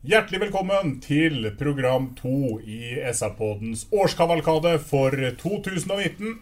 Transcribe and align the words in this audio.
Hjertelig 0.00 0.38
velkommen 0.40 0.94
til 1.04 1.50
program 1.60 2.06
to 2.16 2.54
i 2.64 2.94
SR-podens 3.04 3.82
årskavalkade 3.92 4.78
for 4.80 5.12
2019. 5.42 6.38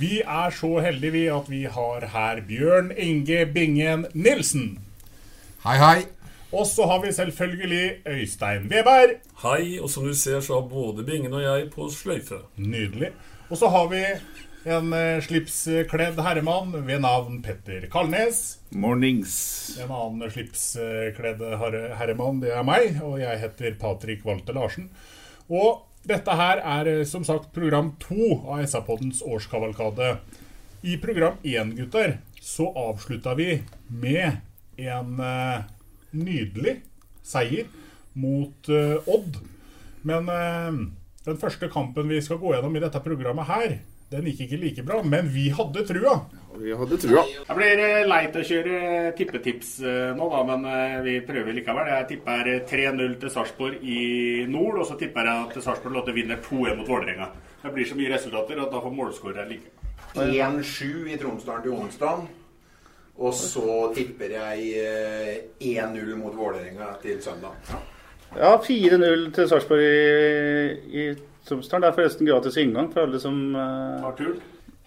Vi 0.00 0.22
er 0.22 0.54
så 0.56 0.70
heldige 0.80 1.12
vi 1.12 1.26
at 1.28 1.50
vi 1.52 1.60
har 1.74 2.06
her 2.14 2.40
Bjørn 2.48 2.88
Inge 2.96 3.42
Bingen 3.52 4.06
Nilsen. 4.14 4.78
Hei, 5.60 5.76
hei. 5.76 5.98
Og 6.56 6.64
så 6.70 6.88
har 6.88 7.04
vi 7.04 7.12
selvfølgelig 7.12 7.84
Øystein 8.14 8.64
Weberg. 8.72 9.18
Hei, 9.44 9.76
og 9.76 9.92
som 9.92 10.08
du 10.08 10.16
ser 10.16 10.40
så 10.40 10.62
har 10.62 10.72
både 10.72 11.04
Bingen 11.04 11.36
og 11.36 11.44
jeg 11.44 11.68
på 11.76 11.90
sløyfe. 11.92 12.40
Nydelig. 12.56 13.12
Og 13.50 13.60
så 13.60 13.68
har 13.68 13.92
vi 13.92 14.06
en 14.64 14.92
eh, 14.92 15.20
slipskledd 15.22 16.20
herremann 16.22 16.74
ved 16.86 17.02
navn 17.02 17.40
Petter 17.42 17.86
Kalnes. 17.90 18.58
Mornings. 18.70 19.34
En 19.82 19.90
annen 19.90 20.30
slipskledd 20.30 21.42
herremann, 21.98 22.40
det 22.42 22.52
er 22.54 22.66
meg, 22.66 23.00
og 23.02 23.18
jeg 23.22 23.40
heter 23.42 23.74
Patrik 23.80 24.22
Walter 24.26 24.56
Larsen. 24.56 24.88
Og 25.50 25.82
dette 26.06 26.36
her 26.38 26.62
er 26.62 26.90
eh, 26.92 27.02
som 27.08 27.26
sagt 27.26 27.50
program 27.56 27.94
to 28.02 28.38
av 28.46 28.62
SA-poddens 28.66 29.22
årskavalkade. 29.26 30.16
I 30.86 30.96
program 31.02 31.38
én, 31.46 31.74
gutter, 31.78 32.18
så 32.42 32.68
avslutta 32.78 33.36
vi 33.38 33.60
med 33.90 34.40
en 34.82 35.22
eh, 35.22 35.62
nydelig 36.14 36.80
seier 37.26 37.70
mot 38.18 38.68
Odd. 39.08 39.38
Men 40.04 40.26
den 40.26 41.38
første 41.40 41.70
kampen 41.72 42.10
vi 42.10 42.18
skal 42.20 42.40
gå 42.42 42.50
gjennom 42.52 42.74
i 42.76 42.82
dette 42.82 43.00
programmet 43.00 43.46
her, 43.48 43.76
den 44.12 44.28
gikk 44.28 44.46
ikke 44.46 44.60
like 44.60 44.84
bra, 44.86 45.00
men 45.02 45.28
vi 45.32 45.48
hadde 45.54 45.84
trua. 45.88 46.16
Vi 46.60 46.74
hadde 46.76 46.98
trua. 47.00 47.22
Jeg 47.48 47.56
blir 47.56 47.80
eh, 47.80 48.02
leit 48.06 48.36
å 48.36 48.42
kjøre 48.44 49.12
tippetips 49.16 49.70
eh, 49.80 50.10
nå, 50.16 50.28
da, 50.34 50.42
men 50.50 50.66
eh, 50.68 50.98
vi 51.06 51.14
prøver 51.26 51.56
likevel. 51.56 51.88
Jeg 51.94 52.08
tipper 52.10 52.50
3-0 52.68 53.16
til 53.22 53.32
Sarpsborg 53.32 53.80
i 53.80 54.02
nord, 54.52 54.82
og 54.82 54.90
så 54.90 54.98
tipper 55.00 55.30
jeg 55.30 55.46
at 55.48 55.64
Sarpsborg 55.64 55.96
Lotte 55.96 56.16
vinner 56.16 56.42
2-1 56.44 56.76
mot 56.82 56.92
Vålerenga. 56.92 57.30
Det 57.62 57.72
blir 57.72 57.88
så 57.88 57.96
mye 57.96 58.12
resultater 58.12 58.60
at 58.60 58.74
da 58.74 58.84
får 58.84 58.94
målskåreren 58.98 59.50
like. 59.54 59.72
1-7 60.12 61.08
i 61.08 61.16
Tromsdalen 61.16 61.64
til 61.64 61.76
onsdag. 61.78 62.28
Og 63.22 63.34
så 63.36 63.92
tipper 63.96 64.36
jeg 64.36 64.70
eh, 64.80 65.34
1-0 65.72 66.14
mot 66.20 66.36
Vålerenga 66.36 66.94
til 67.02 67.20
søndag. 67.24 67.56
Ja, 68.36 68.56
4-0 68.60 69.28
til 69.36 69.48
Sarpsborg 69.48 69.84
i, 69.84 71.00
i 71.00 71.06
Tromsdalen. 71.48 71.82
Det 71.84 71.88
er 71.90 71.96
forresten 72.00 72.28
gratis 72.28 72.56
inngang 72.62 72.90
for 72.92 73.06
alle 73.06 73.20
som 73.22 73.38
eh, 73.54 74.02
Har 74.04 74.16
turen. 74.18 74.40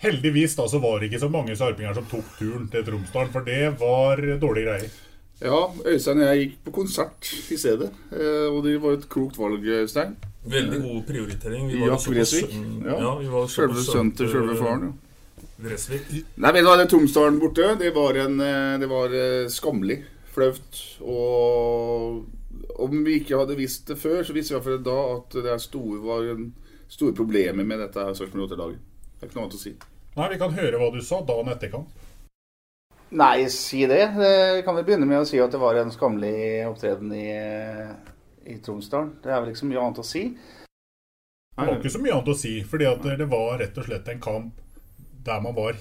Heldigvis 0.04 0.56
da 0.58 0.66
så 0.68 0.80
var 0.84 1.00
det 1.00 1.08
ikke 1.10 1.22
så 1.24 1.30
mange 1.32 1.56
sarpinger 1.56 1.94
som 1.96 2.06
tok 2.12 2.28
turen 2.40 2.66
til 2.72 2.84
Tromsdalen, 2.88 3.32
for 3.32 3.46
det 3.48 3.62
var 3.80 4.20
dårlige 4.42 4.66
greier. 4.68 4.96
Ja, 5.44 5.62
Øystein 5.92 6.22
og 6.24 6.30
jeg 6.30 6.42
gikk 6.46 6.58
på 6.68 6.74
konsert 6.78 7.30
i 7.52 7.58
stedet. 7.60 7.90
eh, 8.12 8.48
Og 8.52 8.62
det 8.64 8.78
var 8.84 8.94
et 9.00 9.08
klokt 9.12 9.38
valg, 9.40 9.64
Øystein. 9.64 10.16
Veldig 10.46 10.82
god 10.84 11.02
prioritering. 11.08 11.68
Vi 11.72 11.80
var 11.80 11.88
Jakob 11.96 12.04
såpass 12.06 12.34
Resvik. 12.34 12.52
Ja. 12.86 13.00
ja, 13.02 13.16
vi 13.20 13.28
var 13.34 13.48
Sjølve 13.50 13.82
sønnen 13.84 14.12
til 14.16 14.30
sjølve 14.30 14.56
faren. 14.60 14.94
Ja. 14.94 15.78
Nei, 16.38 16.52
men 16.52 16.66
da 16.68 16.76
det 16.78 16.90
Tromsdalen 16.92 17.40
borte, 17.40 17.72
det 17.80 17.94
var, 17.96 18.18
en, 18.20 18.40
eh, 18.44 18.78
det 18.80 18.90
var 18.92 19.16
skammelig. 19.50 20.02
Flaut. 20.36 20.82
Og 21.02 22.26
om 22.82 23.04
vi 23.06 23.20
ikke 23.20 23.40
hadde 23.40 23.58
visst 23.60 23.88
det 23.90 23.98
før, 24.00 24.24
så 24.24 24.36
visste 24.36 24.54
vi 24.54 24.56
i 24.56 24.60
hvert 24.60 24.68
fall 24.70 24.86
da 24.86 24.98
at 25.16 25.38
det 25.46 25.52
er 25.54 25.62
store, 25.62 26.00
var 26.06 26.32
en, 26.34 26.50
store 26.92 27.16
problemer 27.18 27.68
med 27.68 27.82
dette 27.82 28.08
søksmålet 28.18 28.54
i 28.54 28.58
8-laget. 28.58 28.82
Det 29.06 29.22
er 29.22 29.30
ikke 29.30 29.40
noe 29.40 29.46
annet 29.46 29.58
å 29.58 29.62
si. 29.62 29.76
Nei, 30.16 30.28
Vi 30.32 30.42
kan 30.42 30.56
høre 30.56 30.80
hva 30.80 30.90
du 30.94 31.02
sa 31.04 31.22
dagen 31.28 31.52
etter 31.52 31.72
kamp. 31.74 32.04
Nei, 33.16 33.48
si 33.54 33.86
det. 33.88 34.04
Vi 34.18 34.62
kan 34.66 34.76
vel 34.76 34.86
begynne 34.88 35.08
med 35.08 35.22
å 35.22 35.28
si 35.28 35.40
at 35.40 35.54
det 35.54 35.62
var 35.62 35.78
en 35.80 35.94
skammelig 35.94 36.66
opptreden 36.68 37.12
i, 37.16 37.30
i 38.52 38.58
Tromsdalen. 38.64 39.16
Det 39.24 39.32
er 39.32 39.42
vel 39.42 39.52
ikke 39.52 39.62
så 39.62 39.70
mye 39.70 39.84
annet 39.84 40.02
å 40.02 40.08
si. 40.08 40.24
Det 41.56 41.64
var 41.64 41.78
ikke 41.78 41.94
så 41.94 42.02
mye 42.04 42.16
annet 42.16 42.32
å 42.34 42.38
si, 42.38 42.54
fordi 42.68 42.90
det 43.22 43.28
var 43.32 43.60
rett 43.62 43.78
og 43.80 43.88
slett 43.88 44.10
en 44.12 44.24
kamp 44.24 44.64
der 45.26 45.42
man 45.42 45.56
var 45.56 45.78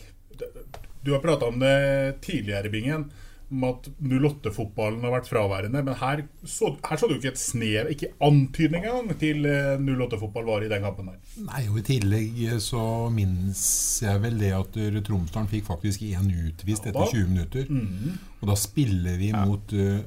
Du 1.04 1.12
har 1.12 1.20
prata 1.20 1.50
om 1.50 1.58
det 1.60 2.20
tidligere, 2.24 2.70
Bingen, 2.70 3.10
om 3.54 3.64
at 3.70 3.88
08-fotballen 4.02 5.04
har 5.06 5.14
vært 5.14 5.30
fraværende. 5.30 5.82
Men 5.86 5.96
her 6.00 6.24
så, 6.42 6.72
her 6.84 7.00
så 7.00 7.08
du 7.08 7.16
ikke 7.16 7.32
et 7.32 7.40
snev, 7.40 7.90
ikke 7.94 8.10
antydning 8.24 8.84
engang, 8.84 9.14
til 9.20 9.46
eh, 9.48 9.78
08-fotball 9.78 10.50
var 10.50 10.66
i 10.66 10.70
den 10.72 10.84
kampen 10.84 11.12
der. 11.12 11.22
Nei, 11.46 11.64
og 11.70 11.80
I 11.80 11.86
tillegg 11.88 12.42
så 12.64 12.84
minnes 13.14 13.64
jeg 14.04 14.22
vel 14.24 14.38
det 14.42 14.52
at 14.58 14.78
Tromsdalen 15.06 15.50
fikk 15.50 15.68
faktisk 15.70 16.04
én 16.10 16.28
utvist 16.28 16.88
Ja, 16.88 16.92
etter 16.92 17.14
20 17.14 17.32
minutter. 17.32 17.70
Mhm. 17.70 18.20
Og 18.44 18.50
da 18.50 18.58
spiller 18.60 19.14
vi 19.16 19.30
mot 19.32 19.72
uh, 19.72 20.00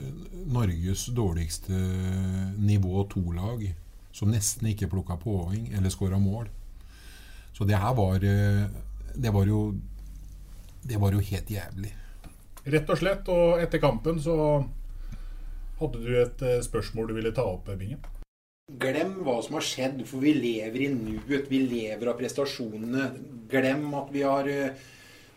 Norges 0.54 1.08
dårligste 1.18 1.74
nivå 2.62 3.02
to-lag, 3.10 3.64
som 4.14 4.30
nesten 4.30 4.70
ikke 4.70 4.90
plukka 4.92 5.18
poeng 5.22 5.72
eller 5.74 5.90
skåra 5.90 6.20
mål. 6.22 6.46
Så 7.58 7.66
det 7.66 7.80
her 7.82 7.94
var 7.98 8.22
eh, 8.22 8.68
Det 9.16 9.34
var 9.34 9.46
jo 9.50 9.76
Det 10.84 11.00
var 11.02 11.12
jo 11.12 11.20
helt 11.20 11.50
jævlig. 11.52 11.94
Rett 12.68 12.92
og 12.92 13.00
slett. 13.00 13.32
Og 13.32 13.62
etter 13.64 13.82
kampen 13.84 14.20
så 14.24 14.36
hadde 15.80 16.04
du 16.04 16.14
et 16.20 16.46
eh, 16.46 16.62
spørsmål 16.66 17.10
du 17.10 17.18
ville 17.18 17.34
ta 17.36 17.46
opp, 17.48 17.70
Bingen. 17.80 18.04
Glem 18.68 19.14
hva 19.24 19.38
som 19.44 19.56
har 19.56 19.64
skjedd, 19.64 20.02
for 20.10 20.20
vi 20.20 20.34
lever 20.36 20.84
i 20.84 20.92
nuet. 20.92 21.48
Vi 21.48 21.62
lever 21.64 22.10
av 22.12 22.18
prestasjonene. 22.20 23.12
Glem 23.48 23.86
at 23.96 24.10
vi 24.12 24.26
har 24.28 24.50
eh, 24.52 24.88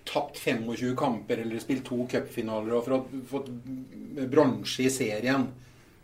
tapt 0.09 0.41
25 0.43 0.97
kamper 0.99 1.45
eller 1.45 1.63
spilt 1.63 1.85
to 1.87 2.03
cupfinaler 2.11 2.75
og 2.75 2.89
fått, 2.89 3.13
fått 3.31 3.53
bronse 4.33 4.83
i 4.83 4.91
serien. 4.91 5.47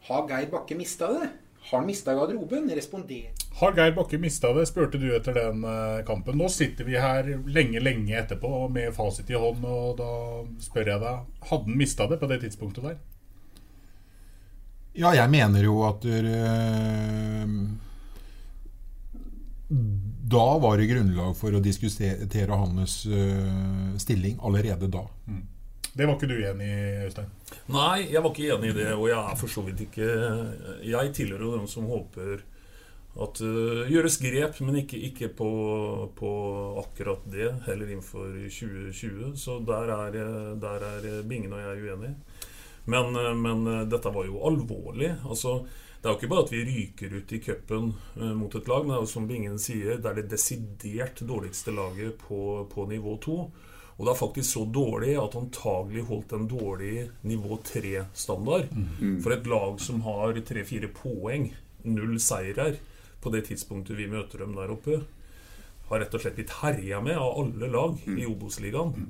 Har 0.06 0.29
Geir 0.31 0.46
Bakke 0.52 0.79
mista 0.79 1.11
det? 1.11 1.32
Har 1.70 1.78
han 1.78 1.86
mista 1.86 2.14
garderoben? 2.14 2.70
Responder. 2.70 3.30
Har 3.58 3.72
Geir 3.76 3.92
Bakke 3.92 4.18
mista 4.18 4.52
det, 4.54 4.66
spurte 4.68 4.98
du 5.02 5.08
etter 5.16 5.34
den 5.34 5.64
eh, 5.66 6.04
kampen. 6.06 6.38
Nå 6.38 6.46
sitter 6.52 6.86
vi 6.86 6.94
her 7.00 7.26
lenge, 7.50 7.80
lenge 7.82 8.14
etterpå 8.20 8.68
med 8.70 8.94
fasit 8.94 9.30
i 9.32 9.38
hånd, 9.40 9.64
og 9.66 9.96
da 9.98 10.10
spør 10.62 10.92
jeg 10.92 11.02
deg 11.02 11.48
Hadde 11.50 11.70
han 11.72 11.80
mista 11.80 12.06
det 12.06 12.20
på 12.20 12.28
det 12.30 12.38
tidspunktet 12.44 12.86
der? 12.86 13.00
Ja, 14.96 15.10
jeg 15.16 15.26
mener 15.32 15.66
jo 15.66 15.80
at 15.88 16.06
eh, 16.06 17.50
Da 20.36 20.46
var 20.62 20.78
det 20.78 20.86
grunnlag 20.92 21.34
for 21.36 21.56
å 21.56 21.64
diskutere 21.64 22.62
hans 22.62 23.00
eh, 23.10 23.98
stilling 23.98 24.38
allerede 24.38 24.86
da. 24.92 25.02
Det 25.96 26.04
var 26.04 26.19
ikke 26.19 26.28
du 26.28 26.37
enig 26.37 26.66
i, 26.69 26.82
Øystein? 27.06 27.31
Nei, 27.72 28.10
jeg 28.12 28.20
var 28.20 28.34
ikke 28.34 28.50
enig 28.52 28.72
i 28.72 28.76
det, 28.76 28.90
og 28.94 29.08
jeg 29.08 29.16
er 29.16 29.38
for 29.40 29.52
så 29.52 29.64
vidt 29.64 29.81
ikke 29.87 30.10
Jeg 30.84 31.14
tilhører 31.16 31.56
dem 31.56 31.70
som 31.70 31.88
håper 31.88 32.44
at 33.16 33.38
det 33.40 33.87
gjøres 33.88 34.19
grep, 34.20 34.58
men 34.60 34.82
ikke, 34.82 34.98
ikke 35.08 35.31
på, 35.38 35.46
på 36.19 36.32
akkurat 36.82 37.22
det, 37.32 37.48
heller 37.64 37.88
innenfor 37.88 38.28
2020. 38.44 39.31
Så 39.40 39.56
der 39.64 39.93
er, 39.94 40.19
der 40.60 40.84
er 40.84 41.06
Bingen 41.25 41.54
og 41.56 41.62
jeg 41.64 41.87
uenige. 41.87 42.12
Men, 42.87 43.16
eh, 43.16 43.34
men 43.34 43.66
eh, 43.66 43.87
dette 43.88 44.12
var 44.14 44.26
jo 44.28 44.43
alvorlig. 44.46 45.14
Altså, 45.25 45.58
det 46.00 46.06
er 46.06 46.12
jo 46.12 46.19
ikke 46.20 46.31
bare 46.31 46.44
at 46.44 46.52
vi 46.52 46.64
ryker 46.69 47.16
ut 47.16 47.32
i 47.32 47.40
cupen 47.43 47.88
uh, 48.20 48.34
mot 48.38 48.52
et 48.54 48.69
lag. 48.70 48.84
Det 48.87 48.94
er 48.94 49.00
jo 49.02 49.08
som 49.10 49.26
Bingen 49.26 49.56
sier, 49.58 49.96
det 49.98 50.10
er 50.10 50.20
det 50.20 50.28
desidert 50.31 51.22
dårligste 51.26 51.75
laget 51.75 52.20
på, 52.20 52.38
på 52.70 52.84
nivå 52.87 53.16
2. 53.25 53.38
Og 53.96 54.04
det 54.04 54.12
er 54.12 54.19
faktisk 54.19 54.50
så 54.50 54.64
dårlig 54.69 55.14
at 55.16 55.37
antagelig 55.38 56.04
holdt 56.10 56.34
en 56.37 56.48
dårlig 56.50 57.06
nivå 57.25 57.56
3-standard. 57.64 58.69
Mm. 58.76 59.22
For 59.25 59.32
et 59.32 59.48
lag 59.48 59.81
som 59.81 60.02
har 60.04 60.37
3-4 60.37 60.90
poeng, 60.98 61.48
null 61.88 62.19
seirer, 62.20 62.76
på 63.25 63.32
det 63.32 63.46
tidspunktet 63.48 63.96
vi 63.96 64.10
møter 64.12 64.44
dem 64.44 64.52
der 64.58 64.75
oppe, 64.75 65.00
har 65.88 66.02
rett 66.02 66.14
og 66.14 66.22
slett 66.22 66.37
blitt 66.37 66.58
herja 66.60 67.00
med 67.00 67.16
av 67.16 67.40
alle 67.40 67.70
lag 67.72 68.04
i 68.10 68.26
Obos-ligaen. 68.28 69.08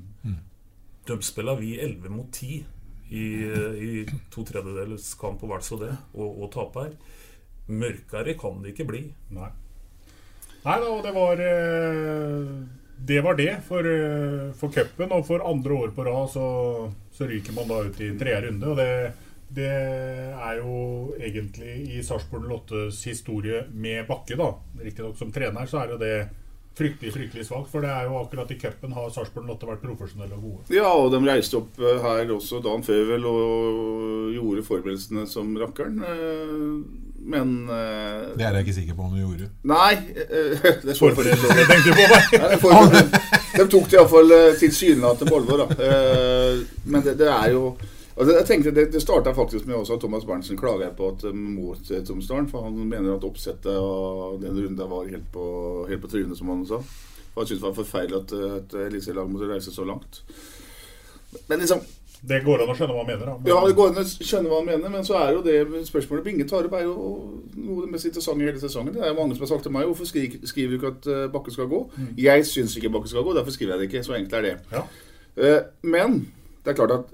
De 1.07 1.19
spiller 1.25 1.59
vi 1.59 1.75
11 1.81 2.09
mot 2.13 2.31
10 2.31 2.63
i, 3.09 3.25
i 3.87 3.91
to 4.31 4.43
tredjedels 4.47 5.13
kamp 5.19 5.43
og 5.43 5.53
vel 5.53 5.63
så 5.63 5.79
det, 5.83 5.93
og, 6.15 6.43
og 6.43 6.51
taper. 6.53 6.91
Mørkere 7.67 8.35
kan 8.39 8.61
det 8.63 8.73
ikke 8.73 8.87
bli. 8.87 9.03
Nei. 9.35 9.49
Nei 10.63 10.75
da, 10.83 10.89
og 10.91 11.03
det 11.05 11.13
var 11.15 11.41
eh, 11.43 12.51
Det 12.97 13.21
var 13.21 13.37
det 13.37 13.53
for, 13.67 13.85
eh, 13.85 14.51
for 14.57 14.73
cupen. 14.73 15.11
Og 15.11 15.27
for 15.27 15.45
andre 15.49 15.73
år 15.73 15.93
på 15.95 16.05
rad 16.05 16.29
så, 16.33 16.47
så 17.13 17.27
ryker 17.29 17.55
man 17.55 17.69
da 17.69 17.83
ut 17.85 18.01
i 18.01 18.11
tredje 18.17 18.41
runde. 18.47 18.71
Og 18.71 18.77
det, 18.77 19.13
det 19.53 19.69
er 19.69 20.59
jo 20.59 21.13
egentlig 21.19 21.77
i 21.97 22.03
Sarpsborg 22.03 22.49
Lottes 22.49 23.03
historie 23.07 23.63
med 23.71 24.07
Bakke, 24.09 24.35
da. 24.39 24.51
Riktignok 24.81 25.17
som 25.19 25.31
trener, 25.31 25.69
så 25.69 25.83
er 25.83 25.95
jo 25.95 26.01
det 26.01 26.17
fryktelig 26.77 27.13
fryktelig 27.13 27.45
svakt. 27.47 27.71
For 27.71 27.85
det 27.85 27.89
er 27.89 28.09
jo 28.09 28.19
akkurat 28.19 28.51
i 28.53 28.59
cupen 28.61 28.93
har 28.97 29.09
Sarpsborg 29.13 29.47
Lotte 29.49 29.69
vært 29.69 29.85
profesjonelle 29.85 30.37
og 30.37 30.43
gode. 30.47 30.75
Ja, 30.75 30.89
og 30.91 31.11
de 31.13 31.21
reiste 31.25 31.61
opp 31.61 31.79
eh, 31.81 32.01
her 32.03 32.33
også 32.35 32.61
dagen 32.65 32.85
før 32.85 33.05
vel 33.13 33.29
og 33.29 34.33
gjorde 34.35 34.65
forberedelsene 34.67 35.27
som 35.29 35.55
rakkeren. 35.57 36.01
Eh, 37.27 37.33
Men 37.33 37.69
uh, 37.69 38.37
Det 38.37 38.45
er 38.45 38.57
jeg 38.57 38.67
ikke 38.67 38.77
sikker 38.79 38.95
på 38.95 39.07
om 39.07 39.13
du 39.15 39.19
gjorde. 39.21 39.49
Nei 39.63 39.93
Uh, 39.97 40.55
det 40.83 40.93
er 40.93 40.97
Forberedelsene 40.97 41.67
tenkte 41.71 41.93
på, 41.97 42.07
hva? 42.07 42.21
Nei, 42.31 42.55
det 42.55 43.03
er. 43.03 43.37
De 43.57 43.67
tok 43.71 43.89
det 43.89 43.97
iallfall 43.97 44.33
tilsynelatende 44.59 45.31
på 45.31 45.39
alvor, 45.41 45.63
da. 45.63 45.77
Eh, 45.87 46.65
Men 46.85 47.05
det, 47.05 47.17
det 47.19 47.29
er 47.31 47.53
jo 47.55 47.69
Altså, 48.17 48.31
jeg 48.33 48.45
tenkte 48.49 48.73
Det, 48.73 48.87
det 48.93 49.01
starta 49.01 49.33
faktisk 49.37 49.67
med 49.69 49.75
også 49.77 49.93
at 49.97 50.01
Thomas 50.01 50.25
Berntsen 50.25 50.57
klager 50.57 50.89
på 50.97 51.11
at 51.13 51.25
må 51.37 51.75
Tromsdalen. 51.77 52.49
For 52.49 52.65
han 52.65 52.79
mener 52.89 53.13
at 53.13 53.27
oppsettet 53.27 53.69
av 53.77 54.39
den 54.41 54.57
runden 54.57 54.89
var 54.89 55.05
helt 55.05 55.27
på, 55.33 55.45
helt 55.89 56.01
på 56.01 56.09
trynet, 56.09 56.37
som 56.37 56.49
han 56.49 56.65
sa. 56.65 56.81
For 57.33 57.43
Han 57.43 57.47
syntes 57.47 57.61
det 57.61 57.67
var 57.67 57.77
forferdelig 57.77 58.17
at 58.23 58.33
et 58.47 58.73
eliteserielag 58.87 59.29
måtte 59.29 59.51
reise 59.51 59.73
så 59.73 59.85
langt. 59.85 60.23
Men 61.47 61.61
liksom 61.61 61.83
Det 62.27 62.41
går 62.43 62.61
an 62.63 62.71
å 62.73 62.75
skjønne 62.75 62.91
hva 62.95 63.03
han 63.05 63.07
mener, 63.07 63.25
da. 63.29 63.35
Men- 63.37 63.47
Ja, 63.53 63.57
det 63.67 63.75
går 63.77 63.89
an 63.93 64.01
å 64.01 64.05
skjønne 64.05 64.49
hva 64.51 64.57
han 64.59 64.65
mener, 64.67 64.89
men 64.97 65.03
så 65.07 65.15
er 65.21 65.31
jo 65.33 65.41
det 65.45 65.55
spørsmålet 65.87 66.23
Binge 66.25 66.47
tar 66.49 66.65
opp, 66.67 66.73
er 66.75 66.83
jo 66.83 66.95
noe 67.55 67.77
av 67.77 67.85
det 67.85 67.91
mest 67.93 68.05
interessante 68.09 68.43
i 68.43 68.49
hele 68.49 68.59
sesongen. 68.59 68.93
Det 68.93 69.01
er 69.03 69.13
jo 69.13 69.19
mange 69.21 69.37
som 69.37 69.45
har 69.45 69.51
sagt 69.53 69.63
til 69.63 69.71
meg 69.71 69.85
hvorfor 69.87 70.09
skriver 70.11 70.69
du 70.73 70.77
ikke 70.77 70.91
at 70.91 71.07
eh, 71.07 71.27
Bakke 71.31 71.51
skal 71.55 71.69
gå? 71.71 71.79
Mm. 71.97 72.09
Jeg 72.17 72.43
syns 72.49 72.75
ikke 72.77 72.91
Bakke 72.91 73.07
skal 73.13 73.23
gå, 73.23 73.33
derfor 73.37 73.51
skriver 73.55 73.77
jeg 73.77 73.79
det 73.79 73.89
ikke. 73.93 74.03
Så 74.05 74.17
enkelt 74.19 74.33
er 74.33 74.41
det. 74.41 74.55
Ja. 74.75 74.83
Eh, 75.37 75.61
Men 75.83 76.19
det 76.65 76.73
er 76.73 76.79
klart 76.81 76.91
at 76.99 77.13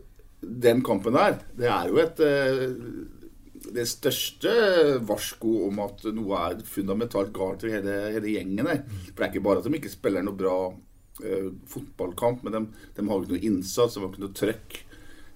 den 0.64 0.82
kampen 0.84 1.14
der, 1.14 1.38
det 1.58 1.70
er 1.70 1.88
jo 1.94 1.98
et 2.02 2.20
eh, 2.20 2.74
det 3.74 3.86
største 3.88 5.00
varsko 5.08 5.68
om 5.70 5.78
at 5.86 6.04
noe 6.14 6.36
er 6.50 6.58
fundamentalt 6.68 7.32
galt 7.34 7.64
i 7.64 7.72
hele, 7.72 8.12
hele 8.12 8.34
gjengen 8.34 8.68
her. 8.68 8.82
For 9.14 9.22
det 9.24 9.30
er 9.30 9.32
ikke 9.34 9.44
bare 9.46 9.62
at 9.62 9.70
de 9.70 9.78
ikke 9.78 9.94
spiller 9.94 10.22
noe 10.26 10.36
bra 10.36 10.58
fotballkamp, 11.70 12.44
men 12.44 12.54
de, 12.56 12.62
de 12.98 13.06
har 13.08 13.20
jo 13.20 13.24
ikke 13.24 13.36
noe 13.38 13.48
innsats, 13.50 13.96
de 13.96 14.02
har 14.04 14.10
ikke 14.12 14.24
noe 14.26 14.36
trøkk. 14.38 14.80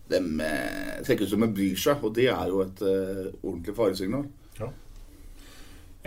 De 0.07 0.19
eh, 0.43 0.97
ser 1.03 1.15
ikke 1.15 1.27
ut 1.27 1.33
som 1.33 1.45
de 1.45 1.53
bryr 1.59 1.79
seg, 1.79 2.03
og 2.03 2.13
det 2.15 2.29
er 2.31 2.51
jo 2.51 2.61
et 2.63 2.83
uh, 2.83 3.25
ordentlig 3.43 3.75
faresignal. 3.75 4.27
Ja. 4.59 4.69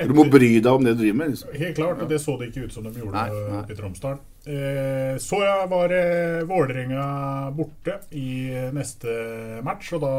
Du 0.00 0.14
må 0.16 0.24
bry 0.32 0.48
deg 0.62 0.70
om 0.70 0.84
det 0.86 0.94
du 0.96 1.02
driver 1.02 1.18
med. 1.18 1.34
Liksom. 1.34 1.52
Helt 1.60 1.76
klart, 1.76 2.00
og 2.00 2.08
det 2.08 2.20
så 2.22 2.36
det 2.40 2.50
ikke 2.50 2.66
ut 2.66 2.76
som 2.76 2.86
de 2.86 2.94
gjorde 2.96 3.16
Nei, 3.16 3.28
nei. 3.36 3.58
oppe 3.60 3.74
i 3.74 3.78
Tromsdal. 3.78 4.18
Eh, 4.40 5.16
så 5.20 5.42
jeg 5.44 5.68
var 5.68 5.92
eh, 5.92 6.40
Vålerenga 6.48 7.04
borte 7.52 7.98
i 8.16 8.48
neste 8.72 9.60
match, 9.66 9.92
og 9.98 10.04
da 10.06 10.14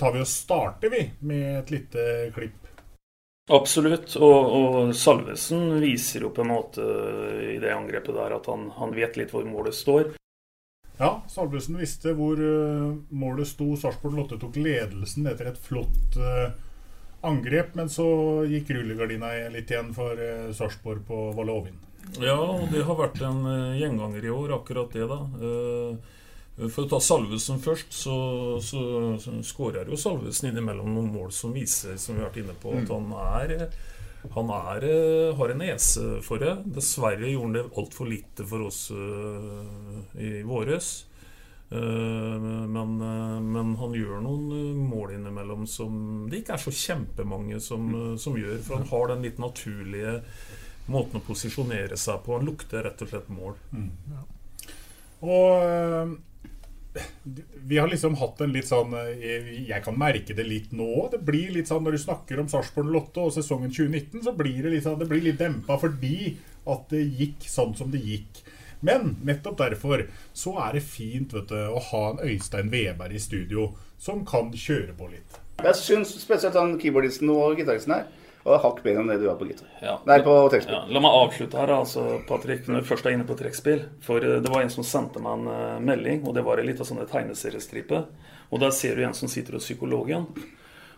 tar 0.00 0.14
vi 0.14 0.22
og 0.22 0.30
starter 0.30 0.92
vi 0.92 1.02
med 1.26 1.46
et 1.64 1.74
lite 1.74 2.04
klipp. 2.36 2.68
Absolutt. 3.50 4.14
Og, 4.22 4.54
og 4.60 4.94
Salvesen 4.94 5.80
viser 5.82 6.28
jo 6.28 6.30
på 6.34 6.44
en 6.44 6.52
måte 6.52 6.86
i 7.50 7.58
det 7.58 7.74
angrepet 7.74 8.14
der 8.14 8.38
at 8.38 8.46
han, 8.46 8.68
han 8.78 8.94
vet 8.94 9.18
litt 9.18 9.34
hvor 9.34 9.46
målet 9.48 9.74
står. 9.74 10.12
Ja, 11.00 11.22
Salvesen 11.32 11.78
visste 11.80 12.12
hvor 12.12 12.36
uh, 12.36 12.92
målet 13.08 13.48
sto. 13.48 13.72
Sarpsborg 13.80 14.18
Lotte 14.18 14.36
tok 14.40 14.58
ledelsen 14.60 15.30
etter 15.30 15.48
et 15.48 15.60
flott 15.60 16.18
uh, 16.20 16.50
angrep, 17.24 17.72
men 17.78 17.88
så 17.88 18.04
gikk 18.48 18.74
rullegardina 18.76 19.32
litt 19.54 19.72
igjen 19.72 19.94
for 19.96 20.20
uh, 20.20 20.50
Sarpsborg 20.56 21.06
på 21.08 21.22
Valleåvin. 21.38 21.78
Ja, 22.20 22.36
og 22.36 22.68
det 22.72 22.84
har 22.84 22.98
vært 23.00 23.20
en 23.24 23.40
uh, 23.48 23.78
gjenganger 23.80 24.26
i 24.28 24.34
år, 24.34 24.52
akkurat 24.60 24.92
det, 24.92 25.08
da. 25.08 25.20
For 26.60 26.84
å 26.84 26.88
ta 26.90 26.98
Salvesen 27.00 27.62
først, 27.64 27.94
så, 27.96 28.16
så, 28.60 28.82
så 29.22 29.38
skårer 29.48 29.88
jo 29.88 29.96
Salvesen 29.96 30.50
innimellom 30.50 30.90
noen 30.92 31.08
mål 31.14 31.30
som 31.32 31.54
viser, 31.56 31.96
som 31.96 32.18
vi 32.18 32.20
har 32.20 32.28
vært 32.28 32.42
inne 32.42 32.56
på, 32.60 32.74
at 32.76 32.92
han 32.92 33.08
er 33.16 33.54
han 34.28 34.50
er, 34.52 34.84
eh, 34.84 35.36
har 35.36 35.48
en 35.48 35.62
nese 35.62 36.20
for 36.22 36.42
det. 36.42 36.52
Dessverre 36.76 37.30
gjorde 37.30 37.46
han 37.46 37.56
det 37.56 37.78
altfor 37.80 38.10
lite 38.10 38.46
for 38.46 38.66
oss 38.68 38.90
eh, 38.92 40.20
i 40.20 40.42
våres. 40.44 40.90
Eh, 41.70 42.46
men, 42.76 42.96
men 43.52 43.74
han 43.80 43.96
gjør 43.96 44.20
noen 44.24 44.80
mål 44.90 45.16
innimellom 45.16 45.66
som 45.70 46.26
det 46.30 46.42
ikke 46.42 46.58
er 46.58 46.64
så 46.66 46.74
kjempemange 46.74 47.60
som, 47.64 47.92
som 48.20 48.36
gjør. 48.36 48.58
For 48.66 48.80
han 48.80 48.90
har 48.92 49.14
den 49.14 49.28
litt 49.28 49.40
naturlige 49.40 50.18
måten 50.90 51.20
å 51.20 51.24
posisjonere 51.24 51.96
seg 52.00 52.20
på. 52.24 52.36
Han 52.36 52.50
lukter 52.50 52.84
rett 52.84 53.00
og 53.00 53.12
slett 53.12 53.32
mål. 53.32 53.56
Og 55.20 55.64
eh, 55.64 56.12
vi 57.66 57.78
har 57.78 57.88
liksom 57.88 58.16
hatt 58.18 58.40
en 58.42 58.52
litt 58.54 58.66
sånn 58.66 58.94
eh, 58.98 59.50
Jeg 59.68 59.82
kan 59.84 59.98
merke 59.98 60.34
det 60.34 60.46
litt 60.46 60.72
nå. 60.74 61.06
Det 61.12 61.20
blir 61.22 61.52
litt 61.54 61.70
sånn 61.70 61.84
Når 61.86 61.94
du 61.94 62.02
snakker 62.02 62.40
om 62.42 62.48
Sarpsborg 62.50 62.90
Lotte 62.90 63.22
og 63.22 63.34
sesongen 63.34 63.70
2019, 63.70 64.24
så 64.26 64.34
blir 64.34 64.64
det 64.64 64.72
litt, 64.74 64.86
sånn, 64.86 64.98
det 64.98 65.08
blir 65.10 65.22
litt 65.22 65.38
dempa 65.40 65.78
fordi 65.80 66.34
at 66.70 66.90
det 66.92 67.04
gikk 67.16 67.46
sånn 67.48 67.72
som 67.78 67.92
det 67.92 68.02
gikk. 68.04 68.42
Men 68.84 69.14
nettopp 69.26 69.58
derfor 69.60 70.02
så 70.36 70.56
er 70.66 70.76
det 70.76 70.84
fint 70.84 71.32
vet 71.34 71.48
du, 71.48 71.56
å 71.56 71.80
ha 71.90 72.02
en 72.10 72.22
Øystein 72.26 72.72
Veberg 72.72 73.16
i 73.16 73.22
studio 73.22 73.70
som 74.00 74.24
kan 74.28 74.52
kjøre 74.52 74.94
på 74.96 75.08
litt. 75.12 75.38
Jeg 75.60 75.76
syns 75.76 76.12
spesielt 76.20 76.56
han 76.56 76.76
keyboardisten 76.80 77.32
og 77.32 77.58
gitaristen 77.60 77.96
her 77.96 78.06
var 78.44 78.62
hakk 78.62 78.82
bedre 78.82 79.02
enn 79.02 79.10
det 79.10 79.18
du 79.20 79.26
er 79.28 79.36
på 79.36 79.46
gitar. 79.48 79.68
Ja. 79.84 79.98
Nei, 80.08 80.20
på 80.24 80.34
trekkspill. 80.52 80.76
Ja, 80.78 80.84
la 80.88 81.02
meg 81.04 81.16
avslutte 81.16 81.60
her, 81.60 81.72
altså, 81.76 82.04
Patrick, 82.28 82.68
når 82.68 82.82
du 82.82 82.88
først 82.88 83.08
er 83.08 83.16
inne 83.16 83.26
på 83.28 83.36
trekkspill. 83.36 83.82
For 84.04 84.24
eh, 84.24 84.38
det 84.40 84.52
var 84.52 84.64
en 84.64 84.72
som 84.72 84.86
sendte 84.86 85.20
meg 85.22 85.40
en 85.40 85.50
eh, 85.52 85.80
melding, 85.90 86.22
og 86.24 86.36
det 86.36 86.44
var 86.46 86.60
en 86.60 86.70
liten 86.70 86.88
sånn 86.88 87.02
tegneseriestripe. 87.10 88.04
Og 88.50 88.62
der 88.62 88.72
ser 88.74 88.96
du 88.96 89.04
en 89.04 89.16
som 89.16 89.30
sitter 89.30 89.58
hos 89.58 89.68
psykologen. 89.68 90.24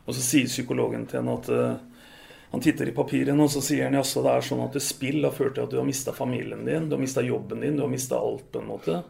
Og 0.06 0.14
så 0.14 0.22
sier 0.22 0.50
psykologen 0.50 1.08
til 1.10 1.20
henne 1.20 1.34
at 1.40 1.50
eh, 1.52 2.12
han 2.52 2.62
titter 2.62 2.90
i 2.90 2.94
papirene, 2.94 3.42
og 3.42 3.50
så 3.50 3.62
sier 3.64 3.88
han 3.88 3.96
jaså, 3.96 4.22
det 4.22 4.36
er 4.36 4.46
sånn 4.46 4.62
at 4.66 4.78
spill 4.84 5.24
har 5.24 5.34
ført 5.34 5.56
til 5.56 5.64
at 5.64 5.72
du 5.72 5.78
har 5.80 5.88
mista 5.88 6.14
familien 6.14 6.66
din, 6.68 6.90
du 6.90 6.98
har 6.98 7.02
mista 7.02 7.24
jobben 7.24 7.64
din, 7.64 7.78
du 7.78 7.86
har 7.86 7.90
mista 7.90 8.20
alt, 8.20 8.44
på 8.52 8.60
en 8.60 8.68
måte. 8.68 9.00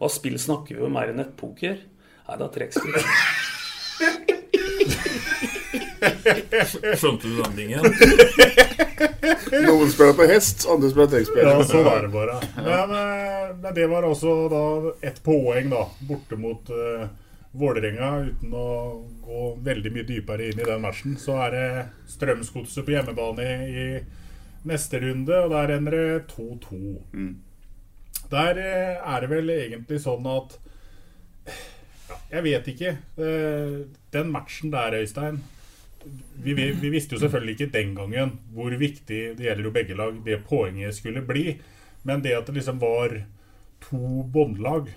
Hva 0.00 0.10
spill 0.10 0.36
snakker 0.42 0.76
vi 0.76 0.84
om? 0.88 0.98
Er 0.98 1.12
det 1.12 1.20
nettpoker? 1.20 1.80
Nei, 2.26 2.36
det 2.36 2.46
er 2.48 2.54
trekkspill. 2.58 4.36
Skjønte 7.00 7.28
du 7.28 7.40
den 7.42 7.56
dingen? 7.56 7.86
Noen 9.66 9.90
spiller 9.90 10.14
på 10.16 10.26
hest, 10.30 10.66
andre 10.70 10.90
spiller 10.92 11.10
trekkspill. 11.14 11.48
Ja, 11.48 11.64
så 11.66 11.82
er 11.84 12.06
det 12.06 12.12
bare. 12.14 12.38
Men, 12.56 13.74
det 13.74 13.88
var 13.90 14.06
også 14.08 14.36
da 14.52 14.62
ett 15.06 15.20
poeng 15.24 15.70
da, 15.72 15.84
borte 16.08 16.38
mot 16.40 16.70
uh, 16.72 17.04
Vålerenga. 17.52 18.10
Uten 18.30 18.54
å 18.54 18.70
gå 19.26 19.44
veldig 19.66 19.92
mye 19.94 20.08
dypere 20.08 20.50
inn 20.50 20.62
i 20.62 20.68
den 20.68 20.82
matchen, 20.84 21.18
så 21.20 21.38
er 21.46 21.54
det 21.56 21.68
Strømsgodset 22.14 22.86
på 22.86 22.94
hjemmebane 22.94 23.46
i, 23.46 23.84
i 23.84 24.68
neste 24.70 25.00
runde, 25.02 25.44
og 25.44 25.54
der 25.54 25.76
ender 25.76 25.96
det 25.96 26.34
2-2. 26.34 26.82
Der 28.30 28.60
eh, 28.62 28.98
er 29.00 29.24
det 29.24 29.30
vel 29.32 29.50
egentlig 29.50 29.98
sånn 30.04 30.26
at 30.30 30.58
ja, 31.48 32.18
Jeg 32.36 32.44
vet 32.44 32.68
ikke. 32.74 32.92
Eh, 33.18 33.72
Den 34.14 34.30
matchen 34.30 34.70
der, 34.70 35.00
Øystein 35.00 35.40
vi, 36.42 36.54
vi, 36.54 36.70
vi 36.80 36.90
visste 36.92 37.16
jo 37.16 37.20
selvfølgelig 37.20 37.56
ikke 37.56 37.72
den 37.74 37.94
gangen 37.98 38.32
hvor 38.54 38.72
viktig 38.80 39.20
det 39.36 39.46
gjelder 39.46 39.68
jo 39.68 39.74
begge 39.74 39.98
lag, 39.98 40.16
det 40.24 40.40
poenget 40.48 40.96
skulle 40.96 41.22
bli. 41.26 41.54
Men 42.02 42.22
det 42.24 42.34
at 42.38 42.48
det 42.48 42.56
liksom 42.56 42.80
var 42.80 43.18
to 43.84 44.24
båndlag, 44.32 44.88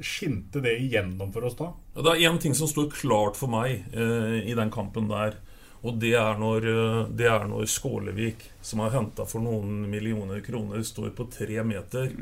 skinte 0.00 0.60
det 0.60 0.74
igjennom 0.78 1.32
for 1.32 1.48
oss 1.48 1.56
da? 1.56 1.70
Det 1.96 2.12
er 2.12 2.28
én 2.28 2.38
ting 2.40 2.54
som 2.56 2.68
står 2.68 2.90
klart 2.92 3.38
for 3.38 3.52
meg 3.52 3.84
eh, 3.92 4.40
i 4.48 4.56
den 4.56 4.72
kampen 4.72 5.08
der. 5.10 5.38
Og 5.82 5.96
det 5.98 6.12
er 6.14 6.38
når, 6.38 6.66
eh, 6.70 6.98
det 7.10 7.28
er 7.28 7.46
når 7.50 7.68
Skålevik, 7.70 8.44
som 8.62 8.84
har 8.84 8.94
henta 8.94 9.26
for 9.28 9.44
noen 9.44 9.86
millioner 9.90 10.42
kroner, 10.44 10.82
står 10.86 11.14
på 11.16 11.26
tre 11.32 11.64
meter 11.66 12.12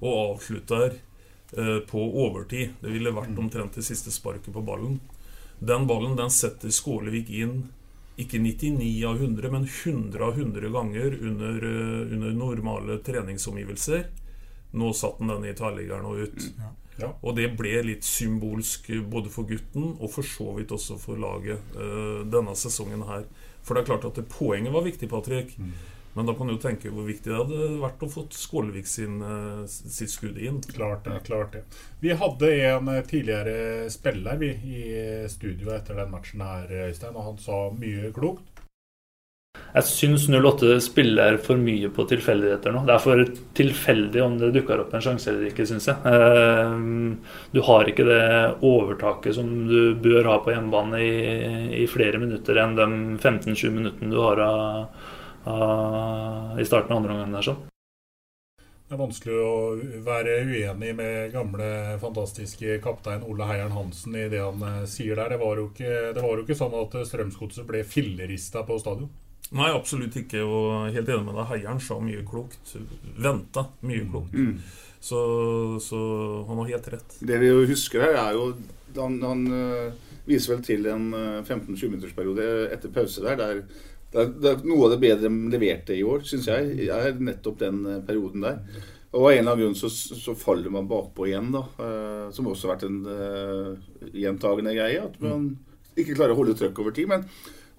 og 0.00 0.12
avslutter 0.12 0.94
eh, 0.94 1.80
på 1.88 2.04
overtid. 2.24 2.78
Det 2.80 2.94
ville 2.94 3.14
vært 3.14 3.38
omtrent 3.38 3.78
det 3.78 3.86
siste 3.86 4.14
sparket 4.14 4.54
på 4.54 4.64
ballen. 4.64 5.00
Den 5.62 5.86
ballen 5.86 6.16
den 6.18 6.32
setter 6.34 6.72
Skålevik 6.74 7.30
inn 7.30 7.60
ikke 8.20 8.40
99 8.42 9.04
av 9.08 9.20
100, 9.22 9.50
men 9.52 9.68
100 9.68 10.24
av 10.26 10.38
100 10.38 10.68
ganger 10.74 11.14
under, 11.22 11.62
eh, 11.64 12.12
under 12.12 12.32
normale 12.32 12.98
treningsomgivelser. 12.98 14.04
Nå 14.72 14.92
satt 14.92 15.18
han 15.18 15.28
den 15.28 15.44
i 15.44 15.54
tverrliggeren 15.54 16.04
og 16.04 16.18
ut. 16.18 16.48
Ja. 16.98 17.14
Og 17.22 17.36
det 17.36 17.48
ble 17.56 17.78
litt 17.86 18.04
symbolsk 18.04 18.90
eh, 18.90 19.00
både 19.00 19.30
for 19.32 19.48
gutten 19.48 19.94
og 19.98 20.10
for 20.12 20.26
så 20.26 20.50
vidt 20.58 20.74
også 20.74 20.98
for 21.00 21.16
laget 21.16 21.62
uh, 21.76 22.20
denne 22.28 22.54
sesongen 22.58 23.06
her. 23.08 23.24
For 23.62 23.74
det 23.74 23.82
er 23.82 23.90
klart 23.94 24.04
at 24.10 24.18
det, 24.18 24.26
poenget 24.28 24.74
var 24.74 24.84
viktig, 24.84 25.08
Patrick. 25.08 25.54
Men 26.14 26.28
da 26.28 26.34
kan 26.36 26.48
du 26.48 26.54
jo 26.54 26.60
tenke 26.60 26.90
hvor 26.92 27.06
viktig 27.08 27.30
det 27.30 27.38
hadde 27.38 27.68
vært 27.80 28.02
å 28.04 28.10
få 28.12 28.26
Skålevik 28.36 28.88
sin, 28.88 29.20
eh, 29.24 29.64
sitt 29.66 30.12
skudd 30.12 30.38
inn. 30.38 30.60
Klart 30.74 31.04
det. 31.08 31.22
klart 31.24 31.56
det. 31.56 31.64
Vi 32.04 32.12
hadde 32.12 32.52
en 32.68 32.88
eh, 32.92 33.02
tidligere 33.08 33.88
spiller 33.90 34.36
vi, 34.40 34.50
i 34.52 34.82
studio 35.32 35.72
etter 35.72 35.96
den 36.02 36.12
matchen 36.12 36.44
her, 36.44 36.68
Øystein, 36.88 37.16
og 37.16 37.30
han 37.30 37.38
sa 37.40 37.64
mye 37.78 38.12
klokt. 38.12 38.48
Jeg 39.72 39.84
syns 39.88 40.26
08 40.28 40.74
spiller 40.84 41.38
for 41.40 41.60
mye 41.60 41.88
på 41.96 42.04
tilfeldigheter 42.08 42.74
nå. 42.74 42.82
Det 42.88 42.92
er 42.92 43.00
for 43.04 43.22
tilfeldig 43.56 44.20
om 44.24 44.36
det 44.40 44.50
dukker 44.52 44.82
opp 44.82 44.92
en 44.96 45.04
sjanse 45.04 45.30
eller 45.32 45.48
ikke, 45.48 45.64
syns 45.68 45.88
jeg. 45.88 45.96
Eh, 46.12 46.76
Du 47.56 47.60
har 47.64 47.88
ikke 47.88 48.04
det 48.08 48.22
overtaket 48.68 49.36
som 49.36 49.48
du 49.68 49.94
bør 49.96 50.28
ha 50.28 50.38
på 50.44 50.52
hjemmebane 50.52 51.00
i, 51.00 51.16
i 51.82 51.88
flere 51.88 52.20
minutter 52.20 52.60
enn 52.60 52.76
de 52.76 52.86
15-20 53.16 53.76
minuttene 53.78 54.12
du 54.12 54.20
har 54.20 54.40
av, 54.44 55.08
av, 55.44 56.58
i 56.60 56.66
starten 56.68 56.92
av 56.92 57.02
andre 57.02 57.16
omgang. 57.16 57.36
der 57.36 57.48
sånn. 57.50 57.62
Det 58.92 58.98
er 58.98 59.00
vanskelig 59.00 59.36
å 59.40 59.52
være 60.04 60.32
uenig 60.44 60.90
med 60.98 61.32
gamle, 61.32 61.66
fantastiske 62.02 62.76
kaptein 62.84 63.22
Ole 63.24 63.46
Heieren 63.48 63.72
Hansen 63.72 64.18
i 64.20 64.26
det 64.28 64.42
han 64.42 64.60
eh, 64.68 64.82
sier 64.84 65.16
der. 65.16 65.32
Det 65.32 65.40
var 65.40 65.56
jo 65.62 65.70
ikke, 65.70 65.92
det 66.12 66.20
var 66.20 66.36
jo 66.36 66.44
ikke 66.44 66.58
sånn 66.58 66.76
at 66.76 66.96
Strømsgodset 67.08 67.68
ble 67.68 67.80
fillerista 67.88 68.66
på 68.68 68.76
stadion. 68.82 69.08
Nei, 69.52 69.70
absolutt 69.72 70.16
ikke. 70.20 70.42
Og 70.44 70.92
helt 70.92 71.08
enig 71.08 71.24
med 71.24 71.36
deg. 71.40 71.48
Heieren 71.54 71.80
sa 71.80 71.98
mye 72.04 72.20
klokt. 72.28 72.74
Venta 73.16 73.66
mye 73.84 74.04
klokt. 74.08 74.36
Mm. 74.36 74.60
Så, 75.02 75.20
så 75.82 75.98
han 76.48 76.60
har 76.60 76.70
helt 76.74 76.92
rett. 76.94 77.16
Det 77.20 77.40
vi 77.42 77.50
husker 77.72 78.04
her, 78.06 78.18
er 78.28 78.36
jo 78.38 78.52
Han, 78.92 79.16
han 79.24 79.46
øh, 79.56 79.92
viser 80.28 80.52
vel 80.52 80.64
til 80.68 80.86
en 80.92 81.14
øh, 81.16 81.38
15-20 81.40 81.94
minuttersperiode 81.94 82.44
etter 82.74 82.92
pause 82.92 83.24
der. 83.24 83.40
der 83.40 83.62
det 84.12 84.20
er, 84.20 84.32
det 84.44 84.50
er 84.50 84.64
noe 84.68 84.86
av 84.86 84.94
det 84.94 85.02
bedre 85.02 85.28
de 85.28 85.52
leverte 85.52 85.96
i 85.96 86.02
år, 86.04 86.24
syns 86.28 86.48
jeg, 86.50 86.88
er 86.92 87.16
nettopp 87.16 87.62
den 87.62 87.84
øh, 87.88 88.02
perioden 88.06 88.44
der. 88.44 88.58
Og 89.12 89.26
av 89.26 89.32
en 89.32 89.42
eller 89.42 89.52
annen 89.52 89.64
grunn 89.66 89.76
så, 89.76 89.90
så 89.92 90.32
faller 90.38 90.72
man 90.72 90.88
bakpå 90.88 91.26
igjen, 91.28 91.50
da. 91.52 91.66
øh, 91.84 92.28
som 92.32 92.48
også 92.48 92.68
har 92.68 92.74
vært 92.76 92.86
en 92.88 93.00
øh, 93.12 94.12
gjentagende 94.16 94.72
greie. 94.76 95.02
At 95.04 95.18
man 95.20 95.50
ikke 95.96 96.16
klarer 96.16 96.32
å 96.32 96.38
holde 96.38 96.56
trøkk 96.56 96.80
over 96.80 96.96
tid. 96.96 97.10
Men 97.10 97.26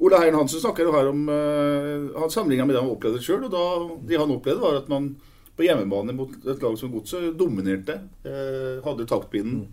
Ole 0.03 0.19
Heiren 0.21 0.37
Hansen 0.37 0.61
snakker 0.61 0.85
jo 0.85 0.93
her 0.93 1.09
om 1.09 1.23
øh, 1.29 2.11
Han 2.17 2.33
sammenligna 2.33 2.65
med 2.65 2.77
det 2.77 2.83
han 2.83 2.93
opplevde 2.93 3.21
sjøl. 3.25 3.47
Og 3.47 3.53
da, 3.53 3.63
det 4.09 4.19
han 4.21 4.33
opplevde, 4.33 4.61
var 4.61 4.77
at 4.81 4.91
man 4.93 5.15
på 5.57 5.65
hjemmebane 5.65 6.13
mot 6.17 6.37
et 6.49 6.61
lag 6.65 6.77
som 6.77 6.93
Godset 6.93 7.33
dominerte. 7.39 7.97
Øh, 8.25 8.77
hadde 8.85 9.09
taktpinnen. 9.09 9.65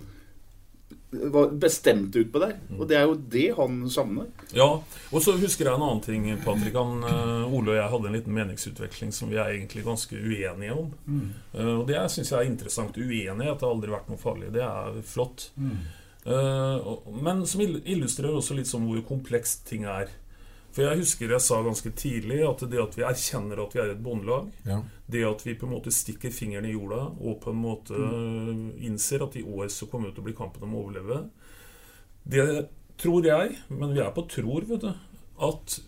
Var 1.11 1.49
bestemt 1.59 2.15
utpå 2.15 2.39
der. 2.39 2.53
Og 2.79 2.85
det 2.87 2.97
er 2.97 3.09
jo 3.09 3.17
det 3.33 3.49
han 3.57 3.81
savner. 3.91 4.29
Ja, 4.55 4.69
og 5.11 5.23
så 5.25 5.33
husker 5.41 5.67
jeg 5.67 5.75
en 5.75 5.83
annen 5.83 6.03
ting, 6.05 6.29
Patrick. 6.45 6.77
Han, 6.79 7.03
eh, 7.03 7.53
Ole 7.53 7.73
og 7.73 7.79
jeg 7.81 7.91
hadde 7.91 8.07
en 8.07 8.15
liten 8.15 8.37
meningsutveksling 8.37 9.11
som 9.13 9.29
vi 9.33 9.37
er 9.43 9.51
egentlig 9.57 9.83
ganske 9.89 10.15
uenige 10.15 10.77
om. 10.77 10.93
Mm. 11.07 11.25
Eh, 11.55 11.73
og 11.81 11.87
det 11.91 11.99
syns 12.15 12.31
jeg 12.31 12.39
er 12.39 12.51
interessant. 12.53 12.95
Uenighet 12.97 13.61
har 13.65 13.73
aldri 13.73 13.91
vært 13.91 14.09
noe 14.13 14.23
farlig. 14.23 14.53
Det 14.55 14.63
er 14.63 15.01
flott. 15.03 15.49
Mm. 15.59 15.75
Eh, 16.27 16.91
men 17.27 17.47
som 17.47 17.61
ill- 17.65 17.83
illustrerer 17.85 18.37
også 18.39 18.55
litt 18.59 18.71
sånn 18.71 18.87
hvor 18.87 19.03
komplekst 19.09 19.67
ting 19.67 19.85
er. 19.91 20.13
For 20.71 20.87
jeg 20.87 21.01
husker 21.03 21.33
jeg 21.35 21.43
sa 21.43 21.59
ganske 21.67 21.91
tidlig 21.99 22.41
at 22.47 22.63
det 22.71 22.79
at 22.79 22.97
vi 22.99 23.07
erkjenner 23.07 23.63
at 23.63 23.75
vi 23.75 23.83
er 23.83 23.93
et 23.95 24.03
båndlag, 24.03 24.51
Ja. 24.67 24.81
det 25.11 25.25
at 25.27 25.45
vi 25.47 25.57
på 25.59 25.67
en 25.67 25.75
måte 25.75 25.91
stikker 25.91 26.31
fingeren 26.31 26.69
i 26.69 26.75
jorda 26.75 27.01
og 27.19 27.41
på 27.43 27.51
en 27.51 27.63
måte 27.63 27.99
mm. 27.99 28.79
innser 28.79 29.27
at 29.27 29.37
i 29.37 29.43
år 29.43 29.69
så 29.69 29.91
kommer 29.91 30.09
det 30.09 30.19
til 30.19 30.25
å 30.25 30.29
bli 30.31 30.39
kampen 30.39 30.69
om 30.69 30.77
å 30.77 30.85
overleve, 30.85 31.25
det 32.23 32.69
tror 33.01 33.25
jeg, 33.27 33.57
men 33.69 33.95
vi 33.97 34.03
er 34.05 34.13
på 34.15 34.27
tror, 34.31 34.67
vet 34.69 34.85
du, 34.85 34.93
at 35.41 35.81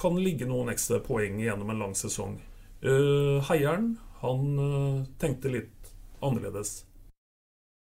kan 0.00 0.16
ligge 0.22 0.46
noen 0.48 0.70
ekstra 0.72 1.00
poeng 1.04 1.40
gjennom 1.42 1.72
en 1.72 1.82
lang 1.82 1.96
sesong. 1.98 2.38
Uh, 2.80 3.42
heieren, 3.50 3.98
han 4.22 4.46
uh, 4.56 5.02
tenkte 5.20 5.52
litt 5.52 5.90
annerledes. 6.24 6.84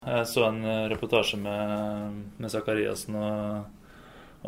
Jeg 0.02 0.26
så 0.32 0.48
en 0.48 0.64
eh, 0.66 0.88
reportasje 0.90 1.38
med, 1.38 2.16
med 2.42 2.50
Sakariassen 2.50 3.18
og, 3.22 3.68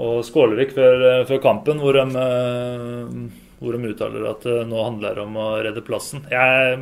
og 0.02 0.24
Skålevik 0.26 0.74
før, 0.76 1.04
eh, 1.10 1.26
før 1.30 1.42
kampen, 1.44 1.82
hvor 1.84 1.98
de, 1.98 2.06
eh, 2.24 3.44
hvor 3.60 3.78
de 3.78 3.92
uttaler 3.94 4.30
at 4.32 4.48
nå 4.68 4.86
handler 4.86 5.16
det 5.16 5.28
om 5.28 5.36
å 5.38 5.50
redde 5.64 5.86
plassen. 5.86 6.26
Jeg 6.32 6.80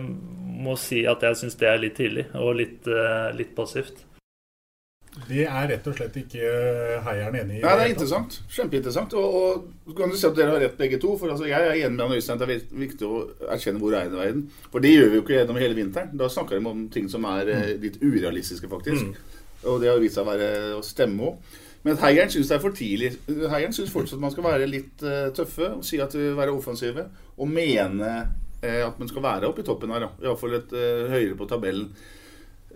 må 0.62 0.78
si 0.80 1.04
at 1.10 1.26
jeg 1.26 1.40
syns 1.40 1.60
det 1.60 1.70
er 1.70 1.82
litt 1.82 1.98
tidlig 2.00 2.30
og 2.38 2.56
litt, 2.60 2.88
eh, 2.88 3.30
litt 3.38 3.54
passivt. 3.58 4.06
Det 5.28 5.44
er 5.44 5.66
rett 5.68 5.88
og 5.92 5.96
slett 5.98 6.16
ikke 6.22 6.40
eh, 6.40 7.02
Heieren 7.04 7.36
enig 7.36 7.58
i. 7.58 7.64
Nei, 7.66 7.72
det 7.76 7.84
er 7.84 7.90
interessant. 7.92 8.38
Kjempeinteressant. 8.56 9.16
Og, 9.20 9.34
og 9.36 9.90
så 9.90 9.96
kan 9.98 10.14
du 10.14 10.16
si 10.16 10.28
at 10.30 10.38
dere 10.38 10.54
har 10.54 10.64
rett 10.64 10.78
begge 10.80 11.00
to. 11.04 11.18
For 11.20 11.34
altså, 11.34 11.50
jeg 11.50 11.60
er 11.60 11.82
enig 11.82 11.98
med 11.98 12.06
han 12.06 12.16
Øystein 12.16 12.38
at 12.38 12.46
det 12.48 12.56
er 12.56 12.80
viktig 12.86 13.10
å 13.10 13.20
erkjenne 13.52 13.82
hvor 13.82 13.98
er 13.98 14.08
i 14.08 14.14
verden. 14.14 14.46
For 14.72 14.84
det 14.84 14.94
gjør 14.94 15.12
vi 15.12 15.20
jo 15.20 15.26
ikke 15.26 15.36
gjennom 15.36 15.60
hele 15.60 15.76
vinteren. 15.76 16.14
Da 16.22 16.32
snakker 16.32 16.56
de 16.56 16.72
om 16.72 16.86
ting 16.94 17.12
som 17.12 17.28
er 17.28 17.52
eh, 17.52 17.74
litt 17.82 18.00
urealistiske, 18.00 18.72
faktisk. 18.72 19.20
Og 19.68 19.84
det 19.84 19.92
har 19.92 20.00
vist 20.02 20.16
seg 20.16 20.24
å 20.24 20.32
være 20.32 20.48
å 20.78 20.86
stemme 20.86 21.28
òg. 21.28 21.60
Men 21.84 21.98
Heieren 21.98 22.30
syns 22.30 22.50
det 22.52 22.56
er 22.58 22.62
for 22.62 22.78
tidlig. 22.78 23.12
Heieren 23.28 23.74
syns 23.74 23.92
fortsatt 23.94 24.22
man 24.22 24.34
skal 24.34 24.46
være 24.46 24.70
litt 24.70 25.02
uh, 25.02 25.32
tøffe 25.34 25.74
si 25.86 25.98
at 26.04 26.14
vi 26.14 26.30
være 26.38 26.54
offensive. 26.54 27.08
Og 27.42 27.50
mene 27.50 28.12
uh, 28.62 28.82
at 28.86 29.00
man 29.02 29.10
skal 29.10 29.26
være 29.26 29.50
oppe 29.50 29.64
i 29.64 29.68
toppen 29.68 29.94
her. 29.96 30.10
Iallfall 30.22 30.58
litt 30.60 30.76
uh, 30.78 31.08
høyere 31.10 31.38
på 31.40 31.50
tabellen. 31.50 31.90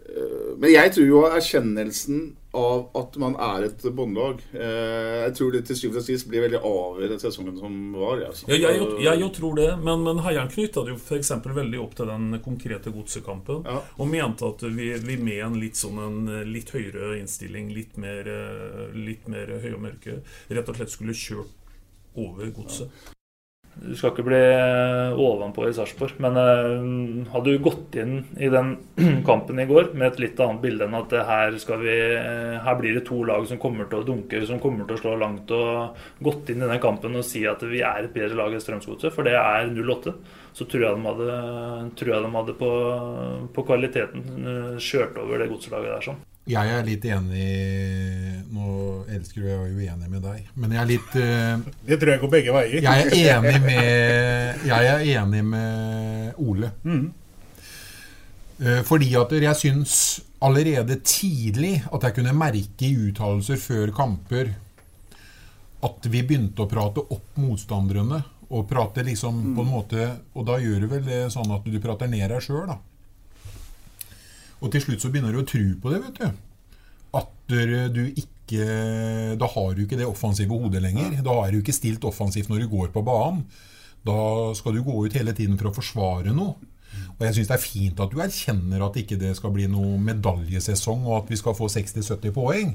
Eh, 0.05 0.57
Men 0.57 0.71
jeg 0.71 0.91
tror 0.95 1.07
jo 1.09 1.21
erkjennelsen 1.29 2.25
av 2.55 2.85
at 2.99 3.17
man 3.21 3.35
er 3.41 3.65
et 3.67 3.83
båndlag 3.95 4.39
eh, 4.55 5.25
Jeg 5.25 5.33
tror 5.37 5.51
det 5.55 5.61
til 5.67 5.77
syvende 5.79 6.01
og 6.03 6.07
sist 6.07 6.29
blir 6.31 6.45
veldig 6.45 6.61
avgjørende 6.61 7.19
sesongen 7.23 7.57
som 7.59 7.75
var. 7.99 8.21
Altså. 8.29 8.47
Ja, 8.51 8.59
jeg, 8.69 8.79
jo- 8.81 8.99
jeg 9.03 9.31
tror 9.39 9.55
det, 9.59 9.69
men, 9.83 10.03
men 10.07 10.21
Heieren 10.25 10.51
knytta 10.53 10.85
det 10.87 10.95
jo 10.95 10.99
f.eks. 11.01 11.31
veldig 11.45 11.81
opp 11.83 11.95
til 11.99 12.11
den 12.11 12.39
konkrete 12.45 12.93
godsekampen. 12.95 13.65
Og 13.97 14.07
mente 14.11 14.47
at 14.49 14.63
vi, 14.75 14.91
vi 15.05 15.17
med 15.21 15.41
en 15.49 15.59
litt 15.61 15.79
sånn 15.79 15.99
en 16.05 16.21
litt 16.51 16.71
høyere 16.75 17.15
innstilling, 17.19 17.71
litt 17.75 17.97
mer, 18.01 18.27
eh, 18.27 18.87
litt 18.95 19.27
mer 19.31 19.55
høy 19.63 19.71
og 19.75 19.83
mørke, 19.89 20.19
rett 20.51 20.71
og 20.71 20.79
slett 20.79 20.93
skulle 20.95 21.15
kjørt 21.17 21.53
over 22.15 22.51
godset. 22.55 23.14
Du 23.75 23.91
skal 23.97 24.13
ikke 24.13 24.23
bli 24.23 24.39
eh, 24.39 25.17
ovenpå 25.19 25.65
i 25.67 25.73
Sarpsborg, 25.75 26.15
men 26.23 26.37
uh, 26.39 27.25
hadde 27.33 27.51
du 27.51 27.63
gått 27.63 27.97
inn 27.99 28.21
i 28.39 28.47
den 28.51 28.71
kampen 29.27 29.59
i 29.59 29.67
går 29.67 29.91
med 29.93 30.13
et 30.13 30.21
litt 30.23 30.39
annet 30.39 30.61
bilde 30.63 30.87
enn 30.87 30.95
at 30.95 31.11
eh, 31.11 31.27
her, 31.27 31.57
vi, 31.81 31.95
her 32.63 32.77
blir 32.79 32.95
det 32.95 33.03
to 33.09 33.19
lag 33.27 33.43
som 33.49 33.59
kommer 33.61 33.89
til 33.91 33.99
å 33.99 34.07
dunke, 34.07 34.39
som 34.47 34.61
kommer 34.63 34.87
til 34.87 34.95
å 34.95 35.01
slå 35.03 35.15
langt, 35.19 35.51
og 35.51 36.23
gått 36.23 36.53
inn 36.53 36.63
i 36.63 36.69
den 36.71 36.81
kampen 36.83 37.19
og 37.19 37.27
si 37.27 37.43
at 37.49 37.65
vi 37.67 37.83
er 37.83 38.07
et 38.07 38.15
bedre 38.15 38.39
lag 38.39 38.55
enn 38.55 38.63
Strømsgodset, 38.63 39.11
for 39.15 39.27
det 39.27 39.35
er 39.41 39.67
08, 39.75 40.15
så 40.55 40.69
tror 40.71 40.87
jeg 40.87 40.95
de 40.95 41.09
hadde, 41.09 41.41
jeg 41.99 42.23
de 42.29 42.31
hadde 42.39 42.55
på, 42.61 42.71
på 43.57 43.67
kvaliteten 43.67 44.79
kjørt 44.79 45.19
over 45.19 45.43
det 45.43 45.51
godslaget 45.51 45.91
der 45.97 46.09
sånn. 46.09 46.23
Jeg 46.45 46.71
er 46.77 46.83
litt 46.85 47.05
enig 47.09 47.45
Nå 48.53 48.65
elsker 49.09 49.41
du 49.41 49.47
jeg 49.47 49.55
er 49.57 49.69
jo 49.71 49.85
enig 49.95 50.09
med 50.11 50.21
deg, 50.21 50.49
men 50.61 50.75
jeg 50.75 50.81
er 50.83 50.89
litt 50.91 51.15
uh, 51.17 51.63
Det 51.87 51.97
tror 52.01 52.11
jeg 52.13 52.21
går 52.21 52.33
begge 52.35 52.53
veier. 52.53 52.75
Jeg 52.85 53.05
er 53.07 53.37
enig 53.39 53.55
med, 53.69 54.67
jeg 54.69 54.91
er 54.91 55.05
enig 55.15 55.41
med 55.47 56.37
Ole. 56.45 56.69
Mm. 56.85 57.07
Uh, 58.61 58.81
Fordi 58.85 59.09
at 59.17 59.33
jeg 59.41 59.61
syns 59.63 59.97
allerede 60.45 60.99
tidlig 61.01 61.79
at 61.89 62.05
jeg 62.05 62.19
kunne 62.19 62.37
merke 62.37 62.85
i 62.85 62.93
uttalelser 63.07 63.59
før 63.59 63.93
kamper 63.95 64.53
at 65.85 66.07
vi 66.09 66.21
begynte 66.21 66.63
å 66.63 66.69
prate 66.69 67.03
opp 67.09 67.37
motstanderne. 67.41 68.21
Og 68.53 68.67
prate 68.69 69.01
liksom 69.01 69.39
på 69.57 69.63
en 69.63 69.69
måte 69.71 70.03
Og 70.37 70.43
da 70.45 70.59
gjør 70.61 70.83
du 70.83 70.91
vel 70.91 71.07
det 71.07 71.23
sånn 71.33 71.49
at 71.55 71.63
du 71.65 71.79
prater 71.81 72.05
ned 72.05 72.29
deg 72.29 72.43
sjøl, 72.45 72.67
da. 72.69 72.77
Og 74.61 74.71
til 74.73 74.83
slutt 74.83 75.03
så 75.03 75.11
begynner 75.13 75.35
du 75.35 75.41
å 75.41 75.47
tro 75.47 75.65
på 75.81 75.93
det, 75.93 76.01
vet 76.05 76.21
du. 76.21 76.43
At 77.15 77.31
du 77.95 78.01
ikke 78.07 78.31
Da 79.39 79.47
har 79.49 79.71
du 79.73 79.81
ikke 79.85 79.97
det 79.97 80.05
offensive 80.05 80.53
hodet 80.53 80.83
lenger. 80.83 81.17
Da 81.25 81.33
har 81.41 81.51
du 81.51 81.59
ikke 81.59 81.75
stilt 81.75 82.05
offensivt 82.05 82.51
når 82.51 82.65
du 82.65 82.71
går 82.75 82.93
på 82.93 83.03
banen. 83.05 83.43
Da 84.05 84.53
skal 84.53 84.75
du 84.75 84.83
gå 84.85 85.05
ut 85.05 85.17
hele 85.17 85.33
tiden 85.33 85.57
for 85.57 85.71
å 85.71 85.75
forsvare 85.75 86.33
noe. 86.35 86.55
Og 87.15 87.23
jeg 87.23 87.35
syns 87.37 87.49
det 87.49 87.55
er 87.55 87.63
fint 87.63 87.99
at 88.03 88.11
du 88.11 88.19
erkjenner 88.23 88.83
at 88.85 88.97
ikke 88.99 89.17
det 89.19 89.31
skal 89.37 89.53
bli 89.55 89.65
noe 89.71 89.95
medaljesesong, 90.03 91.05
og 91.07 91.17
at 91.21 91.31
vi 91.31 91.39
skal 91.39 91.55
få 91.57 91.69
60-70 91.71 92.33
poeng. 92.35 92.73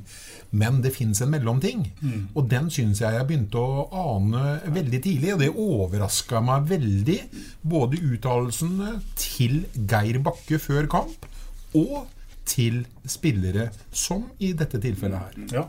Men 0.56 0.80
det 0.84 0.94
fins 0.96 1.20
en 1.20 1.32
mellomting. 1.32 1.84
Mm. 2.00 2.22
Og 2.34 2.48
den 2.50 2.70
syns 2.72 3.02
jeg 3.04 3.16
jeg 3.16 3.28
begynte 3.28 3.60
å 3.60 3.86
ane 4.16 4.58
veldig 4.72 5.02
tidlig. 5.04 5.34
Og 5.34 5.42
det 5.44 5.50
overraska 5.52 6.40
meg 6.44 6.70
veldig. 6.72 7.18
Både 7.62 8.00
uttalelsene 8.00 8.96
til 9.20 9.62
Geir 9.76 10.20
Bakke 10.24 10.60
før 10.62 10.88
kamp 10.98 11.28
og 11.76 12.08
til 12.50 12.82
spillere 13.06 13.68
som 13.92 14.24
i 14.42 14.52
dette 14.56 14.80
tilfellet 14.82 15.20
her. 15.22 15.48
Ja, 15.54 15.64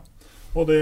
og 0.57 0.67
det 0.71 0.81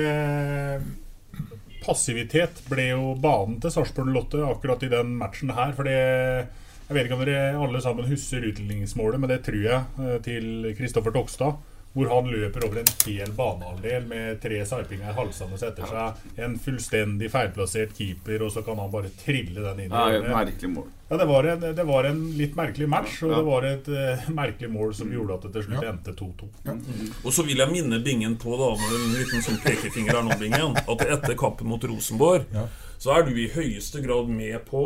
Passivitet 1.80 2.60
ble 2.70 2.90
jo 2.92 3.14
banen 3.20 3.60
til 3.64 3.72
Sarpsborg 3.74 4.12
Lotte 4.14 4.44
akkurat 4.46 4.84
i 4.84 4.92
den 4.92 5.14
matchen 5.20 5.54
her. 5.56 5.72
For 5.78 5.88
Jeg 5.88 6.96
vet 6.96 7.06
ikke 7.06 7.16
om 7.16 7.24
dere 7.24 7.58
alle 7.62 7.82
sammen 7.82 8.08
husker 8.10 8.46
utligningsmålet, 8.50 9.20
men 9.22 9.30
det 9.30 9.44
tror 9.46 9.62
jeg, 9.62 9.84
eh, 10.02 10.18
til 10.26 10.74
Kristoffer 10.78 11.14
Tokstad. 11.14 11.60
Hvor 11.94 12.06
han 12.12 12.28
løper 12.30 12.66
over 12.68 12.78
en 12.84 12.90
hel 13.08 13.32
banehalvdel 13.34 14.04
med 14.08 14.38
tre 14.44 14.60
sarpinger 14.70 15.16
halsende 15.18 15.58
etter 15.58 15.88
seg. 15.90 16.20
En 16.46 16.54
fullstendig 16.62 17.32
feilplassert 17.34 17.96
keeper, 17.98 18.44
og 18.46 18.52
så 18.54 18.62
kan 18.64 18.78
han 18.78 18.92
bare 18.94 19.10
trille 19.24 19.64
den 19.66 19.82
inn. 19.88 19.96
Ja, 19.96 20.22
merkelig 20.30 20.70
mål. 20.76 20.86
Ja, 21.10 21.18
det 21.18 21.26
var, 21.26 21.48
en, 21.50 21.64
det 21.80 21.86
var 21.90 22.06
en 22.06 22.20
litt 22.38 22.54
merkelig 22.56 22.86
match, 22.94 23.16
og 23.26 23.32
Ja. 23.32 23.38
det 23.40 23.46
var 23.48 23.66
et 23.66 23.88
uh, 23.90 24.28
merkelig 24.38 24.70
mål 24.70 24.94
som 24.94 25.10
gjorde 25.12 25.40
at 25.40 25.48
det 25.48 25.54
til 25.56 25.66
slutt 25.66 25.88
endte 25.90 26.14
2-2. 26.14 26.50
Og 27.26 27.34
så 27.34 27.46
vil 27.48 27.58
jeg 27.64 27.74
minne 27.74 27.98
Bingen 28.06 28.38
på, 28.38 28.54
da 28.62 28.70
med 28.78 28.94
en 29.00 29.16
liten 29.18 29.42
sånn 29.50 29.58
pekefinger 29.66 30.20
her 30.20 30.28
nå, 30.30 30.38
Bingen, 30.38 30.78
at 30.78 31.02
etter 31.08 31.34
kampen 31.42 31.72
mot 31.74 31.82
Rosenborg, 31.90 32.46
så 33.02 33.16
er 33.18 33.26
du 33.26 33.34
i 33.34 33.50
høyeste 33.50 34.04
grad 34.06 34.30
med 34.30 34.62
på 34.70 34.86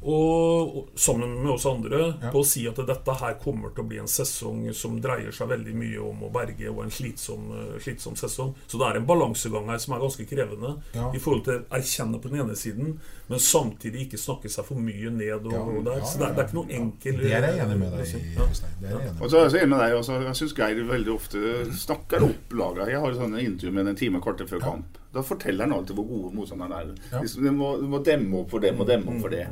og 0.00 0.88
sammen 0.94 1.32
med 1.42 1.50
oss 1.56 1.64
andre 1.66 2.12
på 2.30 2.38
å 2.38 2.46
si 2.46 2.62
at 2.70 2.78
dette 2.86 3.14
her 3.18 3.34
kommer 3.42 3.72
til 3.74 3.82
å 3.82 3.88
bli 3.88 3.98
en 3.98 4.06
sesong 4.10 4.60
som 4.76 5.00
dreier 5.02 5.34
seg 5.34 5.48
veldig 5.50 5.74
mye 5.74 5.98
om 6.06 6.20
å 6.22 6.30
berge 6.32 6.70
og 6.70 6.84
en 6.84 6.92
slitsom, 6.94 7.48
eh, 7.50 7.78
slitsom 7.82 8.14
sesong. 8.16 8.54
Så 8.70 8.78
det 8.78 8.86
er 8.86 9.00
en 9.00 9.08
balansegang 9.08 9.66
her 9.72 9.78
som 9.82 9.94
er 9.96 10.04
ganske 10.04 10.26
krevende 10.30 10.76
Ja. 10.94 11.10
i 11.12 11.18
forhold 11.18 11.44
til 11.44 11.54
å 11.58 11.64
erkjenne 11.74 12.20
på 12.22 12.30
den 12.30 12.40
ene 12.44 12.54
siden, 12.54 12.98
men 13.28 13.38
samtidig 13.38 14.06
ikke 14.06 14.18
snakke 14.22 14.48
seg 14.48 14.64
for 14.64 14.76
mye 14.76 15.10
ned. 15.10 15.44
Og, 15.46 15.52
Ja, 15.52 15.60
og 15.62 15.84
der. 15.84 16.00
Så 16.06 16.18
det 16.18 16.28
er, 16.28 16.34
det 16.34 16.38
er 16.38 16.46
ikke 16.48 16.54
noe 16.54 16.78
enkel 16.78 17.16
Det 17.18 17.32
er 17.32 17.42
jeg 17.42 17.58
enig 17.66 17.78
med 17.78 17.92
deg 17.92 18.00
i, 18.00 18.22
Øystein. 18.38 18.70
Det 18.80 18.88
jeg 18.90 19.00
enig 19.08 19.22
Og 19.22 19.30
så 19.30 19.36
er 19.42 19.48
jeg 19.50 19.62
enig 19.62 19.68
med 19.68 19.78
deg 19.80 19.98
også. 19.98 20.22
Jeg 20.24 20.34
syns 20.38 20.54
Geir 20.54 20.84
veldig 20.86 21.12
ofte 21.14 21.38
snakker 21.74 22.22
opp 22.22 22.52
laget. 22.54 22.88
Jeg 22.88 23.00
har 23.00 23.12
sånne 23.18 23.42
intervju 23.42 23.72
med 23.72 23.88
en 23.88 23.96
time 23.96 24.20
kvarter 24.20 24.46
før 24.46 24.60
kamp. 24.60 24.98
Da 25.12 25.22
forteller 25.22 25.64
han 25.66 25.72
alltid 25.72 25.96
hvor 25.96 26.06
gode 26.06 26.34
motstanderne 26.36 26.74
er. 26.80 26.94
Ja. 27.10 27.20
Liksom, 27.20 27.42
du, 27.42 27.50
må, 27.52 27.80
du 27.80 27.86
må 27.88 27.98
demme 28.04 28.42
opp 28.44 28.50
for 28.50 28.60
dem 28.60 28.78
og 28.80 28.86
demme 28.86 29.08
opp 29.08 29.20
for 29.22 29.28
det. 29.30 29.46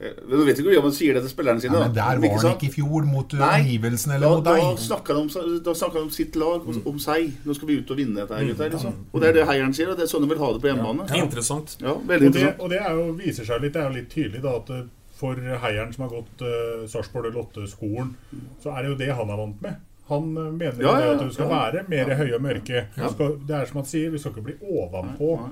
Eh, 0.00 0.14
Men 0.24 0.38
du 0.40 0.44
vet 0.48 0.58
ikke 0.62 0.78
om 0.80 0.86
han 0.88 0.94
sier 0.96 1.14
det 1.18 1.22
til 1.26 1.32
spillerne 1.34 1.60
sine. 1.60 1.76
Ja, 1.76 1.88
men 1.88 1.94
der 1.94 2.20
var 2.22 2.24
Ikke 2.24 2.40
han 2.46 2.54
ikke 2.56 2.68
i 2.70 2.72
fjor 2.72 3.04
mot 3.04 3.32
Nei. 3.36 3.50
omgivelsene 3.60 4.14
eller 4.16 4.28
da, 4.28 4.34
mot 4.36 4.44
deg. 4.48 4.62
da 4.62 5.74
snakka 5.76 5.96
han 5.98 6.06
om 6.06 6.10
sitt 6.14 6.36
lag, 6.40 6.68
om, 6.68 6.78
om 6.86 6.98
seg. 6.98 7.34
Nå 7.44 7.54
skal 7.58 7.68
vi 7.68 7.76
ut 7.82 7.90
og 7.92 7.96
vinne 8.00 8.16
dette 8.22 8.34
her, 8.38 8.46
gutter. 8.48 8.70
Liksom. 8.72 8.94
Og 9.12 9.20
det 9.20 9.28
er 9.28 9.32
det 9.40 9.44
heieren 9.50 9.74
sier, 9.76 9.90
og 9.92 9.96
det 10.00 10.06
er 10.06 10.12
sånn 10.14 10.24
de 10.24 10.30
vil 10.32 10.40
ha 10.40 10.48
det 10.56 10.62
på 10.64 10.70
hjemmebane. 10.72 11.08
Interessant. 11.20 11.76
Ja, 11.84 11.92
Og 11.98 12.06
veldig 12.08 12.30
det, 12.32 12.32
interessant. 12.32 12.64
og 12.64 12.70
det 12.72 12.80
er 12.80 12.96
jo, 12.96 13.04
viser 13.20 13.44
seg 13.50 13.60
litt, 13.66 13.74
det 13.76 13.82
er 13.84 13.90
jo 13.90 13.96
litt 14.00 14.10
tydelig 14.16 14.42
da, 14.42 14.56
at 14.62 14.70
eh, 14.78 14.88
for 15.20 15.36
heieren 15.36 15.92
som 15.92 16.06
har 16.06 16.14
gått 16.16 16.42
uh, 16.48 16.86
Sarpsborg 16.88 17.34
Lotte-skolen, 17.34 18.14
så 18.62 18.72
er 18.72 18.82
det 18.86 18.88
jo 18.94 18.98
det 19.02 19.10
han 19.18 19.28
er 19.28 19.36
vant 19.36 19.60
med. 19.60 19.74
Han 20.08 20.30
eh, 20.32 20.46
mener 20.56 20.80
ja, 20.80 20.86
Ja, 20.88 20.94
det 20.96 21.06
ja, 21.06 21.12
at 21.12 21.20
du 21.28 21.34
skal 21.36 21.50
ja. 21.50 21.58
være 21.60 21.82
mer 21.92 22.08
Ja. 22.08 22.16
høye 22.22 22.34
og 22.38 22.42
mørke. 22.46 22.86
Ja. 22.96 23.10
Skal, 23.12 23.34
det 23.46 23.58
er 23.58 23.68
som 23.68 23.82
han 23.82 23.90
sier, 23.90 24.08
vi 24.10 24.18
skal 24.22 24.32
ikke 24.32 24.46
bli 24.48 24.56
ovenpå 24.64 25.28
eh, 25.44 25.50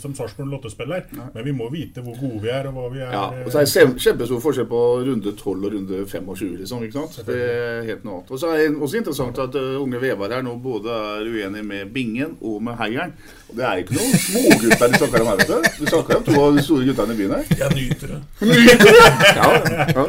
som 0.00 0.14
Sarpsborg 0.16 0.48
Lotte-spiller, 0.48 1.02
men 1.34 1.44
vi 1.44 1.52
må 1.52 1.66
vite 1.72 2.00
hvor 2.02 2.16
gode 2.20 2.40
vi 2.42 2.48
er, 2.48 2.66
og 2.70 2.74
hva 2.78 2.86
vi 2.92 3.00
er. 3.04 3.12
Ja, 3.12 3.24
eh, 3.36 3.42
og 3.46 3.52
så 3.52 3.60
er 3.60 3.66
det 3.66 3.72
kjem- 3.74 3.98
kjempestor 4.00 4.40
forskjell 4.40 4.68
på 4.70 4.80
runde 5.06 5.32
12 5.36 5.66
og 5.68 5.74
runde 5.76 6.00
25. 6.08 6.56
Liksom, 6.62 6.82
ikke 6.86 6.98
sant? 6.98 7.18
Det 7.26 7.36
er 7.36 7.82
helt 7.90 8.04
noe 8.08 8.18
annet. 8.22 8.32
Og 8.32 8.40
så 8.40 8.50
er 8.54 8.62
det 8.64 8.80
også 8.88 9.00
interessant 9.02 9.38
at 9.44 9.54
uh, 9.60 9.76
unge 9.82 10.00
Vevar 10.02 10.32
her 10.32 10.42
nå 10.46 10.56
både 10.64 10.88
er 11.18 11.28
uenig 11.28 11.64
med 11.68 11.92
Bingen 11.92 12.36
og 12.40 12.62
med 12.64 12.80
Heieren. 12.80 13.12
Og 13.50 13.56
det 13.60 13.64
er 13.68 13.82
ikke 13.84 13.98
noen 13.98 14.20
smågutter 14.26 14.92
du 14.92 14.98
snakker 15.02 15.20
om 15.26 15.32
her, 15.32 15.42
vet 15.42 15.48
du. 15.52 15.72
Du 15.84 15.86
snakker 15.92 16.16
om 16.16 16.24
to 16.30 16.38
av 16.46 16.56
de 16.56 16.64
store 16.64 16.88
guttene 16.88 17.12
i 17.12 17.20
byen 17.20 17.34
her. 17.36 17.56
Jeg 17.62 17.76
nyter 17.76 18.14
det. 18.16 18.22
Nyter 18.40 18.86
det? 18.88 19.08
Ja, 19.42 19.50
ja. 19.96 20.06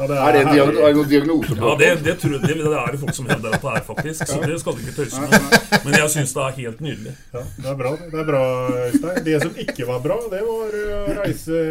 Ja, 0.00 0.06
det 0.08 0.16
Er 0.16 0.32
det, 0.32 0.40
en 0.40 0.48
er 0.48 0.70
det 0.72 0.92
noen 0.96 1.08
diagnose 1.10 1.56
på 1.56 1.60
Ja, 1.60 1.72
det, 1.76 1.88
det, 2.06 2.14
tror 2.22 2.32
jeg, 2.36 2.40
det, 2.46 2.54
det 2.62 2.78
er 2.82 2.94
det 2.94 3.00
folk 3.02 3.16
som 3.18 3.26
hevder 3.28 3.56
at 3.56 3.64
det 3.66 3.72
er, 3.76 3.82
faktisk. 3.84 4.22
Så 4.30 4.38
det 4.40 4.56
skal 4.62 4.76
du 4.78 4.80
ikke 4.80 4.94
tøyse 4.96 5.20
med. 5.20 5.58
Men 5.84 5.96
jeg 5.98 6.12
syns 6.14 6.32
det 6.36 6.44
er 6.46 6.56
helt 6.56 6.80
nydelig. 6.86 7.14
Ja, 7.34 7.42
det 7.58 7.68
er 7.72 7.78
bra, 7.82 7.92
det 8.00 8.22
er 8.22 8.28
bra, 8.30 8.42
Øystein. 8.86 9.20
Det 9.28 9.36
som 9.44 9.60
ikke 9.66 9.88
var 9.90 10.02
bra, 10.06 10.18
det 10.32 10.42
var 10.48 10.78
eh, 10.80 10.96
å 10.96 11.16
reise 11.20 11.62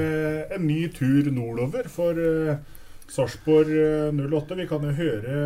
en 0.56 0.68
ny 0.70 0.80
tur 0.94 1.32
nordover 1.34 1.90
for 1.90 2.22
uh, 2.22 2.56
Sarpsborg 3.10 3.74
eh, 3.74 4.22
08. 4.22 4.60
Vi 4.62 4.70
kan 4.70 4.86
jo 4.86 4.94
høre 5.02 5.44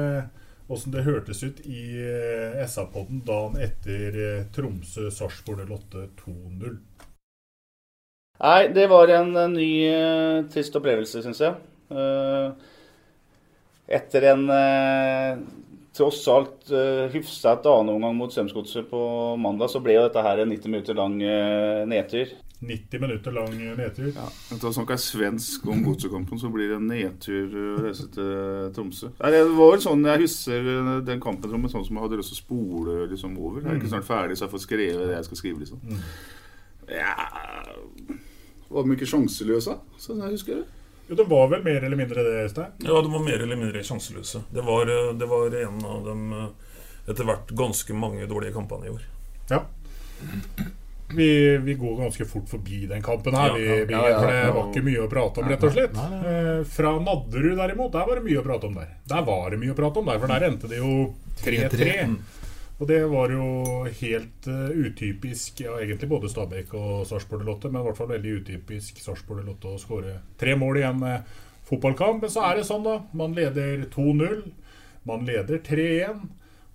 åssen 0.73 0.93
det 0.95 1.05
hørtes 1.08 1.43
ut 1.43 1.63
i 1.63 1.86
eh, 2.03 2.60
SA-podden 2.67 3.23
dagen 3.23 3.60
etter 3.63 4.19
uh, 4.19 4.43
Tromsø-Sarpsborg 4.55 5.63
08 5.71 6.10
2-0. 6.25 6.81
Nei, 8.43 8.67
det 8.75 8.88
var 8.91 9.08
en, 9.08 9.36
eh, 9.36 9.49
ny 9.49 9.71
eh, 9.88 10.43
trist 10.51 10.75
opplevelse, 10.75 11.21
syns 11.23 11.39
jeg. 11.39 11.53
Eh, 11.93 12.71
etter 13.88 14.30
en 14.32 14.46
eh, 14.50 15.38
tross 15.93 16.24
alt 16.32 16.72
uh, 16.74 17.06
hyfset 17.13 17.67
annenomgang 17.69 18.15
mot 18.17 18.32
Strømsgodset 18.34 18.88
på 18.89 19.00
mandag, 19.38 19.69
så 19.69 19.82
ble 19.84 19.93
jo 20.00 20.08
dette 20.08 20.24
her 20.26 20.39
en 20.41 20.50
90 20.50 20.72
minutter 20.74 20.98
lang 20.98 21.19
eh, 21.22 21.84
nedtur. 21.86 22.32
90 22.63 23.02
minutter 23.04 23.32
lang 23.36 23.52
nedtur. 23.78 24.08
Ja, 24.15 24.26
Da 24.62 24.72
snakker 24.72 24.96
jeg 24.96 25.04
svensk 25.04 25.65
om 25.69 25.84
godsekampen, 25.84 26.39
så 26.39 26.50
blir 26.50 26.72
det 26.72 26.78
en 26.80 26.88
nedtur 26.88 27.52
å 27.60 27.84
reise 27.84 28.08
til 28.15 28.72
Tromsø. 28.74 29.12
Det 29.19 29.41
var 29.52 29.74
vel 29.76 29.84
sånn, 29.84 30.06
Jeg 30.08 30.24
husker 30.24 30.69
eh, 30.74 30.91
den 31.06 31.19
kampen 31.22 31.52
som 31.52 31.62
en 31.67 31.74
sånn 31.76 31.86
som 31.86 32.00
jeg 32.00 32.06
hadde 32.08 32.22
lyst 32.24 32.34
til 32.34 32.39
å 32.39 32.43
spole 32.46 32.96
liksom, 33.12 33.36
over. 33.38 33.62
Jeg 33.62 33.69
er 33.69 33.76
ikke 33.82 33.91
Mm. 33.91 33.96
snart 33.98 34.10
ferdig, 34.10 34.38
så 34.39 34.48
jeg 34.48 34.54
får 34.56 34.63
skrevet 34.65 35.08
det 35.12 35.17
jeg 35.19 35.26
skal 35.30 35.38
skrive. 35.43 35.60
liksom. 35.60 35.80
Mm. 35.84 36.00
Ja 36.89 37.13
Var 38.74 38.84
de 38.88 38.96
ikke 38.98 39.12
sjanseløse, 39.13 39.76
sånn 40.02 40.24
jeg 40.24 40.32
husker 40.39 40.56
det? 40.63 40.65
Jo, 41.09 41.15
det 41.19 41.25
var 41.27 41.49
vel 41.51 41.63
mer 41.65 41.83
eller 41.83 41.99
mindre 41.99 42.23
det, 42.23 42.35
Øystein? 42.45 42.71
Ja, 42.85 43.01
de 43.03 43.11
var 43.11 43.23
mer 43.25 43.41
eller 43.43 43.59
mindre 43.59 43.83
sjanseløse. 43.83 44.43
Det 44.55 44.63
var, 44.63 44.87
eh, 44.87 45.09
det 45.19 45.27
var 45.27 45.57
en 45.63 45.81
av 45.85 46.05
dem 46.07 46.21
eh, 46.37 46.45
etter 47.11 47.27
hvert 47.27 47.51
ganske 47.59 47.93
mange 47.97 48.25
dårlige 48.29 48.55
kampene 48.55 48.87
i 48.87 48.93
år. 48.93 49.03
Ja. 49.51 49.63
Vi, 51.13 51.57
vi 51.57 51.73
går 51.77 51.97
ganske 51.99 52.25
fort 52.25 52.47
forbi 52.49 52.85
den 52.89 53.03
kampen 53.05 53.35
her, 53.35 53.47
Ja, 53.47 53.53
vi, 53.53 53.65
ja, 53.67 53.85
vi, 53.85 53.93
ja, 53.93 54.09
ja, 54.09 54.19
for 54.19 54.31
det 54.31 54.37
ja. 54.39 54.53
var 54.55 54.69
ikke 54.71 54.85
mye 54.87 55.01
å 55.03 55.09
prate 55.11 55.43
om, 55.43 55.49
rett 55.51 55.65
og 55.67 55.75
slett. 55.75 55.99
Eh, 55.99 56.61
Fra 56.73 56.93
Nadderud 57.03 57.57
derimot, 57.59 57.91
der 57.93 58.07
var 58.07 58.17
det 58.21 58.23
mye 58.29 58.39
å 58.39 58.45
prate 58.47 58.69
om 58.71 58.79
der. 58.79 58.95
Der 59.11 59.27
var 59.27 59.51
det 59.53 59.59
mye 59.61 59.75
å 59.75 59.77
prate 59.77 60.01
om 60.01 60.09
der, 60.09 60.21
for 60.23 60.33
der 60.33 60.47
endte 60.47 60.71
det 60.71 60.79
jo 60.79 60.95
3-3. 61.43 61.91
Og 62.84 62.88
det 62.89 63.00
var 63.08 63.32
jo 63.32 63.43
helt 64.02 64.48
uh, 64.52 64.67
utypisk, 64.76 65.62
ja 65.63 65.78
egentlig 65.80 66.10
både 66.12 66.28
Stabæk 66.28 66.74
og 66.76 67.06
Sarpsborg 67.08 67.46
Lotte, 67.48 67.69
men 67.72 67.80
i 67.80 67.86
hvert 67.86 67.96
fall 67.96 68.10
veldig 68.10 68.34
utypisk 68.41 69.00
Sarpsborg 69.00 69.46
Lotte 69.48 69.72
å 69.72 69.80
skåre 69.80 70.17
tre 70.41 70.58
mål 70.60 70.82
i 70.82 70.84
en 70.89 71.00
uh, 71.08 71.46
fotballkamp. 71.69 72.26
Men 72.26 72.34
så 72.34 72.43
er 72.43 72.60
det 72.60 72.65
sånn, 72.67 72.84
da. 72.84 72.98
Man 73.15 73.38
leder 73.38 73.86
2-0. 73.93 74.43
Man 75.08 75.24
leder 75.30 75.63
3-1. 75.63 76.26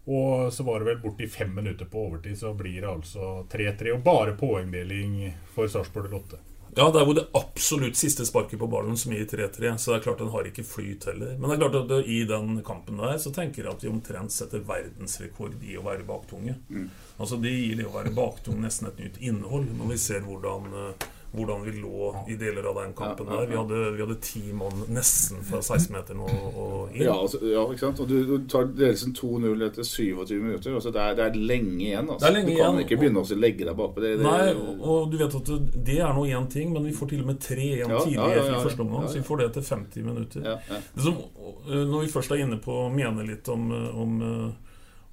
Og 0.09 0.49
så 0.57 0.65
var 0.65 0.81
det 0.81 0.95
vel 0.95 1.03
borti 1.03 1.29
fem 1.29 1.53
minutter 1.53 1.85
på 1.93 2.07
overtid, 2.07 2.39
så 2.41 2.55
blir 2.57 2.81
det 2.81 2.89
altså 2.89 3.43
3-3. 3.53 3.93
Og 3.99 4.05
bare 4.09 4.33
poengdeling 4.41 5.27
for 5.53 5.69
Sarpsborg 5.69 6.09
Lotte. 6.15 6.41
Ja, 6.77 6.89
det 6.93 7.01
er 7.01 7.09
jo 7.09 7.15
det 7.17 7.27
absolutt 7.39 7.99
siste 7.99 8.27
sparket 8.29 8.61
på 8.61 8.69
ballen 8.71 8.97
som 8.99 9.13
gir 9.15 9.27
3-3. 9.27 9.75
Så 9.79 9.93
det 9.93 9.99
er 9.99 10.05
klart 10.05 10.23
den 10.23 10.33
har 10.35 10.49
ikke 10.49 10.67
flyt 10.67 11.09
heller. 11.11 11.35
Men 11.39 11.51
det 11.51 11.57
er 11.57 11.63
klart 11.65 11.79
at 11.81 12.09
i 12.11 12.19
den 12.29 12.63
kampen 12.67 13.01
der 13.01 13.19
så 13.23 13.33
tenker 13.35 13.65
jeg 13.65 13.73
at 13.73 13.85
vi 13.85 13.93
omtrent 13.93 14.35
setter 14.35 14.65
verdensrekord 14.69 15.57
i 15.65 15.79
å 15.79 15.85
være 15.87 16.07
baktunge. 16.09 16.59
Mm. 16.69 16.89
Altså 17.19 17.41
Det 17.43 17.55
gir 17.55 17.79
det 17.81 17.89
å 17.89 17.95
være 17.97 18.15
baktung 18.15 18.61
nesten 18.63 18.91
et 18.91 19.01
nytt 19.03 19.23
innhold, 19.25 19.71
når 19.79 19.95
vi 19.95 20.01
ser 20.03 20.27
hvordan, 20.27 20.69
eh, 20.85 21.09
hvordan 21.33 21.65
vi 21.67 21.73
lå 21.83 22.11
i 22.33 22.37
deler 22.41 22.65
av 22.71 22.79
den 22.81 22.93
kampen 22.97 23.27
der. 23.29 23.47
Vi 23.51 23.57
hadde, 23.59 23.81
vi 23.97 24.01
hadde 24.01 24.15
ti 24.25 24.41
mann 24.57 24.79
nesten 24.89 25.43
fra 25.45 25.59
16-meteren 25.61 26.23
og, 26.25 26.47
og 26.57 26.95
inn. 26.97 27.03
Ja, 27.05 27.17
altså, 27.21 27.41
ja, 27.45 27.65
ikke 27.69 27.83
sant? 27.85 28.01
Og 28.01 28.09
du, 28.09 28.15
du 28.31 28.47
tar 28.49 28.65
ledelsen 28.71 29.13
2-0 29.19 29.65
etter 29.67 29.85
27 29.85 30.33
minutter. 30.41 30.75
Altså 30.79 30.93
det, 30.95 31.03
er, 31.05 31.19
det 31.19 31.27
er 31.27 31.37
lenge 31.51 31.75
igjen. 31.85 32.09
Altså. 32.09 32.25
Det 32.27 32.33
lenge 32.39 32.49
du 32.49 32.55
kan 32.57 32.63
igjen, 32.79 32.81
ikke 32.87 33.01
begynne 33.03 33.25
å 33.27 33.39
legge 33.43 33.69
deg 33.69 33.77
bakpå. 33.83 34.05
Det, 34.07 34.13
det, 34.19 34.25
Nei, 34.25 34.55
og- 34.55 34.87
og 34.89 35.11
du 35.13 35.19
vet 35.21 35.37
at 35.43 35.51
det, 35.91 35.99
er 35.99 36.15
nå 36.17 36.25
én 36.33 36.49
ting, 36.53 36.73
men 36.73 36.87
vi 36.89 36.95
får 36.97 37.13
til 37.13 37.21
og 37.27 37.27
med 37.33 37.43
3-1 37.45 37.77
Ja, 37.83 38.01
tidlig 38.01 38.17
ja, 38.39 38.47
i 38.47 38.63
første 38.65 38.87
omgang, 38.87 39.09
så 39.13 39.21
vi 39.21 39.27
får 39.29 39.43
det 39.45 39.51
til 39.59 39.69
50 39.69 40.09
minutter. 40.09 40.49
Som, 40.97 41.21
øh, 41.69 41.85
når 41.93 42.07
vi 42.07 42.11
først 42.17 42.33
er 42.33 42.43
inne 42.47 42.59
på 42.65 42.73
å 42.87 42.89
mene 42.93 43.27
litt 43.29 43.49
om, 43.53 43.69
øh, 43.73 44.01
om, 44.01 44.23
øh, 44.23 44.49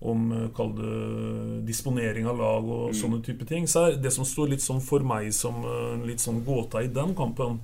om 0.01 0.49
kall 0.55 0.73
det 0.75 1.65
disponering 1.65 2.27
av 2.27 2.37
lag 2.37 2.63
og 2.65 2.89
Mm. 2.91 2.95
sånne 3.01 3.23
type 3.23 3.45
ting, 3.47 3.65
så 3.67 3.95
det 4.01 4.11
som 4.13 4.25
står 4.25 4.49
litt 4.49 4.59
sånn 4.61 4.81
for 4.81 4.99
meg 4.99 5.33
som 5.33 5.55
en 5.65 6.05
litt 6.05 6.19
sånn 6.19 6.43
gåta 6.45 6.83
i 6.83 6.87
den 6.87 7.15
kampen, 7.15 7.59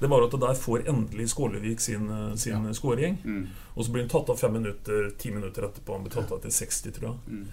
det 0.00 0.08
var 0.08 0.22
at 0.24 0.30
det 0.30 0.40
der 0.40 0.54
får 0.54 0.86
endelig 0.88 1.28
Skålevik 1.34 1.80
sin, 1.80 2.08
øh, 2.08 2.36
sin 2.36 2.64
Ja. 2.64 2.72
skåring. 2.72 3.18
Mm. 3.24 3.46
Og 3.76 3.84
så 3.84 3.90
blir 3.92 4.02
han 4.02 4.08
tatt 4.08 4.30
av 4.30 4.38
fem 4.38 4.52
minutter, 4.52 5.10
ti 5.18 5.30
minutter 5.30 5.62
etterpå. 5.62 5.92
Han 5.92 6.04
blir 6.04 6.12
tatt 6.12 6.32
av 6.32 6.40
til 6.40 6.50
60, 6.50 6.90
tror 6.92 7.02
jeg. 7.02 7.18
Mm. 7.28 7.46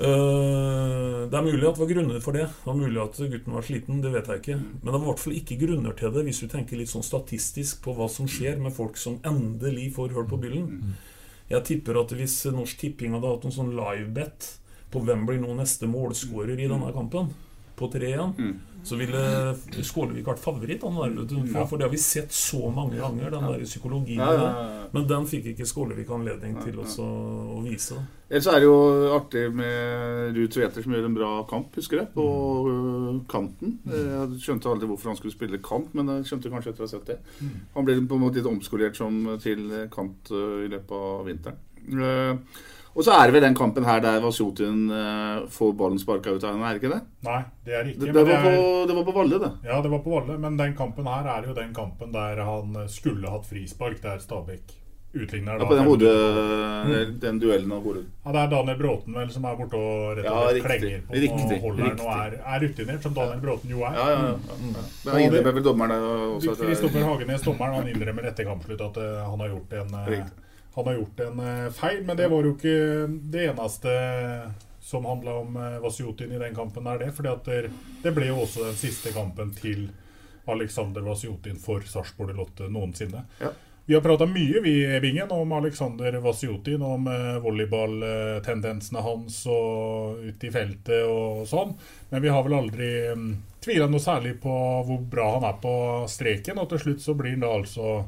Uh, 0.00 1.28
det 1.30 1.36
er 1.36 1.44
mulig 1.44 1.68
at 1.68 1.76
det 1.76 1.82
var 1.84 1.90
grunner 1.94 2.20
for 2.24 2.32
det. 2.32 2.46
Det 2.48 2.66
var 2.66 2.74
mulig 2.74 3.02
at 3.02 3.18
gutten 3.30 3.52
var 3.52 3.62
sliten, 3.62 4.00
det 4.02 4.12
vet 4.12 4.26
jeg 4.26 4.40
ikke. 4.42 4.56
Men 4.82 4.88
det 4.88 4.92
var 4.92 5.02
i 5.02 5.10
hvert 5.12 5.22
fall 5.22 5.36
ikke 5.38 5.58
grunner 5.60 5.96
til 5.98 6.10
det, 6.10 6.24
hvis 6.26 6.40
du 6.40 6.48
tenker 6.48 6.80
litt 6.80 6.88
sånn 6.90 7.04
statistisk 7.06 7.82
på 7.84 7.94
hva 7.94 8.08
som 8.10 8.26
skjer 8.26 8.58
med 8.58 8.72
folk 8.74 8.96
som 8.96 9.18
endelig 9.28 9.92
får 9.94 10.12
hull 10.16 10.26
på 10.26 10.40
byllen. 10.40 10.94
Jeg 11.52 11.64
tipper 11.68 11.98
at 12.00 12.12
hvis 12.16 12.38
Norsk 12.48 12.78
Tipping 12.80 13.12
hadde 13.12 13.28
hatt 13.28 13.42
en 13.44 13.52
sånn 13.52 13.74
livebet 13.76 14.46
på 14.92 15.02
hvem 15.04 15.26
blir 15.28 15.40
nå 15.42 15.52
neste 15.58 15.88
målskårer 15.88 16.56
i 16.56 16.68
denne 16.70 16.92
kampen, 16.96 17.28
på 17.82 17.90
3-1, 17.92 18.32
Mm. 18.38 18.54
så 18.82 18.96
ville 18.98 19.20
Skålevik 19.82 20.26
vært 20.26 20.40
favoritt. 20.42 20.82
Der, 20.82 21.44
for, 21.52 21.66
for 21.70 21.78
det 21.78 21.86
har 21.86 21.92
vi 21.92 22.00
sett 22.02 22.32
så 22.34 22.70
mange 22.70 22.98
ganger, 22.98 23.30
den 23.30 23.46
der 23.46 23.64
psykologien. 23.66 24.18
Ja, 24.18 24.32
ja, 24.32 24.48
ja. 24.48 24.88
Men 24.92 25.06
den 25.10 25.28
fikk 25.30 25.52
ikke 25.52 25.68
Skålevik 25.68 26.10
anledning 26.10 26.56
til 26.64 26.80
også 26.82 27.04
å 27.04 27.60
vise. 27.62 28.00
Ellers 28.32 28.48
er 28.48 28.62
det 28.62 28.66
jo 28.66 28.76
artig 29.12 29.44
med 29.52 30.36
Ruud 30.38 30.54
Tveter 30.54 30.82
som 30.82 30.94
gjør 30.96 31.06
en 31.10 31.16
bra 31.18 31.30
kamp, 31.50 31.74
husker 31.76 32.00
jeg, 32.00 32.10
på 32.14 32.26
mm. 32.64 33.22
kanten. 33.28 33.76
Jeg 33.92 34.40
skjønte 34.40 34.72
aldri 34.72 34.88
hvorfor 34.90 35.12
han 35.12 35.20
skulle 35.20 35.36
spille 35.36 35.60
kant, 35.62 35.92
men 35.94 36.08
jeg 36.16 36.30
skjønte 36.30 36.52
kanskje 36.54 36.72
etter 36.72 36.86
å 36.86 36.88
ha 36.88 36.92
sett 36.94 37.10
det. 37.12 37.18
Mm. 37.42 37.56
Han 37.76 37.88
ble 37.88 37.98
på 38.08 38.18
en 38.18 38.24
måte 38.24 38.40
litt 38.40 38.50
omskolert 38.50 38.96
som 38.96 39.24
til 39.42 39.68
kant 39.92 40.32
øh, 40.32 40.62
i 40.64 40.72
løpet 40.72 40.96
av 40.96 41.28
vinteren. 41.28 41.60
Eh, 42.92 42.98
og 42.98 43.06
så 43.06 43.14
er 43.16 43.26
det 43.26 43.36
vel 43.36 43.46
den 43.48 43.56
kampen 43.56 43.84
her 43.88 44.02
der 44.04 44.20
Vasjotin 44.20 44.84
uh, 44.92 45.48
får 45.48 45.72
ballen 45.80 45.98
sparka 45.98 46.34
ut 46.36 46.44
av 46.44 46.52
henne, 46.52 46.68
er 46.68 46.76
det 46.76 46.82
ikke 46.82 46.92
det? 46.92 47.00
Nei, 47.28 47.40
det 47.64 47.78
er 47.78 47.88
ikke. 47.88 48.04
Det, 48.04 48.12
det, 48.12 48.26
var, 48.28 48.44
på, 48.44 48.84
det 48.88 48.98
var 48.98 49.08
på 49.08 49.16
Valle, 49.16 49.40
det. 49.46 49.52
Ja, 49.64 49.80
det 49.82 49.90
var 49.94 50.04
på 50.04 50.14
Valle, 50.14 50.38
men 50.44 50.60
den 50.60 50.76
kampen 50.76 51.08
her 51.08 51.32
er 51.38 51.48
jo 51.48 51.56
den 51.56 51.74
kampen 51.74 52.12
der 52.12 52.44
han 52.44 52.78
skulle 52.92 53.32
hatt 53.32 53.48
frispark, 53.48 54.00
der 54.04 54.20
Stabæk 54.22 54.78
utligner. 55.12 55.58
Ja, 55.58 55.66
på 55.66 55.74
den, 55.74 55.84
hode, 55.84 56.04
minutter. 56.86 57.12
den 57.20 57.40
duellen 57.40 57.72
av 57.72 57.82
hodet. 57.84 58.04
Ja, 58.24 58.32
Det 58.32 58.40
er 58.40 58.46
Daniel 58.50 58.78
Bråten 58.78 59.16
vel 59.16 59.32
som 59.32 59.44
er 59.44 59.56
borte 59.58 59.80
og 59.80 60.16
rett 60.18 60.28
og 60.28 60.46
slett 60.48 60.64
klenger 60.66 61.02
på 61.08 61.18
Riktig, 61.24 61.56
og 61.58 61.66
holder 61.66 61.90
den 61.90 62.00
og 62.00 62.12
er, 62.14 62.38
er 62.54 62.62
rutinert, 62.64 63.02
som 63.02 63.16
Daniel 63.18 63.42
Bråten 63.42 63.74
jo 63.74 63.82
er. 63.88 63.98
Ja, 63.98 64.06
ja, 64.08 64.22
ja. 64.30 64.56
Mm. 64.62 64.78
Han 65.10 65.26
innrømmer 65.26 65.58
vel 65.58 65.66
dommeren 65.66 66.06
også 66.38 66.54
er- 66.54 66.62
Kristoffer 66.64 67.04
Hagenes, 67.08 67.44
dommeren, 67.44 67.74
han 67.74 67.92
innrømmer 67.92 68.30
etter 68.32 68.48
kampslutt 68.48 68.86
at 68.88 69.02
eh, 69.04 69.20
han 69.28 69.44
har 69.44 69.52
gjort 69.52 69.76
en 69.82 69.94
eh, 70.00 70.08
Riktig. 70.16 70.48
Han 70.74 70.86
har 70.86 70.94
gjort 70.94 71.20
en 71.20 71.40
eh, 71.40 71.72
feil, 71.72 72.04
men 72.04 72.16
det 72.16 72.28
var 72.32 72.46
jo 72.46 72.54
ikke 72.56 72.76
det 73.32 73.48
eneste 73.50 73.96
som 74.82 75.04
handla 75.06 75.34
om 75.34 75.56
uh, 75.56 75.78
Vasjutin 75.78 76.32
i 76.32 76.38
den 76.38 76.54
kampen. 76.54 76.86
er 76.86 76.98
det, 76.98 77.12
fordi 77.12 77.68
det, 78.02 78.10
ble 78.12 78.26
jo 78.26 78.40
også 78.42 78.64
den 78.64 78.74
siste 78.76 79.12
kampen 79.14 79.52
til 79.54 79.86
Alexander 80.50 81.04
Vasjutin 81.06 81.60
for 81.62 81.84
Sarpsborg 81.86 82.34
Lotte 82.36 82.66
noensinne. 82.68 83.22
Ja. 83.38 83.52
Vi 83.84 83.94
har 83.94 84.02
prata 84.02 84.26
mye 84.26 84.60
vi 84.62 84.74
i 84.96 85.00
Bingen 85.00 85.30
om 85.30 85.52
Alexander 85.52 86.12
Vasjutin, 86.22 86.82
om 86.82 87.06
eh, 87.06 87.38
volleyballtendensene 87.42 89.02
hans 89.02 89.40
og 89.50 90.22
ute 90.22 90.46
i 90.46 90.52
feltet 90.54 91.02
og 91.06 91.42
sånn. 91.50 91.74
Men 92.10 92.22
vi 92.22 92.30
har 92.30 92.44
vel 92.46 92.58
aldri 92.58 92.90
um, 93.10 93.32
tvila 93.62 93.88
noe 93.90 94.02
særlig 94.02 94.36
på 94.42 94.54
hvor 94.86 95.02
bra 95.10 95.28
han 95.36 95.46
er 95.50 95.58
på 95.62 95.74
streken. 96.10 96.62
Og 96.62 96.70
til 96.70 96.84
slutt 96.84 97.02
så 97.02 97.16
blir 97.18 97.34
han 97.34 97.42
da 97.42 97.50
altså 97.56 98.04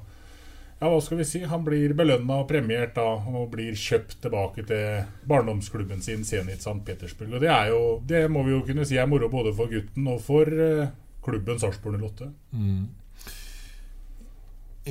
ja, 0.85 0.91
hva 0.93 1.01
skal 1.01 1.17
vi 1.17 1.25
si? 1.25 1.41
Han 1.49 1.63
blir 1.65 1.95
belønna 1.97 2.43
og 2.43 2.49
premiert 2.51 2.93
da, 2.99 3.07
og 3.17 3.47
blir 3.55 3.77
kjøpt 3.79 4.19
tilbake 4.27 4.67
til 4.69 5.07
barndomsklubben 5.31 6.05
sin 6.05 6.27
Zenit 6.29 6.61
St. 6.61 6.77
Petersburg. 6.85 7.33
Og 7.33 7.41
det 7.41 7.49
er 7.49 7.71
jo, 7.73 7.81
det 8.05 8.27
må 8.33 8.43
vi 8.45 8.53
jo 8.53 8.61
kunne 8.67 8.85
si 8.89 8.99
er 9.01 9.09
moro 9.09 9.31
både 9.33 9.55
for 9.57 9.73
gutten 9.73 10.11
og 10.13 10.21
for 10.27 10.51
eh, 10.67 10.93
klubben 11.25 11.63
Sarpsborg 11.63 11.97
08. 12.03 12.29
Mm. 12.53 12.85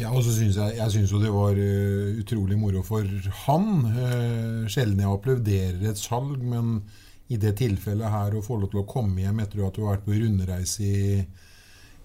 Ja, 0.02 0.10
og 0.10 0.24
så 0.26 0.34
synes 0.34 0.58
jeg, 0.58 0.80
jeg 0.80 0.92
syns 0.96 1.14
jo 1.14 1.22
det 1.22 1.30
var 1.30 1.54
uh, 1.54 2.18
utrolig 2.18 2.58
moro 2.58 2.82
for 2.82 3.06
han. 3.46 3.68
Uh, 3.86 4.66
sjelden 4.66 5.04
jeg 5.04 5.14
applauderer 5.14 5.90
et 5.92 6.02
salg, 6.02 6.42
men 6.42 6.80
i 7.30 7.38
det 7.38 7.54
tilfellet 7.62 8.10
her 8.10 8.34
å 8.34 8.42
få 8.42 8.58
lov 8.58 8.74
til 8.74 8.82
å 8.82 8.90
komme 8.90 9.22
hjem 9.22 9.44
etter 9.46 9.62
at 9.62 9.78
du 9.78 9.84
har 9.86 10.00
vært 10.00 10.08
på 10.08 10.18
rundreise 10.18 10.90
i, 10.90 11.22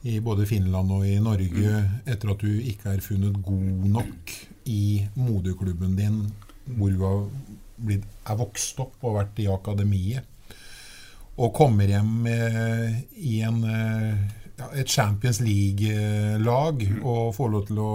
i 0.06 0.20
både 0.22 0.46
Finland 0.46 0.92
og 0.94 1.06
i 1.06 1.16
Norge, 1.22 1.82
etter 2.06 2.32
at 2.32 2.42
du 2.42 2.50
ikke 2.60 2.94
er 2.94 3.02
funnet 3.02 3.40
god 3.42 3.86
nok 3.90 4.34
i 4.70 5.04
moderklubben 5.18 5.96
din, 5.98 6.20
hvor 6.76 6.92
du 6.92 7.02
har 7.02 7.24
blitt, 7.78 8.04
er 8.26 8.38
vokst 8.38 8.78
opp 8.82 9.02
og 9.02 9.18
vært 9.18 9.40
i 9.42 9.48
akademiet, 9.50 10.26
og 11.38 11.54
kommer 11.54 11.86
hjem 11.86 12.26
i 12.26 13.38
en 13.46 13.60
eh, 13.62 14.22
ja, 14.58 14.70
et 14.74 14.90
Champions 14.90 15.38
League-lag 15.44 16.82
og 16.98 17.34
får 17.36 17.52
lov 17.52 17.68
til 17.68 17.78
å 17.82 17.92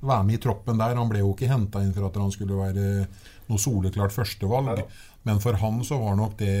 være 0.00 0.24
med 0.26 0.38
i 0.38 0.42
troppen 0.42 0.80
der. 0.80 0.98
Han 0.98 1.10
ble 1.10 1.22
jo 1.22 1.34
ikke 1.34 1.50
henta 1.50 1.82
inn 1.84 1.94
for 1.94 2.08
at 2.08 2.18
han 2.18 2.32
skulle 2.34 2.58
være 2.58 3.06
noe 3.50 3.62
soleklart 3.62 4.14
førstevalg, 4.14 4.82
men 5.26 5.42
for 5.42 5.58
han 5.60 5.80
så 5.86 6.00
var 6.02 6.18
nok 6.18 6.36
det 6.40 6.56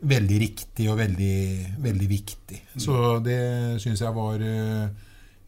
veldig 0.00 0.38
riktig 0.40 0.90
og 0.92 0.98
veldig, 0.98 1.76
veldig 1.82 2.08
viktig. 2.10 2.62
Så 2.76 3.18
det 3.24 3.40
syns 3.82 4.02
jeg 4.04 4.14
var 4.16 4.42
eh, 4.44 4.88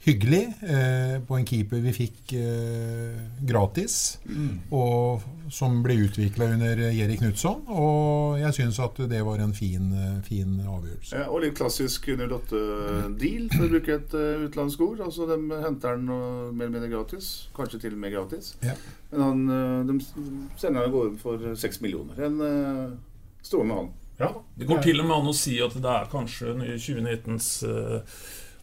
hyggelig 0.06 0.40
eh, 0.62 1.16
på 1.26 1.36
en 1.36 1.46
keeper 1.46 1.82
vi 1.82 1.92
fikk 1.92 2.32
eh, 2.38 3.18
gratis, 3.48 4.18
Mm. 4.28 4.60
og 4.72 5.22
som 5.50 5.78
ble 5.82 5.94
utvikla 6.04 6.50
under 6.54 6.80
Jerry 6.92 7.16
Knutson. 7.16 7.62
Og 7.72 8.38
jeg 8.40 8.54
syns 8.58 8.78
at 8.84 8.98
det 9.10 9.20
var 9.24 9.40
en 9.40 9.54
fin, 9.56 9.90
eh, 9.92 10.18
fin 10.22 10.58
avgjørelse. 10.60 11.16
Ja, 11.16 11.28
og 11.32 11.42
litt 11.42 11.56
klassisk 11.58 12.08
08-deal, 12.12 13.48
for 13.54 13.64
å 13.66 13.70
bruke 13.72 13.96
et 13.96 14.14
uh, 14.14 14.44
utenlandsk 14.46 14.84
ord. 14.84 15.00
Altså, 15.06 15.26
De 15.30 15.60
henter 15.64 15.96
den 15.96 16.08
uh, 16.12 16.52
mer 16.52 16.68
eller 16.68 16.74
mindre 16.76 16.92
gratis. 16.92 17.48
Kanskje 17.56 17.80
til 17.86 17.96
og 17.96 18.02
med 18.04 18.12
gratis. 18.12 18.54
Ja. 18.62 18.76
Men 19.12 19.24
han, 19.24 19.44
uh, 19.48 19.86
de 19.88 19.98
sender 20.04 20.82
den 20.82 20.82
av 20.84 20.92
gårde 20.94 21.16
for 21.22 21.48
seks 21.56 21.80
millioner. 21.84 22.20
En 22.28 22.98
strålende 23.42 23.80
han. 24.26 24.42
Det 24.54 24.66
går 24.66 24.82
til 24.82 25.00
og 25.00 25.06
med 25.06 25.16
an 25.16 25.30
å 25.30 25.34
si 25.36 25.60
at 25.62 25.74
det 25.78 25.92
er 25.94 26.10
kanskje 26.10 26.54
2019s 26.58 27.48
uh, 27.68 28.00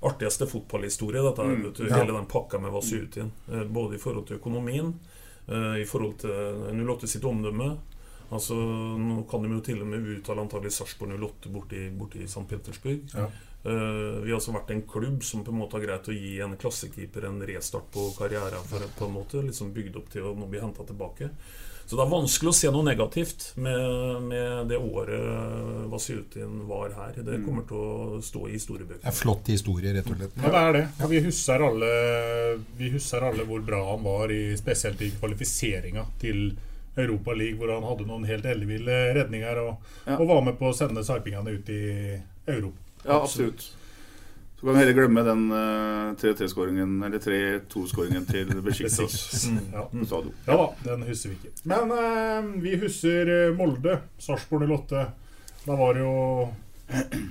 artigste 0.06 0.48
fotballhistorie. 0.52 1.22
Dette, 1.24 1.42
Mm. 1.44 1.74
du, 1.74 1.88
Ja. 1.88 1.96
Hele 1.98 2.14
den 2.14 2.26
pakka 2.26 2.60
med 2.60 2.72
Vasutin. 2.72 3.32
Uh, 3.52 3.64
både 3.64 3.96
i 3.96 3.98
forhold 3.98 4.28
til 4.28 4.38
økonomien, 4.38 4.94
uh, 5.48 5.76
i 5.80 5.86
forhold 5.86 6.18
til 6.20 6.32
08 6.90 7.08
sitt 7.08 7.24
omdømme. 7.24 7.78
Altså, 8.32 8.56
Nå 8.98 9.24
kan 9.30 9.44
de 9.44 9.50
jo 9.50 9.62
til 9.62 9.82
og 9.82 9.88
med 9.88 10.08
uttale 10.18 10.42
antagelig 10.42 10.72
Sarpsborg 10.74 11.14
08 11.20 11.50
borti, 11.54 11.90
borti 11.94 12.24
St. 12.24 12.48
Petersburg. 12.50 13.04
Ja. 13.14 13.30
Eh, 13.66 14.22
vi 14.22 14.30
har 14.30 14.38
altså 14.38 14.54
vært 14.54 14.72
en 14.76 14.82
klubb 14.86 15.24
som 15.26 15.44
på 15.44 15.50
en 15.54 15.58
måte 15.58 15.80
har 15.80 15.86
greit 15.86 16.10
å 16.10 16.14
gi 16.14 16.36
en 16.46 16.54
klassekeeper 16.58 17.26
en 17.26 17.40
restart 17.42 17.88
på 17.94 18.12
karrieren. 18.18 18.62
For, 18.70 18.80
på 18.98 19.08
en 19.08 19.16
måte, 19.16 19.42
liksom 19.42 19.72
Bygd 19.74 19.98
opp 19.98 20.12
til 20.14 20.28
å 20.30 20.36
nå 20.38 20.46
bli 20.52 20.62
henta 20.62 20.86
tilbake. 20.86 21.32
Så 21.86 21.96
det 22.00 22.02
er 22.02 22.10
vanskelig 22.10 22.50
å 22.50 22.56
se 22.58 22.70
noe 22.74 22.82
negativt 22.88 23.44
med, 23.62 24.24
med 24.26 24.68
det 24.72 24.78
året 24.82 25.86
Vasjutin 25.92 26.64
var 26.68 26.90
her. 26.98 27.20
Det 27.22 27.38
kommer 27.46 27.66
til 27.70 27.78
å 27.78 28.22
stå 28.26 28.48
i 28.48 28.52
Det 28.52 28.58
historiebøkene. 28.58 29.06
er 29.06 29.14
flott 29.14 29.52
historie, 29.54 29.94
rett 29.94 30.10
og 30.10 30.18
slett. 30.18 30.40
Ja, 30.42 30.50
det 30.56 30.62
er 30.64 30.74
det. 30.80 30.84
Ja, 31.04 31.10
vi 31.12 31.20
husker 31.28 31.66
alle, 31.68 31.92
vi 32.80 32.90
husker 32.96 33.28
alle 33.30 33.46
hvor 33.46 33.62
bra 33.68 33.84
han 33.92 34.04
var, 34.06 34.34
i, 34.34 34.56
spesielt 34.58 35.02
i 35.06 35.12
kvalifiseringa 35.20 36.08
til 36.22 36.56
Europa 36.98 37.34
League, 37.38 37.60
hvor 37.60 37.74
han 37.76 37.84
hadde 37.86 38.08
noen 38.10 38.26
helt 38.30 38.46
elleville 38.50 39.00
redninger 39.20 39.62
og, 39.68 39.76
Ja. 40.08 40.18
og 40.18 40.28
var 40.30 40.42
med 40.42 40.58
på 40.60 40.70
å 40.72 40.76
sende 40.78 41.04
sarpingene 41.06 41.54
ut 41.60 41.70
i 41.70 41.82
Europa. 42.48 42.78
Ja, 43.06 43.22
absolutt. 43.22 43.68
Så 44.60 44.66
kan 44.66 44.74
vi 44.74 44.80
heller 44.80 44.94
glemme 44.94 45.24
den 45.24 45.52
uh, 45.52 46.16
3-3-skåringen, 46.16 47.04
eller 47.04 47.20
3-2-skåringen 47.20 48.26
til 48.26 48.54
Besiktas. 48.66 49.48
Mm, 49.52 49.60
ja. 49.74 49.90
ja 50.46 50.56
da, 50.56 50.68
den 50.84 51.04
husker 51.10 51.34
vi 51.34 51.36
ikke. 51.36 51.52
Men 51.68 51.92
uh, 51.92 52.54
vi 52.64 52.78
husker 52.80 53.32
eh, 53.34 53.56
Molde, 53.58 53.98
Sarpsborg 54.18 54.72
08. 54.72 55.04
Da 55.66 55.76
var 55.76 55.98
det 55.98 56.06
jo 56.06 56.16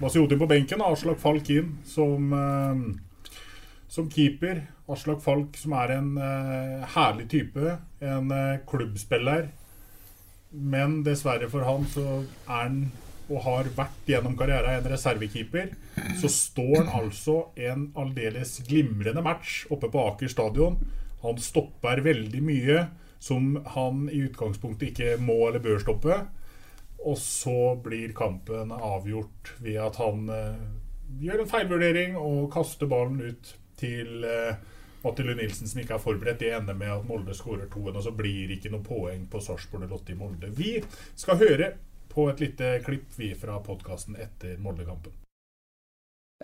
Vasjotin 0.03 0.43
på 0.43 0.51
benken, 0.51 0.85
Aslak 0.85 1.23
Falk 1.23 1.49
inn 1.55 1.79
som, 1.89 2.29
uh, 2.37 3.33
som 3.89 4.11
keeper. 4.13 4.67
Aslak 4.93 5.25
Falk 5.25 5.57
som 5.57 5.73
er 5.81 5.95
en 5.97 6.11
herlig 6.93 7.25
type. 7.33 7.79
En 8.05 8.29
klubbspiller. 8.69 9.47
Men 10.53 11.01
dessverre 11.07 11.49
for 11.49 11.65
han 11.65 11.89
så 11.89 12.05
er 12.21 12.67
han 12.67 12.83
og 13.29 13.41
har 13.47 13.71
vært 13.77 14.11
gjennom 14.11 14.37
karrieren 14.39 14.79
en 14.79 14.91
reservekeeper. 14.93 15.73
Så 16.21 16.31
står 16.33 16.77
han 16.83 16.93
altså 16.99 17.39
en 17.57 17.89
aldeles 18.01 18.59
glimrende 18.69 19.25
match 19.25 19.65
oppe 19.73 19.91
på 19.93 20.05
Aker 20.11 20.33
stadion. 20.33 20.79
Han 21.25 21.41
stopper 21.41 22.05
veldig 22.05 22.43
mye 22.45 22.87
som 23.25 23.55
han 23.73 24.09
i 24.13 24.27
utgangspunktet 24.27 24.91
ikke 24.91 25.17
må 25.25 25.39
eller 25.49 25.63
bør 25.65 25.81
stoppe. 25.81 26.19
Og 27.05 27.17
så 27.21 27.75
blir 27.85 28.13
kampen 28.17 28.73
avgjort 28.75 29.55
ved 29.65 29.81
at 29.81 29.97
han 30.01 30.29
eh, 30.33 30.67
gjør 31.25 31.43
en 31.43 31.51
feilvurdering 31.51 32.17
og 32.21 32.51
kaster 32.53 32.89
ballen 32.89 33.21
ut 33.25 33.55
til 33.81 34.25
eh, 34.29 34.61
Matti 35.05 35.25
Lund 35.25 35.41
Nilsen, 35.41 35.69
som 35.69 35.81
ikke 35.81 35.99
er 35.99 36.05
forberedt. 36.05 36.41
Det 36.41 36.53
ender 36.57 36.77
med 36.77 36.93
at 36.93 37.09
Molde 37.09 37.37
skårer 37.37 37.69
toen, 37.73 37.93
og 37.93 38.05
så 38.05 38.13
blir 38.17 38.49
det 38.49 38.59
ikke 38.59 38.73
noe 38.73 38.85
poeng 38.85 39.27
på 39.29 39.41
Sarpsborg 39.45 39.85
08 39.89 40.15
i 40.15 40.21
Molde. 40.21 40.53
Vi 40.57 40.71
skal 41.17 41.41
høre 41.41 41.75
på 42.14 42.29
et 42.31 42.40
lite 42.40 42.79
klipp 42.87 43.18
vi 43.18 43.35
fra 43.38 43.59
podkasten 43.64 44.16
etter 44.16 44.57
Molde-kampen. 44.62 45.12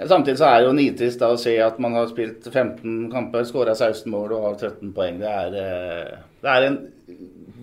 Samtidig 0.01 0.39
så 0.39 0.47
er 0.49 0.61
det 0.61 0.69
jo 0.69 0.77
nitrist 0.77 1.23
å 1.27 1.35
se 1.41 1.57
at 1.61 1.81
man 1.83 1.97
har 1.99 2.07
spilt 2.09 2.47
15 2.47 3.11
kamper, 3.13 3.45
skåra 3.45 3.75
16 3.75 4.07
mål 4.13 4.37
og 4.37 4.47
har 4.47 4.57
13 4.71 4.95
poeng. 4.97 5.19
Det 5.21 5.29
er, 5.29 5.59
eh, 5.61 6.23
det 6.41 6.55
er 6.55 6.67
en 6.69 6.79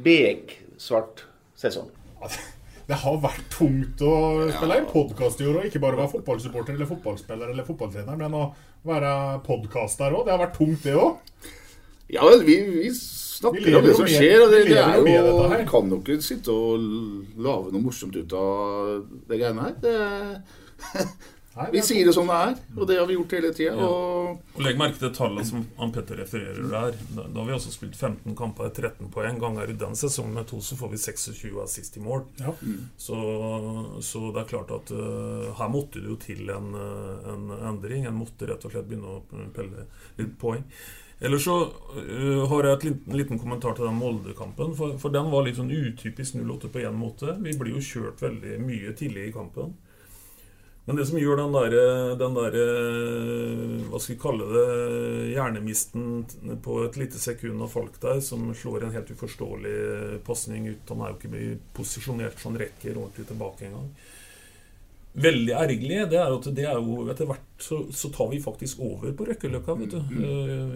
beksvart 0.05 1.23
sesong. 1.57 1.89
Det 2.87 2.95
har 3.01 3.17
vært 3.19 3.49
tungt 3.51 3.99
å 3.99 4.13
spille 4.47 4.77
en 4.79 4.85
podkast 4.87 5.41
i 5.41 5.47
år, 5.49 5.57
og 5.59 5.65
ikke 5.67 5.81
bare 5.83 5.97
være 5.99 6.13
fotballsupporter 6.13 6.77
eller 6.77 6.87
fotballspiller 6.87 7.49
eller 7.51 7.65
fotballtrener, 7.67 8.15
men 8.15 8.37
å 8.37 8.43
være 8.87 9.41
podkaster 9.43 10.15
òg. 10.15 10.23
Det 10.23 10.31
har 10.31 10.39
vært 10.45 10.55
tungt, 10.55 10.85
det 10.85 10.93
òg. 10.95 11.17
Ja, 12.15 12.23
vi, 12.47 12.55
vi 12.77 12.93
snakker 13.37 13.63
Vi 13.63 13.77
om 13.77 13.87
det 13.87 13.95
som 13.97 14.09
skjer, 14.09 14.37
og 14.43 14.53
det, 14.53 14.65
det 14.71 14.81
er 14.81 14.99
jo 14.99 15.63
kan 15.69 15.89
jo 15.93 16.01
ikke 16.01 16.19
sitte 16.25 16.53
og 16.53 16.83
lage 17.37 17.73
noe 17.73 17.83
morsomt 17.83 18.15
ut 18.17 18.37
av 18.37 19.01
det 19.29 19.41
greiene 19.41 19.67
her. 19.67 19.79
Det, 19.81 19.97
vi 21.71 21.81
sier 21.81 22.05
det 22.05 22.13
som 22.13 22.27
det 22.29 22.35
er, 22.37 22.57
og 22.75 22.87
det 22.89 22.97
har 22.99 23.07
vi 23.09 23.15
gjort 23.15 23.33
hele 23.33 23.49
tida. 23.55 23.73
Ja. 23.73 23.87
Og... 23.87 24.41
Og 24.53 24.61
Legg 24.61 24.77
merke 24.79 24.99
til 25.01 25.13
tallet 25.15 25.47
som 25.49 25.63
Ann 25.81 25.93
Petter 25.95 26.19
refererer 26.21 26.67
der. 26.69 26.99
Da, 27.15 27.25
da 27.25 27.41
har 27.41 27.47
vi 27.49 27.55
også 27.55 27.73
spilt 27.73 27.97
15 27.97 28.35
kamper, 28.37 28.69
13 28.69 29.09
poeng. 29.13 29.39
Ganger 29.41 29.71
i 29.71 29.77
den 29.79 29.97
sesongen 29.97 30.37
med 30.37 30.47
to, 30.51 30.61
så 30.61 30.77
får 30.77 30.93
vi 30.93 31.01
26 31.01 31.57
assist 31.63 31.97
i 31.97 32.03
mål. 32.03 32.27
Ja. 32.41 32.53
Så, 33.01 33.17
så 34.05 34.23
det 34.35 34.43
er 34.43 34.51
klart 34.53 34.73
at 34.75 34.93
uh, 34.93 35.49
her 35.57 35.73
måtte 35.73 36.03
det 36.03 36.11
jo 36.11 36.19
til 36.21 36.53
en, 36.53 36.71
uh, 36.77 37.33
en 37.33 37.49
endring. 37.71 38.05
En 38.05 38.17
måtte 38.17 38.49
rett 38.49 38.65
og 38.67 38.73
slett 38.73 38.89
begynne 38.89 39.17
å 39.17 39.49
pelle 39.55 39.89
litt 40.21 40.37
poeng. 40.41 40.65
Ellers 41.19 41.43
så 41.47 41.55
uh, 41.65 42.43
har 42.51 42.67
jeg 42.67 42.77
et 42.77 42.83
liten, 42.91 43.17
liten 43.17 43.39
kommentar 43.41 43.73
til 43.77 43.87
den 43.87 43.97
Molde-kampen. 43.97 44.75
For, 44.77 44.99
for 45.01 45.13
den 45.13 45.31
var 45.33 45.47
litt 45.47 45.57
sånn 45.57 45.73
utypisk 45.73 46.37
08 46.37 46.69
på 46.73 46.83
én 46.85 46.97
måte. 46.97 47.33
Vi 47.41 47.55
blir 47.57 47.77
jo 47.77 47.83
kjørt 47.83 48.21
veldig 48.21 48.59
mye 48.61 48.93
tidlig 48.97 49.29
i 49.29 49.35
kampen. 49.35 49.73
Men 50.87 50.95
det 50.95 51.03
som 51.09 51.17
gjør 51.19 51.41
den 51.41 51.55
der, 51.55 51.73
der 52.15 52.53
Hva 53.89 53.99
skal 53.99 54.13
vi 54.13 54.21
kalle 54.21 54.45
det 54.53 54.67
Hjernemisten 55.33 56.61
på 56.63 56.77
et 56.85 56.99
lite 57.01 57.19
sekund 57.19 57.59
av 57.65 57.73
folk 57.73 57.97
der, 57.99 58.21
som 58.23 58.45
slår 58.55 58.85
en 58.87 58.93
helt 58.95 59.11
uforståelig 59.11 60.21
pasning 60.23 60.69
ut 60.69 60.93
Han 60.93 61.03
er 61.03 61.11
jo 61.11 61.17
ikke 61.19 61.57
posisjonert 61.75 62.39
så 62.39 62.53
han 62.53 62.61
rekker 62.61 62.93
ordentlig 62.93 63.27
tilbake 63.27 63.67
engang. 63.67 63.89
Veldig 65.17 65.53
ergerlig 65.57 66.03
det 66.11 66.17
er 66.21 66.33
at 66.35 66.47
det 66.53 66.65
er 66.69 66.77
jo 66.77 67.07
etter 67.09 67.25
hvert 67.25 67.63
så, 67.65 67.79
så 67.89 68.11
tar 68.13 68.27
vi 68.29 68.37
faktisk 68.43 68.79
over 68.85 69.15
på 69.17 69.25
Røkkeløkka. 69.25 69.73
vet 69.79 69.95
du. 69.95 70.17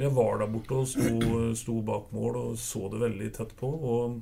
Jeg 0.02 0.12
var 0.18 0.40
der 0.42 0.50
borte 0.50 0.80
og 0.80 0.88
sto, 0.90 1.52
sto 1.60 1.76
bak 1.86 2.08
mål 2.16 2.40
og 2.40 2.56
så 2.58 2.88
det 2.90 3.04
veldig 3.04 3.32
tett 3.38 3.56
på. 3.60 3.70
og 3.96 4.22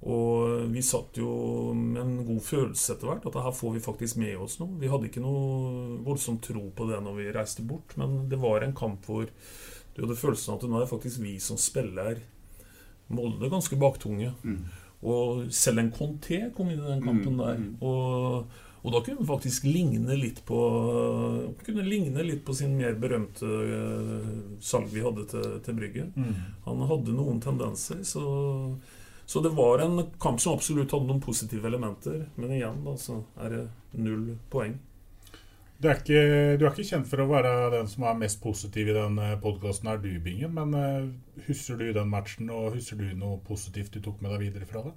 og 0.00 0.70
vi 0.72 0.80
satt 0.80 1.18
jo 1.20 1.74
med 1.76 1.98
en 2.00 2.12
god 2.24 2.38
følelse 2.40 2.94
etter 2.94 3.04
hvert, 3.10 3.26
at 3.28 3.34
her 3.44 3.52
får 3.52 3.74
vi 3.74 3.82
faktisk 3.84 4.16
med 4.16 4.38
oss 4.40 4.54
noe. 4.56 4.78
Vi 4.80 4.88
hadde 4.88 5.10
ikke 5.10 5.20
noe 5.20 5.98
voldsom 6.06 6.38
tro 6.40 6.62
på 6.72 6.86
det 6.88 7.02
når 7.04 7.18
vi 7.18 7.26
reiste 7.36 7.60
bort, 7.68 7.92
men 8.00 8.14
det 8.30 8.38
var 8.40 8.64
en 8.64 8.72
kamp 8.72 9.04
hvor 9.04 9.28
du 9.28 10.00
hadde 10.00 10.16
følelsen 10.16 10.54
at 10.54 10.64
nå 10.64 10.78
er 10.78 10.86
det 10.86 10.92
faktisk 10.94 11.20
vi 11.20 11.34
som 11.44 11.60
spiller 11.60 12.22
Molde 13.12 13.50
ganske 13.52 13.76
baktunge. 13.76 14.32
Mm. 14.40 14.64
Og 15.04 15.44
selv 15.52 15.82
en 15.84 15.92
Conté 15.92 16.46
kom 16.56 16.72
inn 16.72 16.80
i 16.80 16.88
den 16.94 17.04
kampen 17.04 17.36
Mm, 17.36 17.44
der. 17.44 17.60
mm. 17.60 17.76
Og, 17.82 18.58
og 18.80 18.94
da 18.94 19.00
kunne 19.04 19.20
han 19.20 19.28
faktisk 19.28 19.66
ligne 19.68 20.16
litt 20.16 20.40
på 20.48 20.60
Kunne 21.66 21.84
ligne 21.84 22.24
litt 22.24 22.40
på 22.46 22.54
sin 22.56 22.72
mer 22.78 22.96
berømte 23.00 23.44
eh, 23.46 24.30
salg 24.64 24.88
vi 24.94 25.04
hadde 25.04 25.26
til, 25.28 25.50
til 25.66 25.76
Brygge. 25.76 26.06
Mm. 26.14 26.38
Han 26.64 26.86
hadde 26.88 27.16
noen 27.16 27.42
tendenser, 27.44 28.00
så 28.08 28.24
så 29.30 29.38
det 29.44 29.52
var 29.54 29.78
en 29.78 30.00
kamp 30.18 30.40
som 30.42 30.56
absolutt 30.56 30.90
hadde 30.90 31.06
noen 31.06 31.20
positive 31.22 31.68
elementer. 31.68 32.24
Men 32.34 32.50
igjen 32.56 32.80
da, 32.82 32.96
så 32.98 33.20
er 33.38 33.52
det 33.54 33.60
null 34.02 34.32
poeng. 34.50 34.72
Du 35.78 35.86
er, 35.86 36.00
ikke, 36.00 36.22
du 36.58 36.64
er 36.64 36.72
ikke 36.72 36.88
kjent 36.88 37.06
for 37.06 37.22
å 37.22 37.28
være 37.30 37.52
den 37.76 37.86
som 37.88 38.08
er 38.10 38.18
mest 38.18 38.40
positiv 38.42 38.90
i 38.90 38.96
den 38.96 39.20
podkasten, 39.40 39.86
er 39.92 40.02
du, 40.02 40.10
Bingen. 40.24 40.50
Men 40.58 40.74
uh, 40.74 41.46
husker 41.46 41.78
du 41.78 41.92
den 41.94 42.10
matchen, 42.10 42.50
og 42.50 42.74
husker 42.74 42.98
du 42.98 43.14
noe 43.14 43.38
positivt 43.46 43.94
du 43.94 44.02
tok 44.02 44.18
med 44.18 44.34
deg 44.34 44.48
videre 44.48 44.66
fra 44.66 44.82
det? 44.88 44.96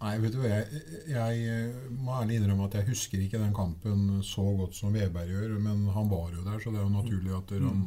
Nei, 0.00 0.14
vet 0.22 0.32
du 0.32 0.38
hva, 0.40 0.48
jeg, 0.48 0.82
jeg 1.12 1.96
må 2.00 2.14
ærlig 2.16 2.38
innrømme 2.40 2.68
at 2.70 2.78
jeg 2.78 2.88
husker 2.88 3.20
ikke 3.20 3.40
den 3.42 3.52
kampen 3.56 4.22
så 4.24 4.44
godt 4.56 4.78
som 4.78 4.94
Veberg 4.96 5.28
gjør. 5.28 5.58
Men 5.60 5.82
han 5.92 6.08
var 6.08 6.30
jo 6.32 6.44
der, 6.46 6.60
så 6.62 6.72
det 6.72 6.80
er 6.80 6.86
jo 6.86 6.94
naturlig 6.94 7.34
at 7.36 7.52
han 7.58 7.82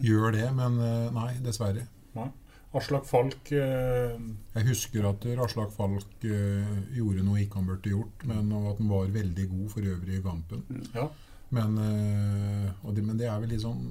gjør 0.00 0.32
det. 0.38 0.46
Men 0.56 0.78
eh, 0.80 1.10
nei, 1.12 1.32
dessverre. 1.44 1.84
Nei. 2.16 2.30
Aslak 2.72 3.04
Falk 3.04 3.50
eh, 3.52 4.14
Jeg 4.54 4.64
husker 4.70 5.04
at 5.10 5.26
Aslak 5.44 5.74
Falk 5.74 6.24
eh, 6.24 6.70
gjorde 6.96 7.24
noe 7.26 7.42
ikke 7.42 7.60
han 7.60 7.68
burde 7.68 7.92
gjort, 7.92 8.24
men 8.30 8.48
og 8.56 8.70
at 8.70 8.80
han 8.80 8.92
var 8.92 9.12
veldig 9.12 9.46
god 9.50 9.66
for 9.74 9.90
øvrig 9.92 10.16
i 10.16 10.24
kampen. 10.24 10.64
Ja. 10.94 11.10
Men, 11.52 11.76
eh, 11.76 12.70
og 12.80 12.96
det, 12.96 13.04
men 13.04 13.20
det 13.20 13.28
er 13.28 13.36
vel 13.42 13.52
litt 13.52 13.60
sånn 13.60 13.82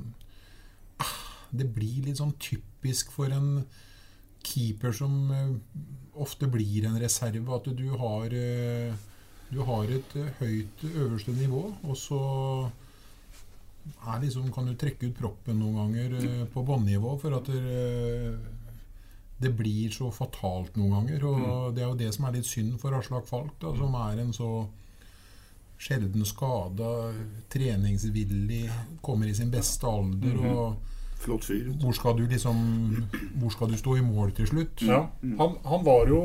ah, 0.98 1.18
Det 1.54 1.68
blir 1.76 2.08
litt 2.08 2.18
sånn 2.18 2.34
typisk 2.42 3.14
for 3.14 3.30
en 3.30 3.68
keeper 4.44 4.92
som 4.96 5.32
eh, 5.32 5.52
ofte 6.22 6.48
blir 6.52 6.86
en 6.90 7.00
reserve, 7.00 7.48
at 7.56 7.70
du 7.78 7.88
har 7.98 8.34
eh, 8.34 8.94
Du 9.52 9.60
har 9.68 9.84
et 9.92 10.16
eh, 10.16 10.30
høyt 10.40 10.84
øverste 10.96 11.34
nivå, 11.36 11.66
og 11.84 11.98
så 12.00 12.20
er 14.08 14.20
liksom, 14.22 14.52
kan 14.54 14.68
du 14.70 14.76
trekke 14.78 15.10
ut 15.10 15.18
proppen 15.18 15.58
noen 15.60 15.76
ganger 15.82 16.14
eh, 16.22 16.44
på 16.54 16.64
båndnivå 16.64 17.16
for 17.20 17.34
at 17.36 17.50
det, 17.50 18.38
det 19.42 19.52
blir 19.58 19.90
så 19.92 20.12
fatalt 20.14 20.76
noen 20.78 20.94
ganger. 21.00 21.26
Og 21.26 21.40
Mm. 21.42 21.76
det 21.76 21.82
er 21.84 21.90
jo 21.90 21.98
det 22.00 22.12
som 22.14 22.26
er 22.30 22.38
litt 22.38 22.46
synd 22.46 22.78
for 22.80 22.94
Aslak 22.94 23.26
Falk, 23.28 23.56
da, 23.60 23.74
som 23.76 23.96
er 23.96 24.22
en 24.22 24.32
så 24.34 24.52
sjelden 25.82 26.24
skada, 26.30 26.92
treningsvillig, 27.50 28.70
kommer 29.02 29.28
i 29.28 29.34
sin 29.34 29.50
beste 29.52 29.88
alder. 29.90 30.36
Mhm. 30.36 30.56
og 30.56 30.76
Flott 31.22 31.46
fyr. 31.46 31.68
hvor 31.82 31.94
skal 31.94 32.16
du 32.18 32.24
liksom 32.26 32.58
Hvor 33.38 33.52
skal 33.54 33.70
du 33.70 33.78
stå 33.78 33.96
i 34.00 34.02
mål 34.02 34.32
til 34.38 34.48
slutt? 34.50 34.82
Ja, 34.82 35.04
han, 35.22 35.58
han 35.66 35.84
var 35.86 36.10
jo 36.10 36.22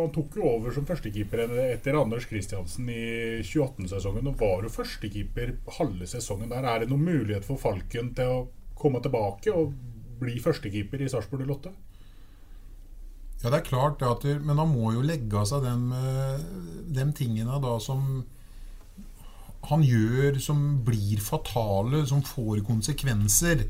Han 0.00 0.12
tok 0.14 0.38
jo 0.38 0.48
over 0.48 0.72
som 0.72 0.86
førstekeeper 0.88 1.44
etter 1.68 1.98
Anders 2.00 2.26
Kristiansen 2.30 2.88
i 2.88 3.04
2018-sesongen. 3.44 4.28
Og 4.32 4.40
var 4.40 4.64
jo 4.64 4.72
førstekeeper 4.72 5.56
halve 5.78 6.08
sesongen 6.08 6.52
der. 6.52 6.64
Er 6.64 6.82
det 6.82 6.90
noen 6.92 7.04
mulighet 7.04 7.44
for 7.46 7.60
Falken 7.60 8.12
til 8.16 8.32
å 8.32 8.44
komme 8.78 9.00
tilbake 9.04 9.52
og 9.52 9.74
bli 10.20 10.38
førstekeeper 10.42 11.04
i 11.04 11.10
Sarpsborg 11.12 11.48
08? 11.48 11.74
Ja, 13.42 13.50
det 13.50 13.58
er 13.58 13.66
klart 13.66 14.00
det 14.00 14.38
Men 14.40 14.60
han 14.60 14.72
må 14.72 14.94
jo 14.94 15.04
legge 15.04 15.36
av 15.36 15.48
seg 15.50 15.66
de, 15.66 16.00
de 16.96 17.10
tingene 17.16 17.60
da 17.60 17.76
som 17.82 18.24
han 19.68 19.84
gjør 19.84 20.38
som 20.44 20.58
blir 20.84 21.20
fatale, 21.24 22.02
som 22.08 22.20
får 22.24 22.60
konsekvenser. 22.66 23.64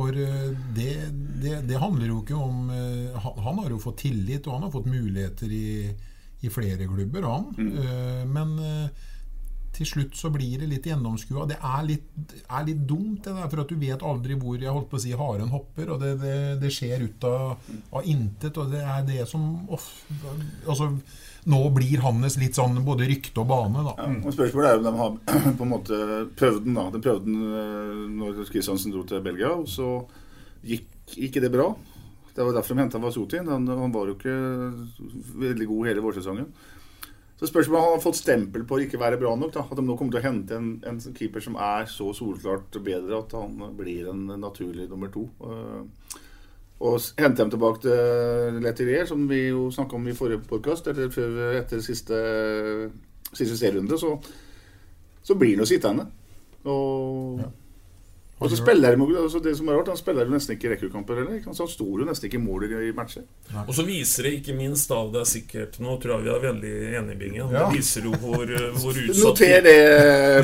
For 0.00 0.16
eh, 0.16 0.50
det, 0.74 0.94
det, 1.42 1.58
det 1.68 1.80
handler 1.80 2.08
jo 2.08 2.22
ikke 2.22 2.38
om 2.40 2.70
eh, 2.72 3.20
han, 3.20 3.58
har 3.60 3.68
jo 3.68 3.82
fått 3.82 4.06
tillit, 4.06 4.46
og 4.46 4.56
han 4.56 4.66
har 4.66 4.72
fått 4.72 4.88
muligheter 4.88 5.52
i, 5.52 5.90
i 6.40 6.52
flere 6.52 6.88
klubber, 6.88 7.26
han. 7.28 7.50
Mm. 7.58 8.30
Men 8.32 8.54
eh, 8.64 9.08
til 9.76 9.88
slutt 9.90 10.16
så 10.16 10.30
blir 10.32 10.62
det 10.62 10.70
litt 10.70 10.88
gjennomskua. 10.88 11.44
Det 11.50 11.58
er 11.60 11.84
litt, 11.84 12.08
er 12.48 12.64
litt 12.70 12.80
dumt, 12.88 13.20
det 13.26 13.36
der, 13.36 13.50
for 13.52 13.62
at 13.62 13.74
du 13.74 13.76
vet 13.80 14.06
aldri 14.08 14.38
hvor 14.40 14.56
jeg 14.56 14.72
holdt 14.72 14.88
på 14.88 14.96
å 14.96 15.04
si 15.04 15.12
haren 15.20 15.52
hopper. 15.52 15.92
Og 15.92 16.00
det, 16.00 16.14
det, 16.24 16.36
det 16.64 16.72
skjer 16.74 17.04
ut 17.04 17.28
av, 17.28 17.68
av 17.92 18.08
intet. 18.08 18.56
Og 18.56 18.72
det 18.72 18.80
er 18.80 19.04
det 19.08 19.28
som 19.28 19.44
off, 19.68 19.90
altså, 20.64 20.94
Nå 21.48 21.60
blir 21.72 22.02
hans 22.04 22.36
litt 22.36 22.58
sånn 22.58 22.76
både 22.84 23.06
rykte 23.08 23.40
og 23.40 23.48
bane, 23.48 23.84
da. 23.86 23.94
Ja, 23.96 24.08
og 24.28 24.34
Spørsmålet 24.36 24.70
er 24.70 24.80
om 24.80 24.88
de 24.88 24.92
har 24.98 25.54
på 25.58 25.64
en 25.64 25.72
måte 25.72 26.00
prøvd 26.36 26.66
den. 26.66 26.76
da. 26.76 26.88
De 26.92 27.00
prøvde 27.00 27.24
den 27.24 27.46
eh, 27.48 28.02
når 28.18 28.42
Kristiansen 28.50 28.92
dro 28.92 29.06
til 29.08 29.22
Belgia, 29.24 29.54
og 29.56 29.68
så 29.70 29.92
gikk 30.66 31.16
ikke 31.16 31.40
det 31.42 31.52
bra. 31.54 31.70
Det 32.34 32.44
var 32.44 32.54
derfor 32.54 32.76
de 32.76 32.84
henta 32.84 33.00
Vasutin. 33.02 33.48
Han, 33.50 33.64
han 33.66 33.94
var 33.94 34.10
jo 34.10 34.18
ikke 34.18 34.36
veldig 35.40 35.66
god 35.72 35.88
hele 35.90 36.04
vårsesongen. 36.04 36.52
Så 37.40 37.48
spørsmålet 37.48 37.80
om 37.80 37.86
han 37.88 37.94
har 37.96 38.02
fått 38.04 38.18
stempel 38.20 38.66
på 38.68 38.76
å 38.76 38.82
ikke 38.84 39.00
være 39.00 39.16
bra 39.20 39.32
nok. 39.40 39.54
da. 39.54 39.64
At 39.64 39.78
de 39.80 39.84
nå 39.86 39.96
kommer 39.96 40.12
til 40.12 40.20
å 40.20 40.26
hente 40.28 40.58
en, 40.60 40.74
en 40.86 41.00
keeper 41.16 41.40
som 41.40 41.56
er 41.56 41.88
så 41.88 42.10
solklart 42.16 42.76
bedre 42.84 43.22
at 43.22 43.32
han 43.32 43.56
blir 43.78 44.10
en 44.12 44.26
naturlig 44.42 44.90
nummer 44.92 45.08
to. 45.14 45.24
Eh, 45.40 46.18
og 46.80 47.00
hente 47.18 47.42
dem 47.42 47.50
tilbake 47.52 47.82
til 47.84 48.60
Letelier, 48.64 49.04
som 49.06 49.26
vi 49.28 49.48
jo 49.50 49.66
snakka 49.70 49.98
om 49.98 50.06
i 50.08 50.14
forrige 50.16 50.40
podkast, 50.48 50.86
eller 50.88 51.10
før- 51.12 51.58
etter 51.58 51.80
siste, 51.84 52.20
siste 53.32 53.56
serierunde, 53.58 53.98
så, 54.00 54.14
så 55.22 55.34
blir 55.36 55.54
han 55.56 55.64
jo 55.64 55.68
sittende. 55.68 56.06
Og, 56.64 57.42
og 58.40 58.48
så 58.48 58.56
spiller 58.56 58.96
de, 58.96 59.06
altså 59.20 59.40
det 59.44 59.52
som 59.58 59.68
er 59.68 59.76
rart, 59.76 59.88
Han 59.92 59.98
spiller 60.00 60.24
jo 60.24 60.32
nesten 60.32 60.56
ikke 60.56 60.70
rekordkamper 60.72 61.18
heller. 61.20 61.40
Så 61.44 61.66
han 61.66 61.68
sto 61.68 61.84
jo 62.00 62.06
nesten 62.08 62.30
ikke 62.30 62.38
i 62.38 62.42
mål 62.42 62.64
i, 62.64 62.70
i 62.88 62.92
matcher. 62.96 63.26
Og 63.66 63.72
så 63.76 63.84
viser 63.84 64.26
det 64.26 64.32
ikke 64.38 64.54
minst 64.56 64.88
da, 64.88 65.00
det 65.12 65.20
er 65.20 65.28
sikkert 65.28 65.76
Nå 65.82 65.98
tror 66.00 66.14
jeg 66.16 66.24
vi 66.24 66.32
er 66.32 66.44
veldig 66.46 66.72
enige, 67.02 67.18
Bingen. 67.20 67.52
Ja. 67.52 67.66
Det 67.68 67.76
viser 67.76 68.08
jo 68.08 68.14
hvor, 68.22 68.44
eh, 68.48 68.66
hvor 68.80 68.96
utsatt 69.04 69.22
Noter 69.26 69.64
det, 69.68 69.76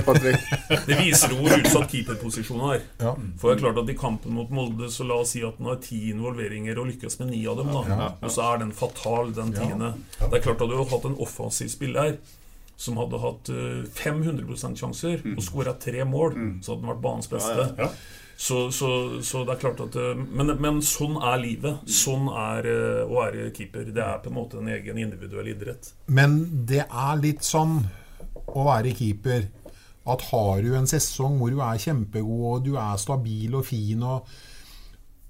Patrick. 0.04 0.46
Det 0.90 1.00
viser 1.00 1.32
jo 1.32 1.40
hvor 1.40 1.56
utsatt 1.56 1.90
keeperposisjonen 1.94 2.68
er. 2.76 2.86
Ja. 3.00 3.16
For 3.40 3.48
det 3.48 3.56
er 3.56 3.64
klart 3.64 3.80
at 3.80 3.92
i 3.92 3.98
kampen 3.98 4.36
mot 4.36 4.52
Molde, 4.52 4.90
så 4.92 5.06
la 5.08 5.20
oss 5.24 5.32
si 5.32 5.44
at 5.46 5.56
den 5.56 5.70
har 5.72 5.80
ti 5.82 6.02
involveringer 6.12 6.76
og 6.82 6.90
lykkes 6.92 7.20
med 7.22 7.32
ni 7.32 7.44
av 7.48 7.62
dem, 7.62 7.72
da. 7.72 8.10
Og 8.20 8.32
så 8.32 8.44
er 8.50 8.64
den 8.66 8.76
fatal, 8.76 9.32
den 9.36 9.54
tiende. 9.56 9.94
Det 10.20 10.34
er 10.36 10.44
klart 10.50 10.60
at 10.60 10.68
du 10.68 10.76
har 10.76 10.90
hatt 10.92 11.08
en 11.08 11.16
offensiv 11.24 11.72
spiller 11.72 12.18
som 12.76 13.00
hadde 13.00 13.22
hatt 13.22 13.50
eh, 13.52 13.82
500% 13.96 14.78
sjanser 14.78 15.24
og 15.32 15.42
skåra 15.44 15.74
tre 15.80 16.04
mål, 16.04 16.36
så 16.60 16.74
hadde 16.74 16.84
den 16.84 16.92
vært 16.92 17.04
banens 17.04 17.30
beste. 17.32 17.68
Ja, 17.76 17.88
ja. 17.88 17.90
Så, 18.38 18.70
så, 18.70 18.88
så 19.24 19.44
det 19.48 19.54
er 19.54 19.60
klart 19.62 19.78
at 19.80 19.94
eh, 19.96 20.12
men, 20.16 20.52
men 20.60 20.82
sånn 20.84 21.16
er 21.24 21.38
livet. 21.40 21.86
Sånn 21.88 22.28
er 22.28 22.68
eh, 22.68 23.04
å 23.06 23.16
være 23.16 23.48
keeper. 23.56 23.88
Det 23.96 24.02
er 24.04 24.18
på 24.20 24.28
en 24.28 24.36
måte 24.36 24.60
en 24.60 24.68
egen 24.74 25.00
individuell 25.00 25.48
idrett. 25.54 25.94
Men 26.12 26.42
det 26.68 26.84
er 26.84 27.22
litt 27.22 27.46
sånn 27.46 27.78
å 28.46 28.66
være 28.68 28.92
keeper 28.96 29.48
at 30.06 30.26
har 30.28 30.60
du 30.62 30.76
en 30.78 30.86
sesong 30.86 31.40
hvor 31.40 31.50
du 31.50 31.62
er 31.64 31.80
kjempegod 31.82 32.44
og 32.50 32.68
du 32.68 32.76
er 32.78 33.00
stabil 33.00 33.56
og 33.58 33.64
fin, 33.66 34.04
og 34.06 34.28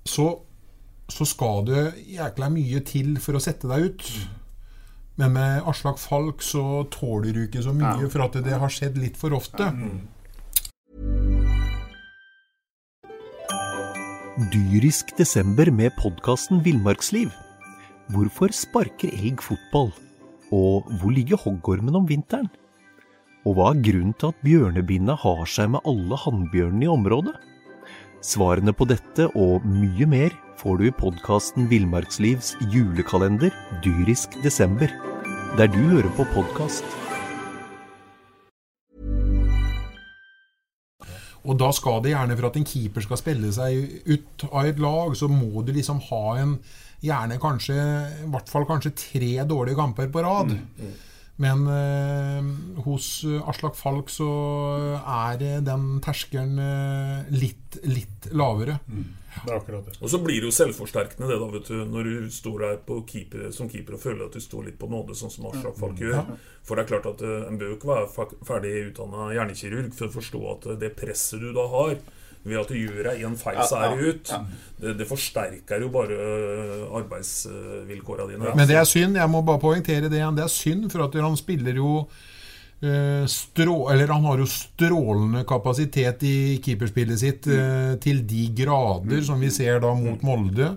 så, 0.07 0.27
så 1.09 1.27
skal 1.27 1.65
du 1.65 1.73
jækla 2.13 2.51
mye 2.53 2.83
til 2.87 3.15
for 3.23 3.39
å 3.39 3.43
sette 3.43 3.71
deg 3.71 3.87
ut. 3.87 4.11
Men 5.17 5.33
med 5.33 5.63
Aslak 5.67 5.99
Falk 5.99 6.43
så 6.45 6.85
tåler 6.93 7.33
du 7.33 7.47
ikke 7.47 7.63
så 7.65 7.73
mye, 7.73 8.03
Ja. 8.03 8.09
for 8.13 8.23
at 8.27 8.33
det 8.45 8.53
har 8.61 8.69
skjedd 8.69 8.99
litt 9.01 9.17
for 9.17 9.31
ofte. 9.33 9.73
Dyrisk 14.53 15.15
desember 15.17 15.71
med 15.73 15.95
podkasten 15.97 16.61
Villmarksliv. 16.65 17.31
Hvorfor 18.13 18.53
sparker 18.53 19.09
elg 19.17 19.41
fotball? 19.43 19.91
Og 20.53 20.85
hvor 21.01 21.11
ligger 21.15 21.41
hoggormen 21.41 21.97
om 21.97 22.07
vinteren? 22.07 22.51
Og 23.47 23.57
hva 23.57 23.71
er 23.73 23.81
grunnen 23.83 24.15
til 24.19 24.29
at 24.35 24.43
bjørnebinna 24.45 25.17
har 25.23 25.45
seg 25.51 25.71
med 25.73 25.81
alle 25.89 26.19
hannbjørnene 26.21 26.85
i 26.85 26.93
området? 26.93 27.35
Svarene 28.27 28.75
på 28.77 28.87
dette 28.91 29.29
og 29.39 29.65
mye 29.67 30.07
mer 30.11 30.35
får 30.57 30.79
du 30.79 30.87
i 30.89 30.95
podkasten 30.95 31.69
Villmarkslivs 31.71 32.55
julekalender 32.73 33.53
Dyrisk 33.85 34.39
desember, 34.43 34.91
der 35.59 35.69
du 35.73 35.79
hører 35.93 36.09
på 36.17 36.25
podkast. 36.33 36.87
Og 41.47 41.55
da 41.61 41.69
skal 41.77 42.01
det 42.03 42.15
gjerne, 42.15 42.37
for 42.39 42.49
at 42.49 42.57
en 42.59 42.67
keeper 42.67 43.05
skal 43.05 43.21
spille 43.21 43.53
seg 43.55 44.09
ut 44.09 44.47
av 44.51 44.67
et 44.67 44.81
lag, 44.83 45.15
så 45.15 45.29
må 45.31 45.63
du 45.63 45.75
liksom 45.77 46.03
ha 46.11 46.25
en 46.43 46.59
Gjerne 47.07 47.37
kanskje, 47.37 47.75
i 48.25 48.29
hvert 48.33 48.49
fall 48.49 48.65
kanskje 48.67 48.95
tre 48.97 49.33
dårlige 49.45 49.77
kamper 49.77 50.09
på 50.11 50.23
rad. 50.25 50.55
Men 51.43 51.67
eh, 51.69 52.83
hos 52.87 53.25
eh, 53.29 53.49
Aslak 53.49 53.77
Falk 53.77 54.09
så 54.13 54.29
er 55.03 55.43
eh, 55.45 55.61
den 55.65 55.99
terskelen 56.05 56.57
eh, 56.63 57.29
litt, 57.37 57.77
litt 57.85 58.31
lavere. 58.33 58.79
Det 59.45 59.53
er 59.53 59.59
akkurat 59.59 59.85
det. 59.85 59.99
Og 60.01 60.09
så 60.09 60.21
blir 60.25 60.41
det 60.41 60.49
jo 60.49 60.55
selvforsterkende 60.57 61.29
det 61.29 61.37
da, 61.43 61.49
vet 61.53 61.69
du, 61.69 61.77
når 61.93 62.09
du 62.09 62.31
står 62.33 62.63
der 62.65 62.79
på 62.89 63.03
keeper, 63.09 63.51
som 63.53 63.69
keeper 63.69 63.99
og 63.99 64.03
føler 64.03 64.25
at 64.29 64.37
du 64.37 64.41
står 64.41 64.71
litt 64.71 64.79
på 64.81 64.89
nåde, 64.89 65.17
sånn 65.19 65.33
som 65.33 65.49
Aslak 65.51 65.77
Falk 65.77 66.01
gjør. 66.01 66.17
Ja. 66.23 66.39
For 66.67 66.79
det 66.79 66.87
er 66.87 66.93
klart 66.95 67.11
at 67.13 67.25
eh, 67.25 67.43
en 67.51 67.61
bør 67.61 67.75
jo 67.75 67.79
ikke 67.79 67.93
være 67.93 68.29
ferdig 68.49 68.75
utdanna 68.91 69.29
hjernekirurg 69.37 69.93
for 69.99 70.09
å 70.09 70.17
forstå 70.17 70.43
at 70.55 70.71
eh, 70.73 70.79
det 70.87 70.95
presset 70.97 71.45
du 71.45 71.51
da 71.57 71.67
har 71.77 71.99
ved 72.47 72.61
at 72.61 72.71
du 72.71 72.79
gjør 72.79 73.11
deg 73.11 73.27
en 73.27 73.37
feil, 73.39 73.59
Ja, 73.59 73.67
så 73.67 73.81
er 73.83 73.97
ja, 73.97 74.13
ut. 74.13 74.33
Det, 74.77 74.95
det 75.01 75.09
forsterker 75.09 75.83
jo 75.83 75.91
bare 75.93 76.17
arbeidsvilkårene 76.17 76.97
arbeidsvilkåra 77.01 78.31
dine. 78.31 78.55
Men 78.55 78.69
det 78.69 78.79
er 78.79 78.89
synd, 78.89 79.19
jeg 79.19 79.33
må 79.33 79.43
bare 79.47 79.63
poengtere 79.63 80.11
det 80.11 80.21
igjen. 80.21 80.39
Det 80.39 80.47
er 80.47 80.53
synd, 80.53 80.89
for 80.93 81.07
at 81.07 81.19
han 81.25 81.37
spiller 81.39 81.81
jo 81.81 81.91
eh, 82.85 83.25
strå, 83.31 83.77
eller 83.93 84.13
Han 84.15 84.29
har 84.29 84.43
jo 84.43 84.49
strålende 84.51 85.45
kapasitet 85.49 86.23
i 86.29 86.37
keeperspillet 86.63 87.21
sitt 87.21 87.51
mm. 87.51 87.99
til 88.05 88.23
de 88.29 88.47
grader 88.63 89.23
som 89.27 89.41
vi 89.41 89.51
ser 89.51 89.81
da 89.85 89.95
mot 89.97 90.23
Molde. 90.27 90.75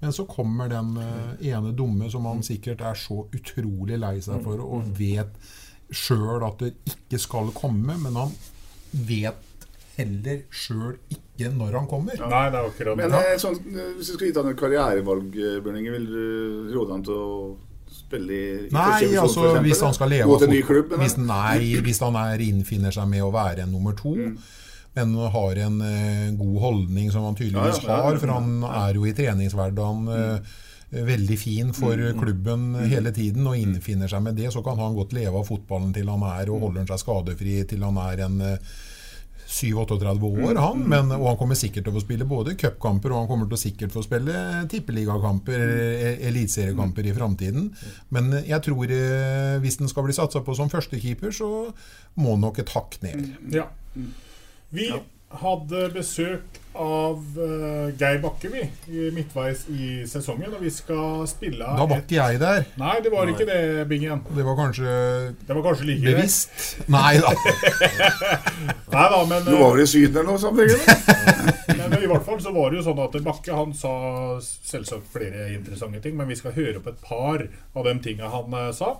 Men 0.00 0.12
så 0.16 0.26
kommer 0.26 0.72
den 0.72 0.96
ene 1.40 1.74
dumme 1.76 2.10
som 2.10 2.26
han 2.30 2.42
sikkert 2.46 2.80
er 2.80 2.98
så 2.98 3.24
utrolig 3.30 4.00
lei 4.00 4.18
seg 4.24 4.42
for, 4.44 4.64
og 4.64 4.94
vet 4.98 5.36
sjøl 5.92 6.42
at 6.46 6.62
det 6.62 6.72
ikke 6.88 7.20
skal 7.20 7.52
komme, 7.54 7.98
men 8.00 8.16
han 8.16 8.32
vet 8.92 9.51
heller 9.96 10.42
sjøl 10.50 10.96
ikke 11.12 11.50
når 11.56 11.76
han 11.78 11.86
kommer. 11.90 12.16
Nei, 12.20 12.44
det 12.52 12.58
er 12.60 12.68
akkurat 12.70 12.96
Men 12.96 13.10
Ja. 13.10 13.20
eh, 13.32 13.36
sånn, 13.40 13.58
eh, 13.72 13.92
hvis 13.98 14.06
du 14.08 14.12
skulle 14.14 14.30
gitt 14.30 14.36
han 14.40 14.48
et 14.52 14.56
karrierevalg, 14.60 15.36
eh, 15.36 15.60
vil 15.64 16.06
du 16.06 16.72
råde 16.74 16.90
han 16.92 17.02
til 17.02 17.14
å 17.14 17.56
spille 17.92 18.32
i 18.32 18.66
i 18.66 18.72
Nei, 18.72 19.16
altså 19.18 19.34
for 19.40 19.50
eksempel, 19.50 19.66
hvis 19.68 19.80
han 19.82 19.94
skal 19.94 20.08
leve 20.08 20.28
Gå 20.28 20.38
til 20.38 20.48
en 20.48 20.54
ny 20.54 20.62
klubb? 20.62 20.88
hvis, 20.98 21.16
nei, 21.18 21.80
hvis 21.84 22.00
han 22.00 22.16
er, 22.16 22.38
innfinner 22.40 22.90
seg 22.94 23.08
med 23.08 23.22
å 23.22 23.32
være 23.32 23.62
en 23.66 23.72
nummer 23.72 23.92
to, 23.96 24.14
men 24.94 25.14
har 25.14 25.56
en 25.56 25.80
uh, 25.80 26.36
god 26.36 26.58
holdning 26.60 27.10
som 27.12 27.24
han 27.24 27.34
tydeligvis 27.34 27.80
Ja, 27.82 27.88
ja, 27.88 27.88
ja, 27.88 27.96
ja. 27.96 28.02
har, 28.02 28.18
for 28.18 28.28
han 28.28 28.62
er 28.64 28.94
jo 28.94 29.06
i 29.08 29.12
treningshverdagen 29.16 30.08
uh, 30.08 30.38
veldig 30.92 31.38
fin 31.40 31.72
for 31.72 31.96
Mm, 31.96 32.12
mm. 32.12 32.20
klubben 32.20 32.74
hele 32.84 33.12
tiden 33.12 33.46
og 33.46 33.56
innfinner 33.56 34.08
seg 34.08 34.22
med 34.22 34.36
det, 34.36 34.50
så 34.52 34.62
kan 34.62 34.76
han 34.76 34.94
godt 34.94 35.14
leve 35.16 35.32
av 35.40 35.46
fotballen 35.48 35.94
til 35.94 36.08
han 36.12 36.22
er 36.22 36.50
og 36.52 36.60
holder 36.66 36.84
seg 36.86 37.00
skadefri 37.00 37.64
til 37.64 37.82
han 37.82 37.96
er 37.96 38.26
en 38.26 38.40
37-38 39.52 40.28
år, 40.46 40.56
han, 40.56 40.80
men, 40.88 41.12
og 41.18 41.26
han 41.28 41.38
kommer 41.40 41.58
sikkert 41.58 41.84
til 41.84 41.92
å 41.92 41.96
få 41.98 42.04
spille 42.04 42.26
både 42.28 42.54
cupkamper 42.60 43.12
og 43.12 43.20
han 43.20 43.28
kommer 43.30 43.50
til 43.50 43.58
å 43.58 43.60
sikkert 43.60 43.92
få 43.92 44.04
spille 44.06 44.34
tippeligakamper, 44.72 45.64
eh, 45.66 46.24
eliteseriekamper 46.30 47.10
i 47.10 47.14
framtiden. 47.16 47.68
Men 48.16 48.32
jeg 48.40 48.60
tror 48.64 48.96
eh, 48.96 49.58
hvis 49.62 49.78
den 49.82 49.92
skal 49.92 50.08
bli 50.08 50.16
satsa 50.16 50.40
på 50.44 50.56
som 50.56 50.72
førstekeeper, 50.72 51.34
så 51.36 51.50
må 52.22 52.38
nok 52.40 52.62
et 52.62 52.72
hakk 52.72 52.96
ned. 53.04 53.28
Ja. 53.52 53.68
Vi 54.72 54.88
hadde 55.42 55.86
besøk 55.92 56.61
av 56.74 57.20
uh, 57.36 57.90
Geir 57.98 58.20
Bakke, 58.22 58.48
vi, 58.52 58.62
i 58.92 59.10
midtveis 59.14 59.64
i 59.72 60.02
sesongen. 60.08 60.52
Og 60.54 60.62
vi 60.64 60.72
skal 60.72 61.26
spille 61.30 61.66
Da 61.66 61.86
var 61.88 62.02
ikke 62.02 62.18
jeg 62.18 62.40
der. 62.42 62.66
Nei, 62.80 62.96
det 63.04 63.12
var 63.12 63.30
ikke 63.30 63.46
det, 63.48 63.60
Bingen. 63.90 64.24
Det 64.32 64.46
var 64.46 64.58
kanskje 64.58 64.94
Det 65.42 65.56
var 65.56 65.62
kanskje 65.66 65.88
like 65.90 66.06
bevisst? 66.06 66.54
Nei 66.92 67.16
da. 67.22 67.34
Nei 68.94 69.06
da, 69.14 69.20
men 69.28 69.46
Du 69.46 69.54
var 69.56 69.76
vel 69.76 69.84
i 69.84 69.88
Syden 69.88 70.22
eller 70.22 70.32
noe 70.32 70.42
sånt? 70.42 70.60
Men 71.82 71.94
i 71.98 72.08
hvert 72.08 72.24
fall 72.26 72.40
så 72.42 72.52
var 72.54 72.70
det 72.70 72.78
jo 72.78 72.84
sånn 72.86 73.00
at 73.02 73.16
Bakke 73.24 73.56
han 73.56 73.72
sa 73.76 73.92
selvsagt 74.42 75.08
flere 75.12 75.48
interessante 75.54 76.00
ting, 76.04 76.14
men 76.18 76.28
vi 76.30 76.36
skal 76.38 76.54
høre 76.56 76.82
på 76.82 76.92
et 76.92 77.02
par 77.04 77.44
av 77.74 77.88
de 77.88 77.94
tinga 78.04 78.30
han 78.32 78.56
eh, 78.58 78.70
sa. 78.76 78.94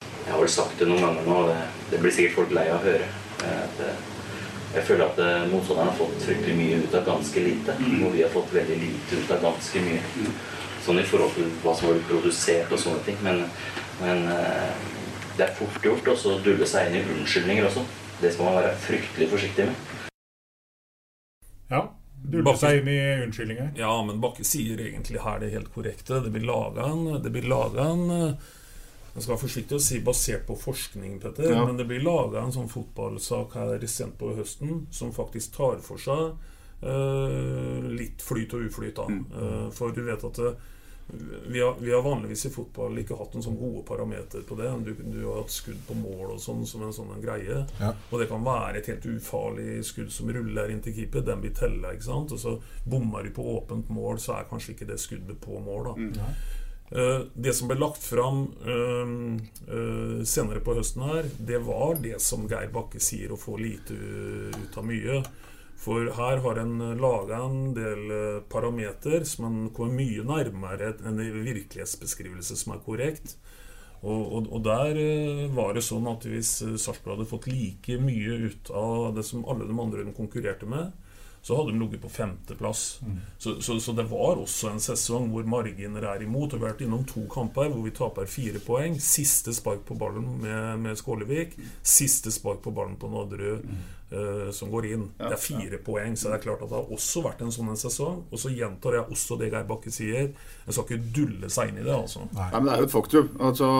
Jeg 0.00 0.32
har 0.32 0.40
vel 0.40 0.52
sagt 0.52 0.78
det 0.80 0.88
noen 0.88 1.02
ganger 1.04 1.26
nå, 1.26 1.36
og 1.42 1.50
det, 1.50 1.58
det 1.90 2.00
blir 2.02 2.14
sikkert 2.14 2.38
folk 2.38 2.54
lei 2.56 2.66
av 2.70 2.80
å 2.80 2.86
høre. 2.86 3.08
At 3.40 3.82
eh, 3.84 4.19
jeg 4.70 4.86
føler 4.86 5.08
at 5.08 5.18
eh, 5.18 5.48
motstanderen 5.50 5.90
har 5.90 5.98
fått 5.98 6.22
fryktelig 6.22 6.54
mye 6.54 6.80
ut 6.84 6.92
av 6.94 7.06
ganske 7.08 7.42
lite, 7.42 7.74
og 7.74 8.12
vi 8.14 8.22
har 8.22 8.30
fått 8.30 8.52
veldig 8.54 8.76
lite 8.78 9.18
ut 9.18 9.32
av 9.34 9.44
ganske 9.48 9.82
mye. 9.82 10.34
Sånn 10.84 11.00
i 11.02 11.04
forhold 11.04 11.34
til 11.36 11.48
hva 11.64 11.74
som 11.76 11.88
har 11.88 11.96
blitt 11.96 12.08
produsert 12.08 12.70
og 12.72 12.80
sånne 12.80 13.02
ting. 13.04 13.18
Men, 13.26 13.42
men 14.00 14.22
eh, 14.30 14.70
det 15.36 15.48
er 15.48 15.56
fort 15.58 15.84
gjort 15.84 16.12
å 16.14 16.36
dulle 16.44 16.68
seg 16.68 16.88
inn 16.88 17.00
i 17.00 17.06
unnskyldninger 17.16 17.66
også. 17.66 17.82
Det 18.20 18.30
skal 18.34 18.46
man 18.46 18.60
være 18.60 18.76
fryktelig 18.84 19.30
forsiktig 19.32 19.66
med. 19.70 19.88
Ja. 21.70 21.88
Dulle 22.30 22.52
seg 22.60 22.78
inn 22.78 22.88
i 22.92 23.00
unnskyldninger. 23.26 23.74
Ja, 23.80 23.92
men 24.06 24.22
Bakke 24.22 24.44
sier 24.46 24.80
egentlig 24.84 25.22
her 25.24 25.42
det 25.42 25.50
helt 25.54 25.70
korrekte. 25.74 26.20
Det 26.22 26.30
blir 26.30 26.46
laga 26.46 26.90
en, 26.92 27.06
det 27.24 27.32
blir 27.32 27.48
laget 27.50 27.80
en 27.82 28.10
eh, 28.14 28.50
Jeg 29.14 29.22
skal 29.22 29.34
være 29.34 29.42
forsiktig 29.42 29.76
å 29.76 29.82
si 29.82 30.00
basert 30.06 30.46
på 30.46 30.56
forskning, 30.58 31.18
Petter, 31.20 31.50
Ja. 31.50 31.64
men 31.66 31.76
det 31.76 31.86
blir 31.88 32.02
laga 32.04 32.44
en 32.44 32.52
sånn 32.54 32.70
fotballsak 32.70 33.54
her 33.58 33.86
sent 33.86 34.18
på 34.18 34.34
høsten 34.36 34.86
som 34.90 35.12
faktisk 35.12 35.56
tar 35.56 35.80
for 35.82 35.98
seg 35.98 36.36
uh, 36.82 37.88
litt 37.90 38.22
flyt 38.22 38.54
og 38.54 38.68
uflyt. 38.68 38.94
da. 38.96 39.06
Uh, 39.34 39.70
for 39.74 39.90
du 39.92 40.02
vet 40.06 40.24
at 40.24 40.38
det, 40.38 40.54
vi, 41.46 41.60
har, 41.60 41.74
vi 41.80 41.92
har 41.92 42.02
vanligvis 42.02 42.46
i 42.46 42.50
fotball 42.54 42.98
ikke 43.02 43.16
hatt 43.18 43.34
en 43.34 43.42
sånn 43.42 43.58
gode 43.58 43.82
parameter 43.88 44.44
på 44.46 44.54
det. 44.58 44.68
Du, 44.86 44.92
du 44.94 45.24
har 45.26 45.40
hatt 45.40 45.50
skudd 45.50 45.80
på 45.88 45.96
mål 45.98 46.36
og 46.36 46.40
sånn 46.42 46.62
som 46.68 46.84
en 46.86 46.94
sånn 46.94 47.10
en 47.16 47.24
greie. 47.24 47.64
Ja. 47.80 47.90
Og 48.10 48.22
det 48.22 48.28
kan 48.30 48.44
være 48.46 48.78
et 48.78 48.90
helt 48.92 49.08
ufarlig 49.10 49.80
skudd 49.88 50.12
som 50.14 50.30
ruller 50.30 50.70
inn 50.70 50.82
til 50.84 50.94
keeper. 50.94 51.24
Den 51.26 51.42
blir 51.42 51.54
tella, 51.56 51.94
ikke 51.96 52.06
sant. 52.06 52.34
Og 52.36 52.38
så 52.38 52.54
bommer 52.86 53.26
du 53.26 53.34
på 53.34 53.46
åpent 53.56 53.90
mål, 53.90 54.20
så 54.22 54.38
er 54.38 54.48
kanskje 54.50 54.76
ikke 54.76 54.90
det 54.92 55.00
skuddet 55.02 55.40
på 55.42 55.58
mål, 55.66 55.90
da. 55.90 56.24
Eh, 56.28 56.48
det 56.90 57.52
som 57.54 57.68
ble 57.70 57.76
lagt 57.78 58.02
fram 58.02 58.40
eh, 58.66 59.12
eh, 59.70 60.24
senere 60.26 60.58
på 60.66 60.74
høsten 60.74 61.04
her, 61.06 61.28
det 61.38 61.60
var 61.62 62.00
det 62.02 62.16
som 62.24 62.48
Geir 62.50 62.72
Bakke 62.74 62.98
sier, 62.98 63.30
å 63.30 63.38
få 63.38 63.54
lite 63.62 63.94
ut 63.94 64.74
av 64.74 64.88
mye. 64.88 65.20
For 65.80 66.10
her 66.12 66.42
har 66.44 66.58
en 66.60 66.74
laga 67.00 67.38
en 67.46 67.70
del 67.76 68.10
eh, 68.12 68.40
parameter 68.52 69.24
som 69.24 69.46
en 69.48 69.60
kommer 69.76 70.02
mye 70.02 70.24
nærmere 70.28 70.92
en 71.08 71.20
virkelighetsbeskrivelse 71.20 72.58
som 72.60 72.74
er 72.74 72.82
korrekt. 72.84 73.38
Og, 74.00 74.20
og, 74.20 74.50
og 74.52 74.64
der 74.64 75.00
eh, 75.00 75.46
var 75.56 75.72
det 75.76 75.84
sånn 75.86 76.08
at 76.10 76.26
hvis 76.28 76.52
eh, 76.66 76.76
Sarpsborg 76.76 77.16
hadde 77.16 77.30
fått 77.30 77.48
like 77.48 77.96
mye 78.00 78.36
ut 78.50 78.72
av 78.76 79.14
det 79.16 79.24
som 79.28 79.46
alle 79.48 79.68
de 79.68 79.78
andre 79.80 80.04
de 80.04 80.14
konkurrerte 80.16 80.68
med, 80.68 80.92
så 81.42 81.56
hadde 81.56 81.72
de 81.72 81.80
ligget 81.80 82.02
på 82.02 82.08
femteplass. 82.12 83.00
Så, 83.38 83.60
så, 83.60 83.78
så 83.80 83.92
det 83.96 84.04
var 84.10 84.36
også 84.36 84.74
en 84.74 84.82
sesong 84.82 85.30
hvor 85.32 85.46
marginer 85.48 86.04
er 86.12 86.24
imot. 86.26 86.52
Og 86.52 86.60
vi 86.60 86.66
har 86.66 86.74
vært 86.74 86.84
innom 86.84 87.06
to 87.08 87.24
kamper 87.32 87.70
hvor 87.72 87.86
vi 87.86 87.94
taper 87.96 88.28
fire 88.28 88.60
poeng. 88.64 88.98
Siste 89.00 89.54
spark 89.56 89.86
på 89.88 89.96
ballen 90.00 90.26
med, 90.42 90.82
med 90.84 91.00
Skålevik. 91.00 91.56
Siste 91.82 92.32
spark 92.34 92.60
på 92.66 92.74
ballen 92.76 92.98
på 93.00 93.08
Nadderud 93.08 93.64
uh, 94.12 94.50
som 94.52 94.70
går 94.70 94.90
inn. 94.90 95.06
Det 95.18 95.30
er 95.32 95.40
fire 95.40 95.80
poeng. 95.84 96.16
Så 96.18 96.28
det 96.28 96.38
er 96.38 96.44
klart 96.44 96.64
at 96.64 96.70
det 96.70 96.76
har 96.76 96.92
også 96.96 97.22
vært 97.24 97.40
en 97.44 97.54
sånn 97.54 97.70
en 97.72 97.80
sesong. 97.80 98.20
Og 98.28 98.42
så 98.42 98.52
gjentar 98.52 98.98
jeg 98.98 99.16
også 99.16 99.38
det 99.40 99.50
Geir 99.54 99.68
Bakke 99.70 99.94
sier. 99.94 100.28
En 100.66 100.76
skal 100.76 100.86
ikke 100.88 101.14
dulle 101.20 101.50
seg 101.52 101.72
inn 101.72 101.80
i 101.80 101.86
det, 101.86 101.94
altså. 101.96 102.26
Nei, 102.36 102.50
men 102.56 102.68
Det 102.68 102.74
er 102.74 102.84
jo 102.84 102.90
et 102.90 102.96
faktum. 102.96 103.32
Altså, 103.48 103.70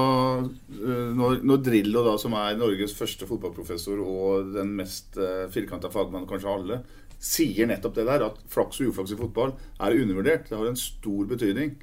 eh, 0.80 1.04
når, 1.20 1.42
når 1.44 1.62
Drillo, 1.66 2.06
da, 2.08 2.16
som 2.22 2.36
er 2.40 2.56
Norges 2.60 2.96
første 2.96 3.28
fotballprofessor 3.28 4.00
og 4.04 4.56
den 4.56 4.74
mest 4.80 5.20
uh, 5.20 5.44
firkanta 5.52 5.92
fagmann 5.92 6.28
kanskje 6.30 6.50
av 6.50 6.62
alle, 6.62 6.82
sier 7.20 7.68
nettopp 7.68 7.98
det 7.98 8.06
der, 8.08 8.26
at 8.30 8.38
flaks 8.48 8.80
og 8.80 8.92
uflaks 8.92 9.12
i 9.12 9.18
fotball 9.18 9.52
er 9.80 9.96
undervurdert. 10.02 10.48
Det 10.48 10.56
har 10.56 10.70
en 10.70 10.78
stor 10.80 11.26
betydning. 11.28 11.74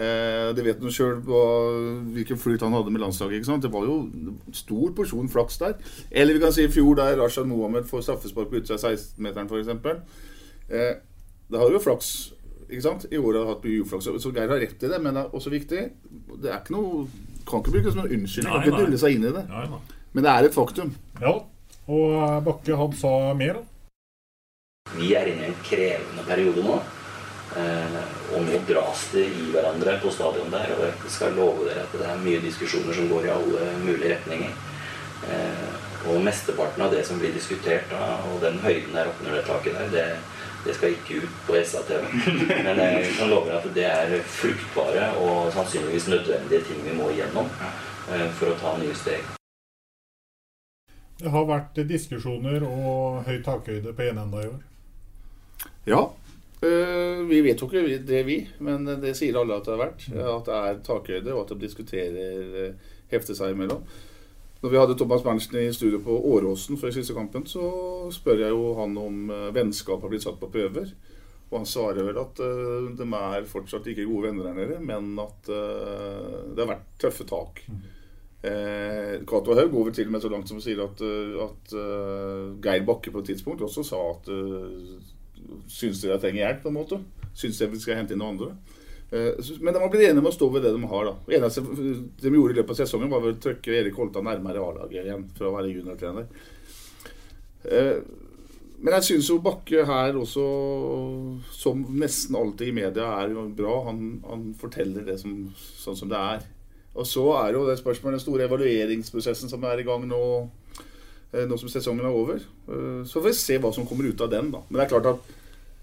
Eh, 0.00 0.48
det 0.54 0.64
vet 0.64 0.82
han 0.82 0.94
sjøl 0.94 1.20
hvilken 2.14 2.38
flyt 2.40 2.64
han 2.64 2.74
hadde 2.74 2.92
med 2.94 3.02
landslaget. 3.02 3.46
Det 3.62 3.70
var 3.72 3.86
jo 3.86 4.00
stor 4.56 4.94
porsjon 4.96 5.30
flaks 5.30 5.60
der. 5.62 5.78
Eller 6.10 6.34
vi 6.34 6.42
kan 6.42 6.54
si 6.54 6.66
i 6.66 6.72
fjor, 6.72 6.94
der 6.98 7.18
Rashad 7.20 7.46
Mohammed 7.50 7.86
får 7.90 8.06
straffespark 8.08 8.50
på 8.50 8.60
utsida 8.60 8.78
av 8.78 8.98
16-meteren 8.98 9.50
f.eks. 9.50 10.20
Eh, 10.70 10.92
da 11.50 11.58
har 11.58 11.70
du 11.70 11.78
jo 11.78 11.86
flaks 11.86 12.12
ikke 12.70 12.84
sant? 12.84 13.06
I 13.10 13.18
år 13.18 13.40
har 13.40 13.48
hatt 13.50 13.64
mye 13.66 13.82
uflaks. 13.82 14.06
Så, 14.22 14.30
Geir 14.34 14.50
har 14.50 14.62
rett 14.62 14.84
i 14.86 14.90
det, 14.90 15.00
men 15.02 15.16
det 15.16 15.24
er 15.24 15.32
også 15.34 15.50
viktig 15.50 15.80
Det 16.38 16.52
er 16.52 16.60
ikke 16.60 16.76
noe 16.76 17.08
Kan 17.48 17.64
ikke 17.64 17.72
brukes 17.74 17.96
som 17.96 18.04
en 18.04 18.12
unnskyldning. 18.14 18.52
Kan 18.52 18.62
ikke 18.62 18.82
dulle 18.84 19.00
seg 19.00 19.16
inn 19.16 19.26
i 19.26 19.32
det. 19.34 19.42
Nei, 19.50 19.64
nei. 19.72 19.80
Men 20.14 20.26
det 20.26 20.30
er 20.30 20.46
et 20.46 20.54
faktum. 20.54 20.92
Ja, 21.22 21.32
og 21.90 22.44
Bakke 22.46 22.78
han 22.78 22.94
sa 22.98 23.12
mer, 23.38 23.58
da. 23.58 23.79
Vi 24.96 25.12
er 25.14 25.28
inne 25.30 25.46
i 25.46 25.52
en 25.52 25.60
krevende 25.66 26.24
periode 26.26 26.64
nå. 26.66 26.80
Eh, 27.56 28.00
og 28.30 28.44
nå 28.46 28.58
dras 28.68 29.08
det 29.10 29.26
i 29.26 29.48
hverandre 29.50 29.96
på 30.02 30.12
stadion 30.14 30.52
der. 30.52 30.74
Og 30.76 30.84
jeg 30.86 31.14
skal 31.14 31.38
love 31.38 31.66
dere 31.68 31.84
at 31.86 31.94
det 31.96 32.08
er 32.08 32.24
mye 32.24 32.42
diskusjoner 32.44 32.96
som 32.96 33.08
går 33.10 33.26
i 33.28 33.32
alle 33.34 33.70
mulige 33.84 34.14
retninger. 34.14 34.58
Eh, 35.30 35.70
og 36.08 36.22
mesteparten 36.24 36.82
av 36.82 36.94
det 36.94 37.02
som 37.04 37.18
blir 37.20 37.32
diskutert, 37.34 37.90
da, 37.90 38.14
og 38.30 38.38
den 38.40 38.56
høyden 38.62 38.94
der 38.96 39.10
oppunder 39.10 39.34
det 39.36 39.42
taket 39.44 39.76
der, 39.76 39.90
det, 39.92 40.04
det 40.64 40.76
skal 40.78 40.94
ikke 40.94 41.18
ut 41.24 41.42
på 41.48 41.58
SA-TV. 41.60 42.06
Men 42.66 42.80
jeg 42.80 43.10
kan 43.18 43.28
love 43.28 43.50
dere 43.50 43.58
at 43.60 43.74
det 43.76 43.84
er 43.90 44.14
fruktbare 44.38 45.10
og 45.20 45.52
sannsynligvis 45.52 46.08
nødvendige 46.08 46.64
ting 46.70 46.80
vi 46.86 46.96
må 46.96 47.10
igjennom 47.12 47.52
eh, 47.52 48.26
for 48.38 48.54
å 48.54 48.56
ta 48.62 48.78
nye 48.80 48.96
steg. 48.96 49.36
Det 51.20 51.28
har 51.28 51.44
vært 51.44 51.76
diskusjoner 51.84 52.64
og 52.64 53.26
høy 53.26 53.42
takhøyde 53.44 53.92
på 53.92 54.08
én 54.08 54.22
enda 54.22 54.40
i 54.40 54.48
år. 54.48 54.60
Ja. 55.86 56.04
øh, 56.62 57.28
vi 57.30 57.40
vet 57.44 57.60
jo 57.60 57.68
ikke 57.70 57.98
det, 58.06 58.20
vi, 58.26 58.36
men 58.60 58.86
det 59.00 59.16
sier 59.16 59.38
alle 59.40 59.56
at 59.56 59.66
det 59.66 59.74
har 59.74 59.82
vært. 59.82 60.06
At 60.12 60.48
det 60.48 60.56
er 60.60 60.80
takhøyde, 60.86 61.34
og 61.34 61.44
at 61.44 61.52
de 61.54 61.66
diskuterer 61.66 62.16
øh, 62.64 62.96
hefte 63.12 63.36
seg 63.36 63.54
imellom. 63.54 63.84
Når 64.60 64.72
vi 64.72 64.76
hadde 64.76 64.96
Thomas 65.00 65.22
Berntsen 65.24 65.56
i 65.56 65.72
studio 65.72 66.02
på 66.04 66.18
Åråsen 66.34 66.76
før 66.76 66.92
siste 66.92 67.16
kampen, 67.16 67.46
så 67.48 67.62
spør 68.12 68.44
jeg 68.44 68.52
jo 68.52 68.74
han 68.80 68.98
om 69.00 69.30
øh, 69.30 69.54
vennskap 69.56 70.04
har 70.04 70.12
blitt 70.12 70.26
satt 70.26 70.40
på 70.40 70.50
prøver. 70.52 70.92
Og 71.50 71.56
han 71.58 71.66
svarer 71.66 72.04
vel 72.06 72.18
at 72.20 72.38
de 72.94 73.06
er 73.16 73.46
fortsatt 73.50 73.88
ikke 73.90 74.04
gode 74.06 74.28
venner 74.28 74.44
der 74.46 74.54
nede, 74.54 74.76
men 74.86 75.16
at 75.18 75.48
det 75.48 76.60
har 76.62 76.68
vært 76.68 76.84
tøffe 77.02 77.26
tak. 77.26 77.64
Eh, 78.42 79.20
Cato 79.26 79.54
Haug 79.54 79.70
går 79.70 79.84
vel 79.84 79.94
til 79.94 80.06
og 80.08 80.12
med 80.14 80.22
så 80.24 80.30
langt 80.32 80.48
som 80.48 80.60
å 80.60 80.64
si 80.64 80.72
at, 80.72 81.02
at 81.44 81.72
uh, 81.76 82.54
Geir 82.64 82.86
Bakke 82.88 83.12
på 83.12 83.20
et 83.20 83.34
tidspunkt 83.34 83.60
også 83.66 83.84
sa 83.84 83.98
at 84.14 84.30
øh, 84.32 84.94
Syns 85.70 86.00
dere 86.02 86.16
jeg 86.16 86.22
trenger 86.26 86.42
hjelp, 86.46 86.62
på 86.64 86.68
en 86.72 86.78
måte? 86.80 87.00
Syns 87.34 87.58
dere 87.60 87.70
vi 87.74 87.80
skal 87.82 87.98
hente 88.00 88.14
inn 88.16 88.22
noen 88.22 88.36
andre? 88.38 88.52
Eh, 89.10 89.40
Men 89.60 89.74
de 89.74 89.80
har 89.82 89.90
blitt 89.90 90.06
enige 90.08 90.22
med 90.22 90.30
å 90.32 90.36
stå 90.36 90.48
ved 90.52 90.62
det 90.66 90.72
de 90.76 90.86
har. 90.86 91.04
da. 91.10 91.14
Det 91.26 91.38
eneste 91.40 91.62
de 92.22 92.30
gjorde 92.34 92.54
i 92.54 92.58
løpet 92.60 92.70
av 92.76 92.80
sesongen, 92.84 93.10
var 93.10 93.26
å 93.26 93.34
trykke 93.42 93.74
Erik 93.80 93.96
Holta 93.98 94.22
nærmere 94.22 94.62
A-laget 94.62 95.04
igjen 95.04 95.24
for 95.36 95.48
å 95.50 95.54
være 95.58 95.72
juniortrener. 95.74 96.26
Eh, 97.64 98.00
Men 98.82 98.94
jeg 98.96 99.04
syns 99.10 99.26
jo 99.28 99.34
Bakke 99.44 99.82
her 99.84 100.14
også, 100.16 100.42
som 101.52 101.82
nesten 102.00 102.34
alltid 102.38 102.70
i 102.70 102.72
media, 102.72 103.10
er 103.20 103.34
jo 103.34 103.42
bra. 103.52 103.74
Han, 103.90 104.22
han 104.24 104.54
forteller 104.56 105.04
det 105.04 105.18
som, 105.20 105.34
sånn 105.82 105.98
som 105.98 106.08
det 106.08 106.16
er. 106.16 106.46
Og 106.96 107.04
så 107.04 107.26
er 107.42 107.52
jo 107.58 107.66
det 107.68 107.76
spørsmålet 107.76 108.16
den 108.16 108.24
store 108.24 108.46
evalueringsprosessen 108.48 109.52
som 109.52 109.62
er 109.68 109.82
i 109.82 109.84
gang 109.84 110.06
nå, 110.08 110.22
nå 111.32 111.58
som 111.60 111.70
sesongen 111.70 112.06
er 112.06 112.16
over. 112.16 112.40
Eh, 112.68 113.02
Så 113.06 113.20
får 113.20 113.28
vi 113.28 113.34
se 113.38 113.58
hva 113.62 113.70
som 113.74 113.86
kommer 113.86 114.08
ut 114.10 114.20
av 114.20 114.30
den, 114.32 114.50
da. 114.50 114.62
Men 114.68 114.80
det 114.80 114.86
er 114.86 114.92
klart 114.94 115.06
at 115.12 115.30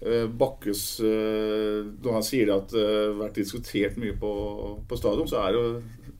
eh, 0.04 0.26
Bakkes 0.28 0.82
eh, 1.00 1.88
Når 2.04 2.12
han 2.18 2.26
sier 2.26 2.52
at 2.54 2.70
det 2.74 2.84
har 2.84 3.16
vært 3.22 3.40
diskutert 3.40 3.96
mye 4.00 4.16
på, 4.20 4.32
på 4.88 4.98
stadion, 5.00 5.28
så 5.30 5.40
er 5.46 5.56
jo 5.56 5.64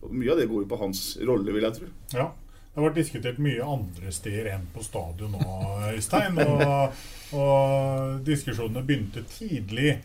mye 0.08 0.32
av 0.32 0.38
det 0.38 0.48
går 0.48 0.62
jo 0.64 0.70
på 0.70 0.78
hans 0.80 1.00
rolle, 1.26 1.52
vil 1.52 1.66
jeg 1.66 1.76
tro. 1.80 1.88
Ja. 2.14 2.28
Det 2.68 2.78
har 2.84 2.86
vært 2.92 3.00
diskutert 3.00 3.38
mye 3.42 3.64
andre 3.66 4.12
steder 4.14 4.52
enn 4.54 4.68
på 4.70 4.84
stadion 4.86 5.32
nå, 5.34 5.56
Øystein. 5.90 6.36
Og, 6.38 7.00
og 7.34 8.20
diskusjonene 8.26 8.84
begynte 8.86 9.24
tidlig 9.26 9.96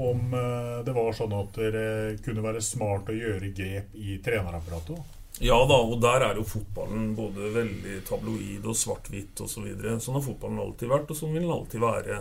om 0.00 0.32
eh, 0.32 0.78
det 0.86 0.94
var 0.96 1.12
sånn 1.12 1.34
at 1.36 1.58
det 1.74 2.22
kunne 2.24 2.44
være 2.44 2.62
smart 2.64 3.10
å 3.12 3.16
gjøre 3.16 3.50
grep 3.52 3.92
i 4.00 4.16
trenerapparatet. 4.24 5.02
Ja 5.40 5.56
da, 5.66 5.78
og 5.80 6.00
der 6.02 6.26
er 6.26 6.36
jo 6.36 6.44
fotballen 6.46 7.12
både 7.16 7.48
veldig 7.54 8.00
tabloid 8.08 8.66
og 8.68 8.76
svart-hvitt 8.76 9.40
osv. 9.40 9.54
Så 9.54 9.64
videre. 9.64 9.98
sånn 10.00 10.18
har 10.18 10.24
fotballen 10.26 10.60
alltid 10.60 10.92
vært, 10.92 11.10
og 11.10 11.18
sånn 11.18 11.32
vil 11.32 11.46
den 11.46 11.54
alltid 11.54 11.82
være. 11.82 12.18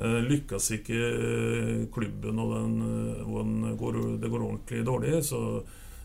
Eh, 0.00 0.18
Lykkes 0.26 0.70
ikke 0.78 0.96
eh, 0.96 1.76
klubben 1.94 2.40
og, 2.40 2.54
den, 2.56 2.74
eh, 2.86 3.30
den 3.36 3.76
går, 3.78 4.00
det 4.22 4.30
går 4.32 4.44
ordentlig 4.46 4.82
dårlig, 4.86 5.18
så, 5.26 5.40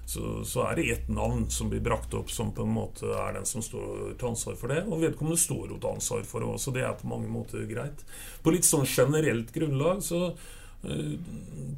så, 0.05 0.43
så 0.45 0.65
er 0.67 0.75
det 0.77 0.89
ett 0.91 1.07
navn 1.09 1.47
som 1.53 1.69
blir 1.71 1.83
brakt 1.85 2.13
opp 2.17 2.29
som 2.33 2.51
på 2.53 2.65
en 2.65 2.75
måte 2.75 3.07
er 3.07 3.37
den 3.37 3.47
som 3.49 3.63
står 3.63 4.13
til 4.19 4.29
ansvar 4.33 4.59
for 4.59 4.73
det. 4.73 4.83
Og 4.89 5.01
vedkommende 5.01 5.39
står 5.39 5.73
jo 5.73 5.79
til 5.79 5.95
ansvar 5.95 6.27
for 6.27 6.43
det 6.43 6.51
også, 6.57 6.75
det 6.75 6.85
er 6.85 6.99
på 6.99 7.09
mange 7.09 7.31
måter 7.31 7.65
greit. 7.69 8.05
På 8.43 8.53
litt 8.53 8.67
sånn 8.67 8.85
generelt 8.85 9.53
grunnlag 9.55 10.03
så 10.05 10.27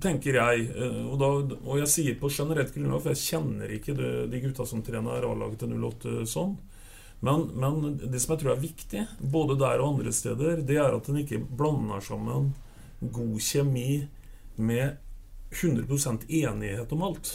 tenker 0.01 0.39
jeg, 0.39 0.67
eh, 0.75 1.01
og, 1.05 1.17
da, 1.21 1.29
og 1.63 1.79
jeg 1.81 1.91
sier 1.91 2.17
på 2.19 2.31
generelt 2.33 2.73
grunnlag, 2.75 3.01
for 3.03 3.13
jeg 3.13 3.23
kjenner 3.23 3.73
ikke 3.77 3.95
det, 3.97 4.11
de 4.33 4.41
gutta 4.43 4.67
som 4.67 4.83
trener 4.85 5.25
A-laget 5.25 5.63
til 5.63 5.73
08 5.77 6.27
sånn. 6.29 6.55
Men, 7.25 7.47
men 7.57 7.97
det 8.03 8.21
som 8.21 8.35
jeg 8.35 8.43
tror 8.43 8.53
er 8.53 8.61
viktig, 8.61 9.03
både 9.33 9.57
der 9.57 9.81
og 9.81 9.95
andre 9.95 10.13
steder, 10.13 10.61
det 10.67 10.77
er 10.77 10.93
at 10.93 11.09
en 11.09 11.21
ikke 11.23 11.41
blander 11.41 12.03
sammen 12.03 12.51
god 13.01 13.41
kjemi 13.41 14.05
med 14.61 14.97
100% 15.49 16.27
enighet 16.27 16.91
om 16.91 17.03
alt. 17.07 17.29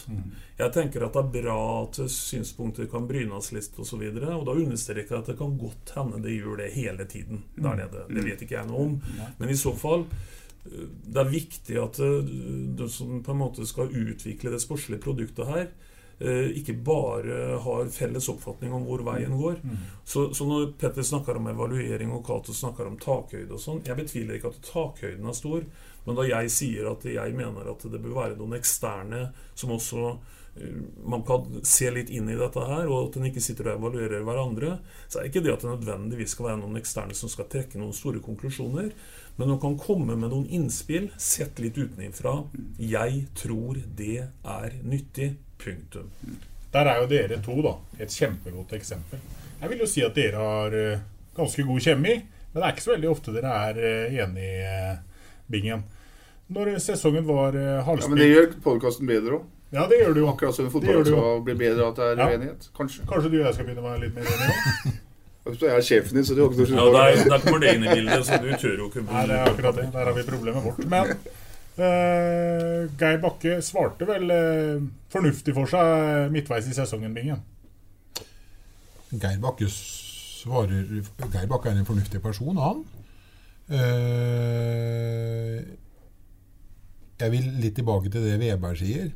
Jeg 0.59 0.73
tenker 0.75 1.07
at 1.07 1.17
det 1.17 1.23
er 1.23 1.43
bra 1.43 1.59
at 1.81 1.99
synspunkter 2.13 2.87
kan 2.91 3.07
brynes 3.09 3.49
litt 3.57 3.79
osv. 3.81 4.03
Og, 4.05 4.21
så 4.21 4.35
og 4.37 4.45
da 4.47 4.57
understreker 4.59 5.17
jeg 5.17 5.23
at 5.23 5.31
det 5.33 5.39
kan 5.39 5.57
godt 5.59 5.95
hende 5.97 6.21
det 6.23 6.37
gjør 6.37 6.61
det 6.61 6.69
hele 6.77 7.09
tiden 7.09 7.43
der 7.57 7.81
nede. 7.81 8.05
Det 8.13 8.27
vet 8.27 8.45
ikke 8.45 8.59
jeg 8.59 8.69
noe 8.69 8.85
om. 8.85 8.95
Men 9.41 9.51
i 9.51 9.59
så 9.59 9.73
fall 9.75 10.05
eh, 10.05 10.42
det 10.65 11.19
er 11.19 11.31
viktig 11.31 11.79
at 11.83 11.99
eh, 12.03 12.35
du 12.77 12.87
som 12.91 13.23
på 13.25 13.35
en 13.35 13.41
måte 13.41 13.67
skal 13.67 13.91
utvikle 13.91 14.53
det 14.53 14.63
sportslige 14.63 15.03
produktet 15.03 15.49
her, 15.49 15.71
eh, 16.23 16.53
ikke 16.61 16.77
bare 16.87 17.59
har 17.65 17.89
felles 17.95 18.29
oppfatning 18.31 18.75
om 18.75 18.85
hvor 18.87 19.03
veien 19.07 19.35
går. 19.39 19.59
Så, 20.05 20.29
så 20.35 20.47
når 20.47 20.73
Petter 20.79 21.07
snakker 21.07 21.39
om 21.39 21.49
evaluering 21.51 22.13
og 22.15 22.23
Cato 22.27 22.55
snakker 22.55 22.87
om 22.87 22.99
takhøyde 22.99 23.55
og 23.55 23.63
sånn 23.63 23.83
Jeg 23.87 23.99
betviler 23.99 24.39
ikke 24.39 24.53
at 24.53 24.63
takhøyden 24.69 25.27
er 25.27 25.39
stor, 25.39 25.67
men 26.05 26.19
da 26.19 26.29
jeg 26.29 26.55
sier 26.55 26.93
at 26.93 27.05
jeg 27.07 27.35
mener 27.39 27.75
at 27.75 27.83
det 27.91 28.03
bør 28.03 28.21
være 28.21 28.39
noen 28.39 28.55
eksterne 28.59 29.27
som 29.59 29.75
også 29.75 30.13
eh, 30.61 30.79
man 31.03 31.27
kan 31.27 31.59
se 31.67 31.91
litt 31.91 32.11
inn 32.15 32.31
i 32.31 32.39
dette 32.39 32.69
her, 32.71 32.87
og 32.87 33.09
at 33.09 33.19
en 33.19 33.27
ikke 33.33 33.43
sitter 33.43 33.73
og 33.73 33.83
evaluerer 33.83 34.23
hverandre, 34.23 34.77
så 35.09 35.19
er 35.19 35.27
det 35.27 35.33
ikke 35.33 35.45
det 35.49 35.57
at 35.57 35.67
det 35.67 35.75
nødvendigvis 35.75 36.37
skal 36.37 36.53
være 36.53 36.63
noen 36.63 36.79
eksterne 36.79 37.19
som 37.19 37.35
skal 37.35 37.51
trekke 37.51 37.83
noen 37.83 37.95
store 37.97 38.23
konklusjoner, 38.23 38.95
men 39.37 39.49
hun 39.49 39.61
kan 39.63 39.79
komme 39.81 40.17
med 40.17 40.31
noen 40.31 40.47
innspill, 40.53 41.11
sett 41.19 41.59
litt 41.63 41.79
utenifra. 41.79 42.35
Jeg 42.79 43.27
tror 43.39 43.79
det 43.97 44.29
er 44.45 44.75
nyttig. 44.83 45.35
Punktum. 45.63 46.09
Der 46.75 46.89
er 46.91 47.01
jo 47.03 47.07
dere 47.07 47.37
to 47.45 47.55
da, 47.63 47.77
et 48.03 48.11
kjempegodt 48.11 48.73
eksempel. 48.75 49.21
Jeg 49.61 49.71
vil 49.71 49.83
jo 49.85 49.87
si 49.87 50.03
at 50.03 50.17
dere 50.17 50.41
har 50.43 50.75
eh, 50.75 51.03
ganske 51.37 51.63
god 51.69 51.85
kjemi, 51.85 52.17
men 52.19 52.57
det 52.59 52.65
er 52.67 52.73
ikke 52.75 52.83
så 52.89 52.95
veldig 52.97 53.11
ofte 53.13 53.35
dere 53.37 53.53
er 53.69 53.79
eh, 53.79 54.17
enige, 54.25 54.73
eh, 54.73 54.97
Bingen. 55.53 55.85
Når 56.53 56.73
sesongen 56.83 57.25
var 57.29 57.55
halvspilt 57.87 58.03
Ja, 58.03 58.09
Men 58.11 58.19
det 58.19 58.31
gjør 58.33 58.51
podkasten 58.65 59.07
bedre 59.09 59.39
òg. 59.39 59.45
Ja, 59.73 59.87
det 59.89 60.01
gjør 60.03 60.13
det 60.17 60.21
jo. 60.21 60.29
Akkurat 60.33 60.55
som 60.57 60.67
Det 60.67 60.73
fotballen 60.75 61.07
skal 61.07 61.41
bli 61.47 61.55
bedre 61.63 61.87
at 61.89 61.97
det 61.97 62.05
er 62.11 62.19
Ja. 62.19 62.27
uenighet. 62.29 62.67
Kanskje. 62.77 63.07
Kanskje 63.09 63.31
du 63.31 63.39
og 63.39 63.47
jeg 63.47 63.55
skal 63.55 63.67
begynne 63.71 63.85
å 63.87 63.89
være 63.89 64.01
litt 64.03 64.15
mer 64.19 64.27
enige 64.35 64.93
Jeg 65.43 65.71
er 65.75 65.83
sjefen 65.83 66.17
din, 66.17 66.27
så 66.27 66.37
du 66.39 66.45
har 66.45 66.53
ikke 66.55 66.69
Ja, 66.71 66.85
der, 66.95 67.23
der 67.33 67.43
kommer 67.43 67.63
det 67.63 67.75
inn 67.75 67.87
i 67.87 67.95
bildet, 67.95 68.27
så 68.27 68.39
du 68.39 68.51
tør 68.63 68.77
jo 68.79 68.91
ikke 68.91 69.03
Nei, 69.09 69.25
det 69.27 69.39
er 69.39 69.49
akkurat 69.51 69.81
det. 69.81 69.87
Der 69.93 70.05
har 70.07 70.15
vi 70.15 70.27
problemet 70.29 70.65
vårt. 70.65 70.85
Men 70.87 71.11
uh, 71.17 72.83
Geir 73.01 73.19
Bakke 73.25 73.59
svarte 73.67 74.07
vel 74.07 74.31
uh, 74.31 74.85
fornuftig 75.11 75.57
for 75.57 75.71
seg 75.71 76.31
midtveis 76.35 76.71
i 76.71 76.77
sesongen, 76.79 77.15
Bingen. 77.17 77.43
Geir 79.13 79.43
Bakke 79.43 79.67
svarer 79.73 80.87
Geir 81.27 81.49
Bakke 81.51 81.73
er 81.73 81.83
en 81.83 81.91
fornuftig 81.91 82.23
person, 82.23 82.57
han. 82.63 82.85
Eh, 83.73 85.59
jeg 87.23 87.33
vil 87.33 87.51
litt 87.63 87.77
tilbake 87.79 88.11
til 88.11 88.25
det 88.27 88.39
Veberg 88.41 88.81
sier. 88.81 89.13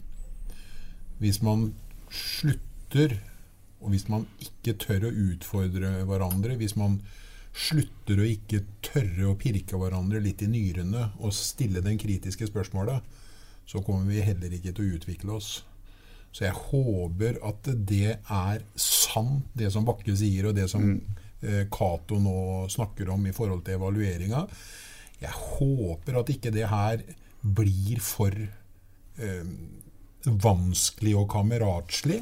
Hvis 1.21 1.41
man 1.43 1.71
slutter, 2.13 3.17
og 3.87 3.93
hvis 3.95 4.09
man 4.11 4.27
ikke 4.43 4.75
tør 4.83 5.07
å 5.07 5.15
utfordre 5.31 5.93
hverandre, 6.09 6.57
hvis 6.59 6.75
man 6.75 6.99
slutter 7.57 8.19
å 8.19 8.27
ikke 8.27 8.65
tørre 8.85 9.31
å 9.31 9.37
pirke 9.39 9.79
hverandre 9.79 10.19
litt 10.21 10.43
i 10.45 10.51
nyrene 10.51 11.13
og 11.23 11.33
stille 11.33 11.81
den 11.85 11.97
kritiske 12.01 12.51
spørsmålet, 12.51 13.01
så 13.67 13.81
kommer 13.87 14.11
vi 14.11 14.27
heller 14.27 14.53
ikke 14.53 14.75
til 14.75 14.85
å 14.85 14.99
utvikle 14.99 15.39
oss. 15.39 15.53
Så 16.35 16.45
jeg 16.45 16.59
håper 16.67 17.39
at 17.47 17.71
det 17.89 18.19
er 18.19 18.67
sant, 18.77 19.47
det 19.57 19.71
som 19.73 19.87
Bakke 19.87 20.19
sier, 20.19 20.51
og 20.51 20.59
det 20.59 20.67
som 20.69 20.85
eh, 20.91 21.65
Cato 21.73 22.19
nå 22.21 22.67
snakker 22.75 23.15
om 23.15 23.25
i 23.25 23.35
forhold 23.35 23.65
til 23.65 23.79
evalueringa. 23.79 24.43
Jeg 25.23 25.33
håper 25.33 26.21
at 26.21 26.35
ikke 26.35 26.53
det 26.53 26.67
her 26.69 27.07
blir 27.41 28.03
for 28.05 28.35
eh, 28.37 29.49
vanskelig 30.27 31.15
og 31.23 31.31
kameratslig. 31.33 32.21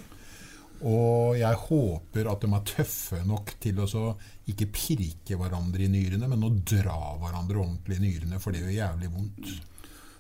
Og 0.83 1.37
jeg 1.39 1.61
håper 1.69 2.29
at 2.31 2.43
de 2.43 2.51
er 2.53 2.65
tøffe 2.69 3.21
nok 3.25 3.55
til 3.63 3.79
å 3.85 4.07
ikke 4.51 4.69
pirke 4.75 5.39
hverandre 5.41 5.87
i 5.87 5.93
nyrene, 5.93 6.29
men 6.29 6.45
å 6.45 6.53
dra 6.53 7.15
hverandre 7.23 7.63
ordentlig 7.63 8.01
i 8.01 8.05
nyrene, 8.05 8.41
for 8.43 8.53
det 8.53 8.65
gjør 8.65 8.77
jævlig 8.77 9.13
vondt. 9.15 9.55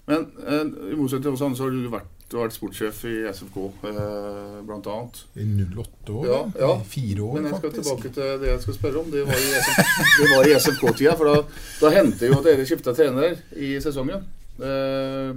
Men 0.08 0.26
eh, 0.44 0.66
i 0.92 0.98
motsetning 0.98 1.24
til 1.24 1.36
oss 1.36 1.44
andre 1.44 1.58
så 1.58 1.66
har 1.66 1.74
du 1.74 1.88
vært, 1.92 2.10
du 2.28 2.36
har 2.36 2.46
vært 2.46 2.56
sportssjef 2.56 2.98
i 3.08 3.14
SFK, 3.30 3.58
eh, 3.90 4.58
blant 4.68 4.88
annet. 4.92 5.22
I 5.40 5.46
08 5.64 6.16
år? 6.18 6.26
Ja, 6.28 6.40
ja. 6.60 6.70
I 6.76 6.88
Fire 6.88 7.24
år, 7.24 7.38
faktisk. 7.38 7.40
Men 7.40 7.48
jeg 7.48 7.56
skal 7.56 7.70
faktisk. 7.70 7.88
tilbake 7.88 8.12
til 8.18 8.42
det 8.42 8.52
jeg 8.52 8.62
skal 8.66 8.78
spørre 8.78 9.02
om. 9.02 9.10
Det 9.14 9.24
var 9.28 9.40
i, 9.40 9.48
SFK-tida. 9.64 10.60
SFK-tida. 10.60 11.16
For 11.20 11.32
da, 11.32 11.64
da 11.80 11.92
hendte 11.96 12.30
jo 12.30 12.38
at 12.38 12.48
dere 12.48 12.68
skifta 12.68 12.96
trener 12.96 13.36
i 13.56 13.74
sesongen. 13.84 14.28
Eh. 14.60 15.34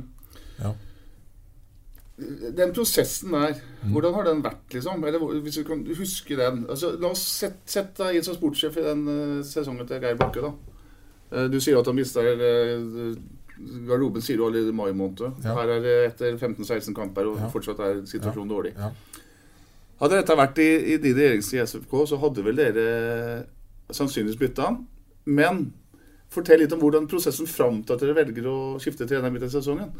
Den 2.18 2.72
prosessen 2.74 3.36
der, 3.36 3.60
hvordan 3.92 4.16
har 4.18 4.26
den 4.26 4.40
vært, 4.42 4.64
liksom? 4.74 5.04
Eller 5.06 5.22
hvis 5.46 5.60
du 5.60 5.64
kan 5.68 5.84
huske 5.86 6.38
den 6.40 6.64
altså, 6.66 6.96
La 6.98 7.12
oss 7.14 7.22
sette 7.22 7.70
sette 7.70 8.08
deg 8.08 8.18
inn 8.18 8.26
som 8.26 8.34
sportssjef 8.34 8.80
i 8.82 8.86
den 8.88 9.04
eh, 9.14 9.44
sesongen 9.46 9.86
til 9.86 10.02
Geir 10.02 10.18
Bakke, 10.18 10.42
da. 10.42 10.50
Eh, 11.30 11.46
du 11.54 11.60
sier 11.62 11.78
at 11.78 11.86
han 11.86 11.98
mista 11.98 12.24
uh, 12.26 13.14
garderoben, 13.86 14.26
sier 14.26 14.42
du 14.42 14.48
alle 14.48 14.66
i 14.66 14.74
mai 14.74 14.90
måned. 14.98 15.22
Ja. 15.46 15.54
Her 15.60 15.76
er 15.78 15.86
det 15.86 15.96
etter 16.08 16.42
15-16 16.42 16.96
kamper, 16.98 17.30
og 17.30 17.38
Ja. 17.38 17.52
fortsatt 17.54 17.86
er 17.86 18.02
situasjonen 18.10 18.50
dårlig. 18.50 18.74
Ja. 18.78 18.92
Hadde 20.02 20.20
dette 20.22 20.38
vært 20.38 20.60
i, 20.62 20.70
i 20.94 20.98
din 21.02 21.18
regjeringstid 21.18 21.62
i 21.62 21.66
SFK, 21.66 21.98
så 22.10 22.20
hadde 22.22 22.44
vel 22.46 22.60
dere 22.60 22.88
sannsynligvis 23.94 24.42
bytta 24.42 24.72
han. 24.72 24.84
Men 25.26 25.68
fortell 26.34 26.62
litt 26.62 26.74
om 26.74 26.82
hvordan 26.82 27.08
prosessen 27.10 27.50
fram 27.50 27.84
til 27.84 27.96
at 27.96 28.04
dere 28.04 28.18
velger 28.18 28.50
å 28.50 28.58
skifte 28.82 29.08
trener 29.10 29.34
midt 29.34 29.48
i 29.48 29.54
sesongen. 29.54 29.94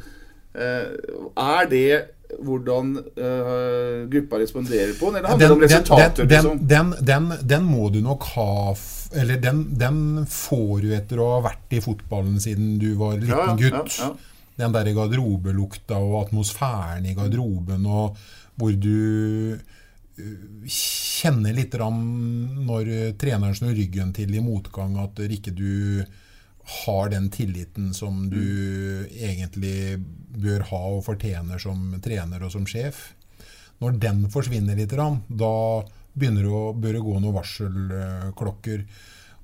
Eh, 0.56 0.94
er 1.38 1.68
det 1.70 1.90
hvordan 2.44 2.96
eh, 2.98 4.08
gruppa 4.12 4.40
responderer 4.42 4.94
på 5.00 5.12
den, 5.12 5.20
eller 5.20 5.30
handler 5.30 5.48
det 5.48 5.54
om 5.54 5.62
resultater? 5.62 6.26
den, 6.26 6.30
liksom? 6.30 6.68
den, 6.68 6.94
den, 7.02 7.30
den 7.42 7.68
må 7.68 7.90
du 7.94 8.02
nok 8.04 8.26
ha 8.36 8.76
Eller 9.16 9.40
den, 9.40 9.62
den 9.80 10.26
får 10.28 10.82
du 10.84 10.90
etter 10.98 11.22
å 11.24 11.30
ha 11.38 11.44
vært 11.46 11.78
i 11.78 11.80
fotballen 11.84 12.42
siden 12.44 12.76
du 12.82 12.90
var 13.00 13.16
liten 13.22 13.62
gutt. 13.62 13.72
ja, 13.72 13.84
ja, 13.86 14.10
ja. 14.10 14.36
Den 14.58 14.74
derre 14.74 14.92
garderobelukta 14.98 16.00
og 16.02 16.16
atmosfæren 16.26 17.06
i 17.06 17.14
garderoben, 17.14 17.84
og 17.86 18.16
hvor 18.58 18.72
du 18.74 19.54
uh, 19.54 20.64
kjenner 20.66 21.54
litt 21.54 21.78
når 21.78 22.90
treneren 23.22 23.54
snur 23.54 23.78
ryggen 23.78 24.16
til 24.18 24.34
i 24.34 24.42
motgang, 24.42 24.98
at 24.98 25.22
ikke 25.22 25.54
du 25.54 26.02
har 26.68 27.10
den 27.10 27.30
tilliten 27.32 27.94
som 27.96 28.26
du 28.30 29.08
egentlig 29.08 29.98
bør 30.38 30.66
ha 30.72 30.82
og 30.98 31.06
fortjener 31.06 31.62
som 31.62 31.94
trener 32.04 32.44
og 32.44 32.52
som 32.54 32.66
sjef. 32.68 33.14
Når 33.80 34.00
den 34.02 34.26
forsvinner 34.34 34.76
litt, 34.78 34.92
da 34.94 35.54
begynner 36.18 36.44
det 36.44 36.52
å, 36.52 36.64
bør 36.74 36.98
det 36.98 37.06
gå 37.06 37.20
noen 37.20 37.38
varselklokker. 37.38 38.84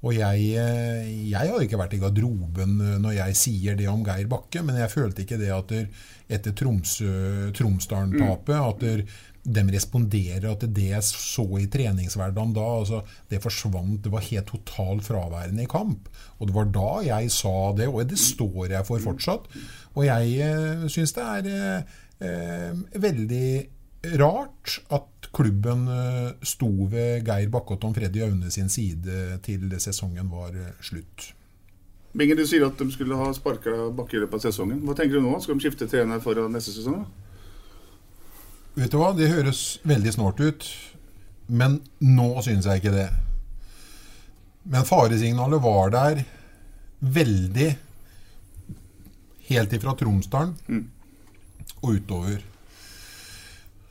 Og 0.03 0.17
jeg, 0.17 0.47
eh, 0.59 1.11
jeg 1.32 1.51
har 1.53 1.63
ikke 1.63 1.80
vært 1.80 1.93
i 1.95 2.01
garderoben 2.01 2.74
eh, 2.84 2.95
når 2.99 3.13
jeg 3.21 3.38
sier 3.39 3.78
det 3.80 3.88
om 3.88 4.03
Geir 4.03 4.28
Bakke, 4.28 4.63
men 4.65 4.82
jeg 4.82 4.91
følte 4.91 5.24
ikke 5.24 5.39
det 5.39 5.51
at 5.55 5.71
der, 5.71 5.86
etter 6.34 6.55
Tromsø, 6.59 7.13
Tromsdalen-tapet 7.55 8.57
at 8.57 8.84
der, 8.84 9.05
de 9.44 9.64
responderer 9.74 10.46
at 10.48 10.64
det 10.72 10.86
jeg 10.94 11.04
så 11.04 11.44
i 11.60 11.68
treningshverdagen 11.72 12.54
da, 12.56 12.64
altså, 12.80 13.02
det 13.30 13.41
forsvant. 13.44 14.00
Det 14.06 14.12
var 14.14 14.24
helt 14.24 14.48
totalt 14.48 15.04
fraværende 15.04 15.66
i 15.66 15.70
kamp. 15.70 16.08
Og 16.39 16.48
det 16.48 16.56
var 16.56 16.72
da 16.72 16.91
jeg 17.10 17.32
sa 17.36 17.74
det, 17.76 17.89
og 17.91 18.08
det 18.08 18.20
står 18.20 18.72
jeg 18.78 18.88
for 18.88 19.04
fortsatt. 19.04 19.50
Og 19.94 20.06
jeg 20.08 20.38
eh, 20.48 20.88
syns 20.91 21.16
det 21.18 21.28
er 21.28 21.52
eh, 21.52 21.96
eh, 22.24 22.84
veldig 23.04 23.50
rart 24.20 24.80
at 24.96 25.28
klubben 25.36 25.88
eh, 25.91 26.32
sto 26.48 26.72
ved 26.91 27.28
Geir 27.28 27.52
Bakkotton 27.52 27.96
Freddy 27.96 28.24
Aune 28.24 28.52
sin 28.52 28.72
side 28.72 29.39
til 29.44 29.68
sesongen 29.80 30.32
var 30.32 30.56
eh, 30.56 30.72
slutt. 30.84 31.34
Bingen, 32.14 32.38
du 32.38 32.46
sier 32.48 32.64
at 32.68 32.78
de 32.78 32.88
skulle 32.94 33.18
ha 33.18 33.32
sparka 33.34 33.89
Bakke 33.98 34.20
i 34.20 34.24
løpet 34.24 34.38
av 34.38 34.48
sesongen. 34.48 34.84
Hva 34.86 34.96
tenker 34.96 35.18
du 35.18 35.26
nå? 35.26 35.36
Skal 35.41 35.58
de 35.58 35.66
skifte 35.66 35.89
trener 35.89 36.24
foran 36.24 36.54
neste 36.54 36.76
sesong? 36.76 37.04
da? 37.04 37.22
Vet 38.74 38.89
du 38.89 38.97
hva, 38.97 39.11
det 39.13 39.30
høres 39.30 39.78
veldig 39.86 40.15
snålt 40.15 40.39
ut, 40.41 40.65
men 41.53 41.78
nå 42.01 42.30
syns 42.41 42.65
jeg 42.65 42.82
ikke 42.82 42.93
det. 42.95 43.09
Men 44.63 44.88
faresignalet 44.88 45.61
var 45.61 45.91
der 45.93 46.24
veldig 47.03 47.67
helt 49.49 49.76
ifra 49.78 49.93
Tromsdalen 49.99 50.88
og 51.84 51.89
utover. 51.99 52.39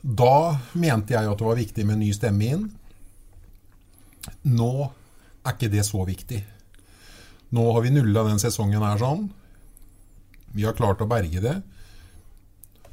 Da 0.03 0.59
mente 0.75 1.15
jeg 1.15 1.29
at 1.29 1.39
det 1.39 1.47
var 1.47 1.59
viktig 1.61 1.85
med 1.87 1.95
en 1.95 2.03
ny 2.03 2.09
stemme 2.15 2.49
inn. 2.55 2.65
Nå 4.51 4.71
er 4.83 5.53
ikke 5.53 5.71
det 5.71 5.85
så 5.87 6.03
viktig. 6.07 6.41
Nå 7.53 7.63
har 7.71 7.85
vi 7.85 7.93
nulla 7.93 8.25
den 8.27 8.41
sesongen 8.41 8.83
her 8.83 8.99
sånn. 8.99 9.29
Vi 10.51 10.65
har 10.67 10.75
klart 10.75 11.01
å 11.05 11.07
berge 11.07 11.39
det. 11.43 11.55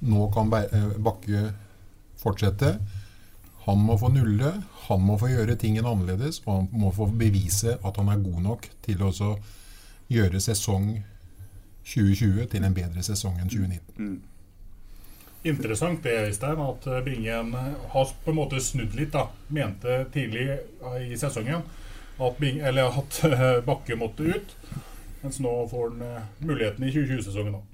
Nå 0.07 0.29
kan 0.35 0.53
eh, 0.61 0.95
Bakke 1.03 1.49
fortsette. 2.21 2.75
Han 3.67 3.83
må 3.85 3.97
få 4.01 4.09
nulle, 4.13 4.55
han 4.87 5.05
må 5.05 5.19
få 5.21 5.31
gjøre 5.31 5.59
tingene 5.61 5.89
annerledes, 5.89 6.41
og 6.47 6.55
han 6.55 6.69
må 6.73 6.93
få 6.97 7.11
bevise 7.13 7.77
at 7.77 8.01
han 8.01 8.09
er 8.09 8.25
god 8.25 8.43
nok 8.47 8.69
til 8.85 9.05
å 9.05 9.13
gjøre 10.11 10.41
sesong 10.43 10.95
2020 11.85 12.49
til 12.51 12.67
en 12.67 12.77
bedre 12.77 13.05
sesong 13.05 13.39
enn 13.41 13.53
2019. 13.53 14.11
Interessant 15.51 16.03
det, 16.05 16.17
Øystein, 16.29 16.61
at 16.61 16.87
eh, 16.87 17.05
Bingen 17.05 17.55
har 17.55 18.11
på 18.25 18.33
en 18.33 18.37
måte 18.37 18.61
snudd 18.61 18.93
litt. 18.99 19.15
da 19.15 19.31
Mente 19.49 20.03
tidlig 20.13 20.51
eh, 20.51 21.13
i 21.13 21.17
sesongen 21.17 21.65
at, 22.21 22.43
eller 22.43 23.01
at 23.01 23.21
eh, 23.25 23.65
Bakke 23.69 23.97
måtte 23.97 24.29
ut. 24.29 24.57
Mens 25.23 25.41
nå 25.41 25.55
får 25.71 25.91
han 25.91 26.05
eh, 26.05 26.29
muligheten 26.45 26.85
i 26.85 26.93
2020-sesongen. 26.93 27.57
da 27.57 27.70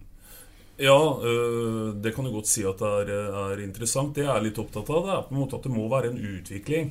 Ja, 0.77 0.99
øh, 1.25 1.95
det 2.05 2.13
kan 2.13 2.27
du 2.27 2.35
godt 2.35 2.51
si 2.51 2.65
at 2.69 2.81
det 2.83 3.15
er, 3.17 3.33
er 3.53 3.63
interessant. 3.65 4.15
Det 4.17 4.27
jeg 4.27 4.33
er 4.33 4.45
litt 4.45 4.59
opptatt 4.61 4.91
av, 4.93 5.07
det 5.07 5.15
er 5.15 5.29
på 5.29 5.37
en 5.37 5.41
måte 5.41 5.57
at 5.57 5.69
det 5.69 5.73
må 5.73 5.87
være 5.93 6.13
en 6.13 6.21
utvikling. 6.37 6.91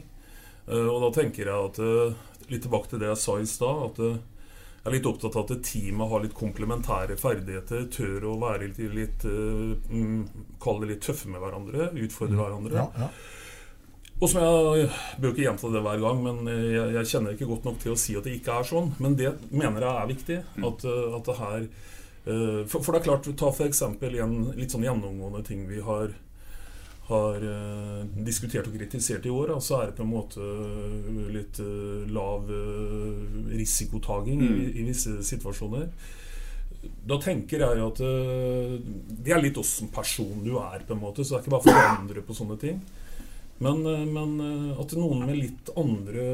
Eh, 0.66 0.88
og 0.88 1.04
da 1.04 1.12
tenker 1.22 1.52
jeg 1.52 1.72
at 1.72 1.84
øh, 1.84 2.24
Litt 2.46 2.62
tilbake 2.62 2.92
til 2.92 3.00
det 3.02 3.08
jeg 3.10 3.18
sa 3.18 3.40
i 3.42 3.48
stad. 3.50 3.80
At 3.88 4.00
øh, 4.06 4.18
jeg 4.18 4.90
er 4.92 4.94
litt 4.94 5.08
opptatt 5.10 5.38
av 5.40 5.48
at 5.50 5.64
teamet 5.66 6.12
har 6.12 6.22
litt 6.22 6.36
komplementære 6.38 7.16
ferdigheter. 7.18 7.88
Tør 7.94 8.28
å 8.30 8.36
være 8.44 8.68
litt, 8.68 8.82
litt 8.94 9.26
øh, 9.26 9.72
mm, 9.90 10.20
Kall 10.62 10.84
det 10.84 10.92
litt 10.92 11.02
tøffe 11.08 11.32
med 11.32 11.42
hverandre. 11.42 11.90
Utfordre 12.06 12.38
hverandre. 12.38 12.84
Ja, 12.84 13.08
ja. 13.08 13.10
Og 14.16 14.30
som 14.32 14.40
jeg, 14.40 14.76
jeg 14.80 15.20
bør 15.20 15.34
ikke 15.34 15.44
gjenta 15.44 15.70
det 15.74 15.82
hver 15.84 16.04
gang, 16.06 16.22
men 16.24 16.38
jeg, 16.48 16.86
jeg 16.96 17.10
kjenner 17.10 17.34
ikke 17.36 17.50
godt 17.50 17.66
nok 17.68 17.82
til 17.82 17.92
å 17.92 17.98
si 18.00 18.14
at 18.16 18.24
det 18.24 18.38
ikke 18.38 18.62
er 18.62 18.70
sånn. 18.70 18.94
Men 19.04 19.18
det 19.20 19.34
mener 19.50 19.84
jeg 19.84 19.92
er 19.92 20.12
viktig. 20.14 20.38
At, 20.70 20.86
eh, 20.88 21.18
at 21.18 21.32
det 21.32 21.36
her 21.42 21.66
for, 22.26 22.82
for 22.82 22.92
det 22.92 23.02
er 23.04 23.08
klart, 23.10 23.28
ta 23.38 23.52
for 23.54 23.70
eksempel 23.70 24.16
en 24.18 24.38
litt 24.58 24.74
sånn 24.74 24.86
gjennomgående 24.88 25.44
ting 25.46 25.68
vi 25.70 25.82
har 25.86 26.14
har 27.06 27.38
uh, 27.38 28.02
diskutert 28.26 28.66
og 28.66 28.74
kritisert 28.80 29.28
i 29.28 29.30
år, 29.30 29.52
da, 29.54 29.60
så 29.62 29.76
er 29.78 29.92
det 29.92 29.98
på 30.00 30.02
en 30.02 30.10
måte 30.10 30.42
eh, 30.42 31.20
litt 31.36 31.60
uh, 31.62 32.02
lav 32.10 32.50
uh, 32.50 33.52
risikotaking 33.52 34.42
i, 34.42 34.48
Mm. 34.50 34.72
i 34.74 34.86
visse 34.88 35.14
situasjoner. 35.28 35.86
Da 37.06 37.20
tenker 37.22 37.62
jeg 37.62 37.82
at 37.82 38.02
eh, 38.06 38.74
det 39.26 39.34
er 39.34 39.42
litt 39.42 39.58
åssen 39.58 39.90
person 39.94 40.42
du 40.46 40.56
er, 40.58 40.82
på 40.86 40.94
en 40.94 41.02
måte. 41.02 41.24
Så 41.24 41.34
det 41.34 41.38
er 41.40 41.44
ikke 41.46 41.54
bare 41.56 41.66
å 41.66 41.76
forandre 41.78 42.26
på 42.26 42.38
sånne 42.38 42.58
ting. 42.62 42.82
Men, 43.58 43.86
eh, 43.86 44.06
men 44.06 44.40
eh, 44.40 44.80
at 44.82 44.94
noen 45.00 45.24
med 45.24 45.38
litt 45.38 45.70
andre 45.80 46.26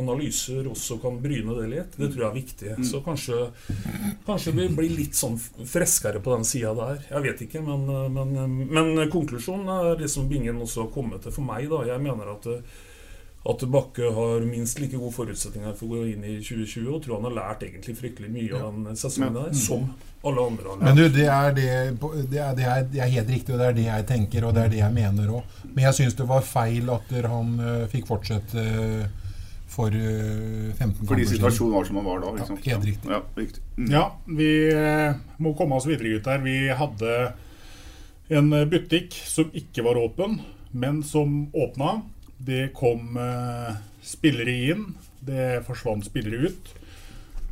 analyser 0.00 0.68
også 0.70 0.96
kan 1.02 1.18
bryne 1.20 1.56
det 1.58 1.66
litt, 1.68 1.98
det 2.00 2.08
tror 2.12 2.24
jeg 2.24 2.28
er 2.30 2.38
viktig. 2.38 2.70
Mm. 2.78 2.86
Så 2.88 3.02
kanskje, 3.04 3.40
kanskje 4.26 4.54
vi 4.56 4.68
blir 4.78 4.94
litt 4.96 5.18
sånn 5.18 5.36
freskere 5.38 6.22
på 6.24 6.32
den 6.36 6.48
sida 6.48 6.72
der. 6.78 7.02
Jeg 7.10 7.26
vet 7.26 7.44
ikke, 7.48 7.64
men, 7.66 7.84
eh, 7.92 8.08
men, 8.16 8.60
men 8.72 9.04
konklusjonen 9.12 9.68
er 9.76 10.00
det 10.00 10.08
som 10.12 10.28
Bingen 10.28 10.64
også 10.64 10.86
har 10.86 10.94
kommet 10.94 11.26
til 11.26 11.36
for 11.36 11.44
meg. 11.44 11.68
da. 11.68 11.84
Jeg 11.92 12.04
mener 12.04 12.32
at 12.32 12.48
at 13.48 13.62
Bakke 13.70 14.10
har 14.12 14.42
minst 14.44 14.80
like 14.82 14.98
gode 14.98 15.14
forutsetninger 15.14 15.76
for 15.78 15.86
å 15.86 16.00
gå 16.00 16.08
inn 16.12 16.24
i 16.26 16.38
2020, 16.42 16.88
og 16.90 17.04
tror 17.04 17.20
han 17.20 17.28
har 17.30 17.36
lært 17.36 17.62
egentlig 17.68 17.94
fryktelig 17.96 18.30
mye 18.32 18.58
av 18.58 18.74
den 18.74 18.98
sesongen 18.98 19.38
der, 19.38 19.52
som 19.56 19.86
alle 20.26 20.48
andre 20.50 20.72
har 20.72 20.80
lært. 20.80 20.88
Men 20.88 20.98
du, 20.98 21.04
det 21.14 21.28
er, 21.30 21.54
det, 21.56 21.68
det, 22.32 22.42
er, 22.42 22.58
det, 22.58 22.66
er, 22.66 22.82
det 22.90 23.04
er 23.04 23.14
helt 23.14 23.32
riktig, 23.36 23.54
og 23.54 23.62
det 23.62 23.70
er 23.70 23.78
det 23.78 23.86
jeg 23.86 24.08
tenker, 24.10 24.48
og 24.48 24.56
det 24.56 24.66
er 24.66 24.74
det 24.74 24.82
jeg 24.82 24.96
mener 24.96 25.32
òg. 25.38 25.56
Men 25.70 25.86
jeg 25.86 26.00
syns 26.00 26.18
det 26.18 26.28
var 26.28 26.44
feil 26.44 26.92
at 26.92 27.16
han 27.30 27.54
uh, 27.62 27.86
fikk 27.92 28.10
fortsette 28.10 28.66
uh, 28.66 29.28
for 29.68 29.94
uh, 29.94 30.74
15 30.74 31.06
Fordi 31.06 31.26
situasjonen 31.28 31.74
var 31.76 31.84
som 31.84 32.00
den 32.00 32.06
var 32.08 32.20
da. 32.24 32.34
Liksom. 32.38 32.60
Ja, 32.62 32.74
helt 32.74 32.86
riktig. 32.90 33.10
Ja, 33.10 33.22
riktig. 33.36 33.62
Mm. 33.76 33.90
Ja, 33.92 34.04
vi 34.26 34.52
eh, 34.72 35.18
må 35.38 35.54
komme 35.58 35.78
oss 35.78 35.86
videre, 35.86 36.16
gutter. 36.16 36.40
Vi 36.42 36.56
hadde 36.74 37.16
en 38.28 38.52
eh, 38.52 38.68
butikk 38.68 39.14
som 39.28 39.52
ikke 39.56 39.84
var 39.86 40.00
åpen, 40.00 40.40
men 40.72 41.02
som 41.06 41.44
åpna. 41.52 42.00
Det 42.38 42.68
kom 42.74 43.16
eh, 43.16 43.76
spillere 44.02 44.56
inn. 44.70 44.84
Det 45.20 45.64
forsvant 45.66 46.06
spillere 46.06 46.48
ut. 46.48 46.74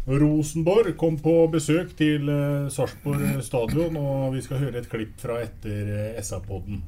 Rosenborg 0.07 0.95
kom 0.97 1.17
på 1.19 1.35
besøk 1.51 1.97
til 1.99 2.31
eh, 2.31 2.69
Sarpsborg 2.71 3.41
stadion, 3.43 3.99
og 3.99 4.37
vi 4.37 4.45
skal 4.45 4.63
høre 4.63 4.79
et 4.81 4.91
klipp 4.91 5.19
fra 5.19 5.41
etter 5.43 5.91
eh, 5.91 6.21
SA-podden. 6.23 6.85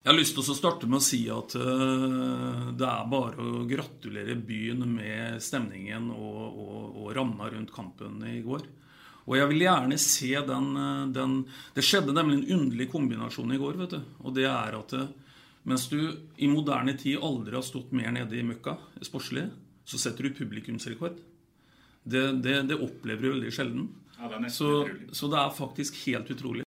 Jeg 0.00 0.10
har 0.10 0.16
lyst 0.16 0.32
til 0.34 0.42
å 0.42 0.56
starte 0.56 0.88
med 0.88 0.96
å 0.96 1.04
si 1.04 1.18
at 1.28 1.54
uh, 1.60 2.70
det 2.72 2.86
er 2.88 3.08
bare 3.12 3.44
å 3.44 3.66
gratulere 3.68 4.32
byen 4.32 4.86
med 4.88 5.42
stemningen 5.44 6.06
og, 6.14 6.38
og, 6.56 6.86
og 7.02 7.10
ramma 7.18 7.50
rundt 7.52 7.68
kampen 7.74 8.22
i 8.24 8.38
går. 8.40 8.64
Og 9.28 9.36
jeg 9.36 9.50
vil 9.52 9.66
gjerne 9.66 9.98
se 10.00 10.30
den, 10.48 10.70
eh, 10.80 11.02
den 11.14 11.34
Det 11.76 11.84
skjedde 11.84 12.16
nemlig 12.16 12.40
en 12.40 12.58
underlig 12.58 12.88
kombinasjon 12.90 13.52
i 13.52 13.60
går. 13.60 13.76
vet 13.84 13.90
du. 13.90 14.00
Og 14.24 14.34
det 14.34 14.48
er 14.48 14.78
at 14.78 14.96
det, 14.96 15.04
mens 15.68 15.88
du 15.90 15.98
i 16.40 16.48
moderne 16.48 16.94
tid 16.98 17.20
aldri 17.22 17.56
har 17.58 17.64
stått 17.66 17.92
mer 17.96 18.12
nede 18.14 18.38
i 18.38 18.44
møkka 18.46 18.78
sportslig, 19.04 19.48
så 19.84 20.00
setter 20.00 20.28
du 20.28 20.38
publikumsrekord. 20.38 21.18
Det, 22.02 22.22
det, 22.44 22.62
det 22.70 22.78
opplever 22.80 23.26
du 23.26 23.32
veldig 23.34 23.52
sjelden. 23.52 23.90
Ja, 24.16 24.28
det 24.28 24.38
er 24.38 24.42
nesten 24.46 24.56
så, 24.56 24.72
utrolig. 24.86 25.14
så 25.16 25.30
det 25.32 25.38
er 25.42 25.54
faktisk 25.58 26.00
helt 26.06 26.32
utrolig. 26.32 26.64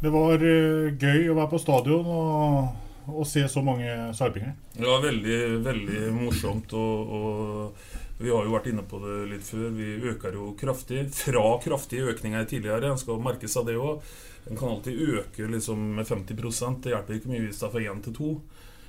Det 0.00 0.12
var 0.12 0.44
eh, 0.44 0.92
gøy 0.96 1.28
å 1.28 1.36
være 1.36 1.50
på 1.52 1.60
stadion 1.60 2.06
og, 2.08 3.10
og 3.10 3.26
se 3.28 3.42
så 3.52 3.60
mange 3.64 3.88
sarpinger. 4.16 4.54
Ja, 4.80 4.96
veldig, 5.02 5.40
veldig 5.64 6.04
morsomt. 6.16 6.72
Og, 6.76 7.16
og 7.16 8.09
vi 8.20 8.28
har 8.28 8.44
jo 8.44 8.52
vært 8.52 8.68
inne 8.68 8.82
på 8.84 8.98
det 9.00 9.16
litt 9.30 9.44
før. 9.46 9.70
Vi 9.72 9.94
øker 10.10 10.34
jo 10.36 10.50
kraftig. 10.60 11.06
Fra 11.16 11.44
kraftige 11.64 12.10
økninger 12.12 12.44
tidligere. 12.50 12.90
En 12.92 13.00
skal 13.00 13.22
merke 13.24 13.48
seg 13.48 13.70
det 13.70 13.78
òg. 13.80 14.04
En 14.50 14.58
kan 14.60 14.74
alltid 14.74 15.00
øke 15.20 15.48
liksom 15.48 15.86
med 15.96 16.08
50 16.08 16.36
Det 16.84 16.92
hjelper 16.92 17.16
ikke 17.16 17.32
mye 17.32 17.46
hvis 17.46 17.60
det 17.60 17.66
er 17.68 17.72
fra 17.72 17.84
1 17.94 18.04
til 18.04 18.16
2 18.18 18.30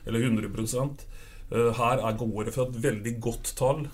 eller 0.07 0.19
100 0.25 0.51
Eh, 1.51 1.71
Her 1.75 1.99
er 1.99 2.17
går 2.17 2.45
det 2.45 2.53
fra 2.55 2.63
et 2.63 2.77
veldig 2.84 3.19
godt 3.19 3.53
tall 3.59 3.88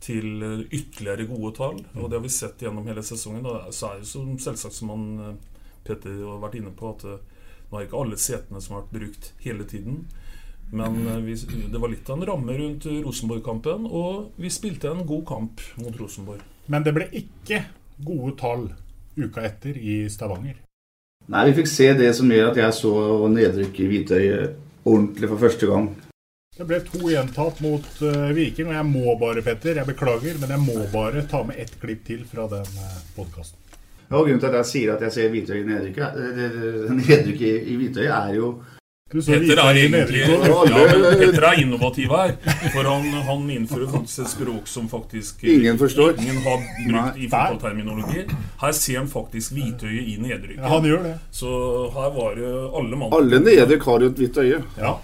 til 0.00 0.42
eh, 0.42 0.64
ytterligere 0.72 1.26
gode 1.28 1.54
tall. 1.56 1.82
Og 1.96 2.08
det 2.08 2.18
har 2.18 2.24
vi 2.24 2.32
sett 2.32 2.62
gjennom 2.62 2.86
hele 2.88 3.04
sesongen. 3.04 3.46
Og 3.46 3.72
så 3.76 3.90
er 3.90 4.00
det 4.00 4.12
jo 4.12 4.38
selvsagt 4.40 4.76
som 4.76 4.92
han 4.94 5.06
eh, 5.20 5.34
Petter 5.86 6.22
har 6.24 6.40
vært 6.42 6.56
inne 6.58 6.72
på, 6.74 6.94
at 6.96 7.04
nå 7.70 7.78
er 7.78 7.84
ikke 7.86 8.00
alle 8.00 8.16
setene 8.18 8.60
som 8.60 8.74
har 8.74 8.86
vært 8.86 8.96
brukt 8.96 9.28
hele 9.44 9.66
tiden. 9.68 10.06
Men 10.72 10.96
eh, 11.08 11.20
vi, 11.22 11.34
det 11.72 11.78
var 11.78 11.88
litt 11.92 12.08
av 12.10 12.18
en 12.18 12.26
ramme 12.26 12.56
rundt 12.58 12.86
Rosenborg-kampen, 12.86 13.86
og 13.86 14.32
vi 14.40 14.50
spilte 14.50 14.90
en 14.90 15.04
god 15.06 15.26
kamp 15.28 15.60
mot 15.80 16.00
Rosenborg. 16.00 16.42
Men 16.66 16.82
det 16.82 16.94
ble 16.96 17.06
ikke 17.14 17.62
gode 18.04 18.34
tall 18.40 18.66
uka 19.16 19.44
etter 19.46 19.76
i 19.78 20.00
Stavanger. 20.12 20.58
Nei, 21.30 21.44
vi 21.48 21.54
fikk 21.60 21.70
se 21.70 21.86
det 21.98 22.12
som 22.14 22.30
gjør 22.30 22.50
at 22.52 22.58
jeg 22.60 22.74
så 22.76 22.90
nedrykk 23.32 23.78
i 23.82 23.86
Hvitøyet 23.90 24.58
ordentlig 24.86 25.30
for 25.32 25.40
første 25.42 25.66
gang. 25.70 25.88
Det 26.56 26.64
ble 26.68 26.78
to 26.86 27.00
gjentatt 27.10 27.58
mot 27.60 27.86
uh, 28.00 28.30
Viking, 28.36 28.70
og 28.70 28.76
jeg 28.78 28.86
må 28.88 29.14
bare, 29.20 29.42
Petter, 29.44 29.76
jeg 29.76 29.88
beklager, 29.90 30.38
men 30.40 30.54
jeg 30.54 30.62
må 30.62 30.76
bare 30.92 31.24
ta 31.28 31.42
med 31.44 31.58
ett 31.60 31.74
klipp 31.82 32.04
til 32.06 32.22
fra 32.30 32.46
den 32.52 32.64
uh, 32.80 32.94
podkasten. 33.16 33.58
Ja, 34.06 34.20
Grunnen 34.22 34.38
til 34.40 34.48
at 34.52 34.60
jeg 34.60 34.68
sier 34.70 34.92
at 34.94 35.02
jeg 35.02 35.12
ser 35.16 35.32
Hvitøy 35.34 35.56
i 35.58 35.66
nedrykk, 35.66 35.98
er- 36.06 36.16
det- 36.16 36.48
det- 36.54 36.96
nedrykk 37.02 37.42
i, 37.42 37.52
i 37.74 37.76
Hvitøy, 37.80 38.06
er 38.06 38.34
jo 38.38 38.52
Petter 39.06 39.60
er, 39.62 39.76
egentlig, 39.78 40.24
ja, 40.26 41.10
Petter 41.20 41.44
er 41.46 41.60
innovativ 41.62 42.10
her. 42.10 42.32
For 42.72 42.82
han, 42.90 43.04
han 43.28 43.44
innfører 43.54 43.86
faktisk 43.92 44.24
et 44.24 44.30
språk 44.32 44.66
som 44.66 44.88
faktisk 44.90 45.44
Ingen 45.46 45.78
forstår. 45.78 46.16
ingen 46.18 46.40
har 46.42 46.58
brukt 46.58 47.20
i 47.22 47.28
fotballterminologi. 47.30 48.24
Her 48.64 48.72
ser 48.74 48.98
han 48.98 49.06
faktisk 49.06 49.54
Hvitøyet 49.54 50.10
i 50.10 50.16
nedrykket. 50.18 50.58
Ja, 50.58 50.72
han 50.74 50.88
gjør 50.90 51.06
det. 51.06 51.14
Så 51.30 51.52
her 51.94 52.10
var 52.18 52.34
det 52.34 52.50
alle 52.50 52.98
mann 52.98 53.14
Alle 53.14 53.40
nedrykk 53.46 53.86
har 53.92 54.02
jo 54.02 54.10
et 54.10 54.18
hvitt 54.24 54.42
øye. 54.42 54.58
Ja. 54.82 54.96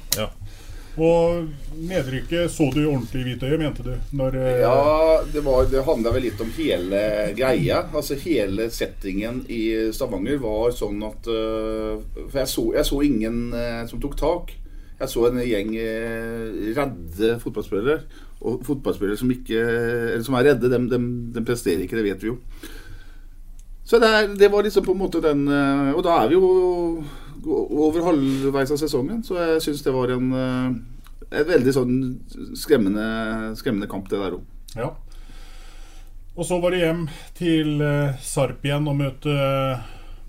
Og 1.01 1.47
nedrykket 1.80 2.51
så 2.53 2.66
du 2.74 2.82
ordentlig 2.84 3.22
i 3.22 3.26
Hvitøyet, 3.30 3.59
mente 3.62 3.84
du? 3.86 3.95
Når, 4.18 4.34
eh, 4.36 4.59
Ja, 4.61 5.22
det, 5.32 5.40
var- 5.40 5.64
det 5.70 5.84
handla 5.86 6.11
vel 6.12 6.26
litt 6.26 6.40
om 6.45 6.51
hele 6.53 7.32
greia. 7.38 7.78
Altså 7.97 8.14
Hele 8.20 8.66
settingen 8.70 9.47
i 9.49 9.90
Stavanger 9.97 10.36
var 10.43 10.70
sånn 10.76 11.01
at 11.09 11.26
øh, 11.32 11.97
For 12.28 12.38
jeg 12.43 12.49
så, 12.53 12.66
jeg 12.76 12.84
så 12.90 13.01
ingen 13.09 13.55
øh, 13.57 13.86
som 13.88 14.01
tok 14.05 14.18
tak. 14.20 14.53
Jeg 15.01 15.09
så 15.09 15.24
en 15.30 15.40
gjeng 15.40 15.72
redde 16.76 17.32
fotballspillere. 17.40 18.03
Og 18.43 18.61
fotballspillere 18.66 19.16
som 19.18 19.30
ikke 19.32 20.20
som 20.22 20.34
er 20.38 20.45
redde, 20.51 20.68
dem, 20.70 20.90
dem, 20.90 21.09
dem 21.34 21.45
presterer 21.47 21.82
ikke, 21.86 21.97
det 21.99 22.05
vet 22.05 22.22
vi 22.22 22.28
jo. 22.30 22.36
Så 23.84 23.99
det, 23.99 24.12
det 24.38 24.53
var 24.53 24.62
liksom 24.62 24.84
på 24.86 24.93
en 24.95 25.01
måte 25.03 25.20
den 25.24 25.43
Og 25.49 26.03
da 26.07 26.20
er 26.22 26.28
vi 26.30 26.36
jo 26.38 27.03
over 27.47 28.05
halvveis 28.07 28.70
av 28.74 28.80
sesongen, 28.80 29.22
så 29.26 29.38
jeg 29.40 29.62
syns 29.66 29.84
det 29.86 29.95
var 29.95 30.12
en 30.14 30.32
øh, 30.32 30.74
et 31.32 31.49
veldig 31.49 31.72
sånn 31.74 31.97
skremmende, 32.59 33.07
skremmende 33.59 33.88
kamp, 33.90 34.11
det 34.11 34.20
der 34.20 34.36
òg. 34.36 34.45
Ja. 34.76 34.90
Og 36.32 36.47
så 36.49 36.59
var 36.62 36.72
det 36.72 36.82
hjem 36.82 37.03
til 37.36 37.82
eh, 37.84 38.20
Sarp 38.24 38.64
igjen 38.64 38.88
og 38.88 38.97
møte 39.01 39.32
eh, 39.32 39.82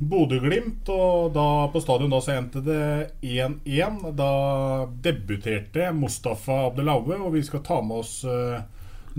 Bodø-Glimt. 0.04 0.90
Og 0.92 1.32
da 1.36 1.48
på 1.72 1.82
stadion 1.84 2.12
da 2.12 2.20
så 2.24 2.36
endte 2.36 2.64
det 2.64 2.84
1-1. 3.24 4.02
Da 4.18 4.32
debuterte 5.06 5.92
Mustafa 5.96 6.66
Abdelaue, 6.68 7.20
og 7.22 7.38
vi 7.38 7.44
skal 7.48 7.64
ta 7.64 7.80
med 7.84 8.04
oss 8.04 8.18
eh, 8.28 8.60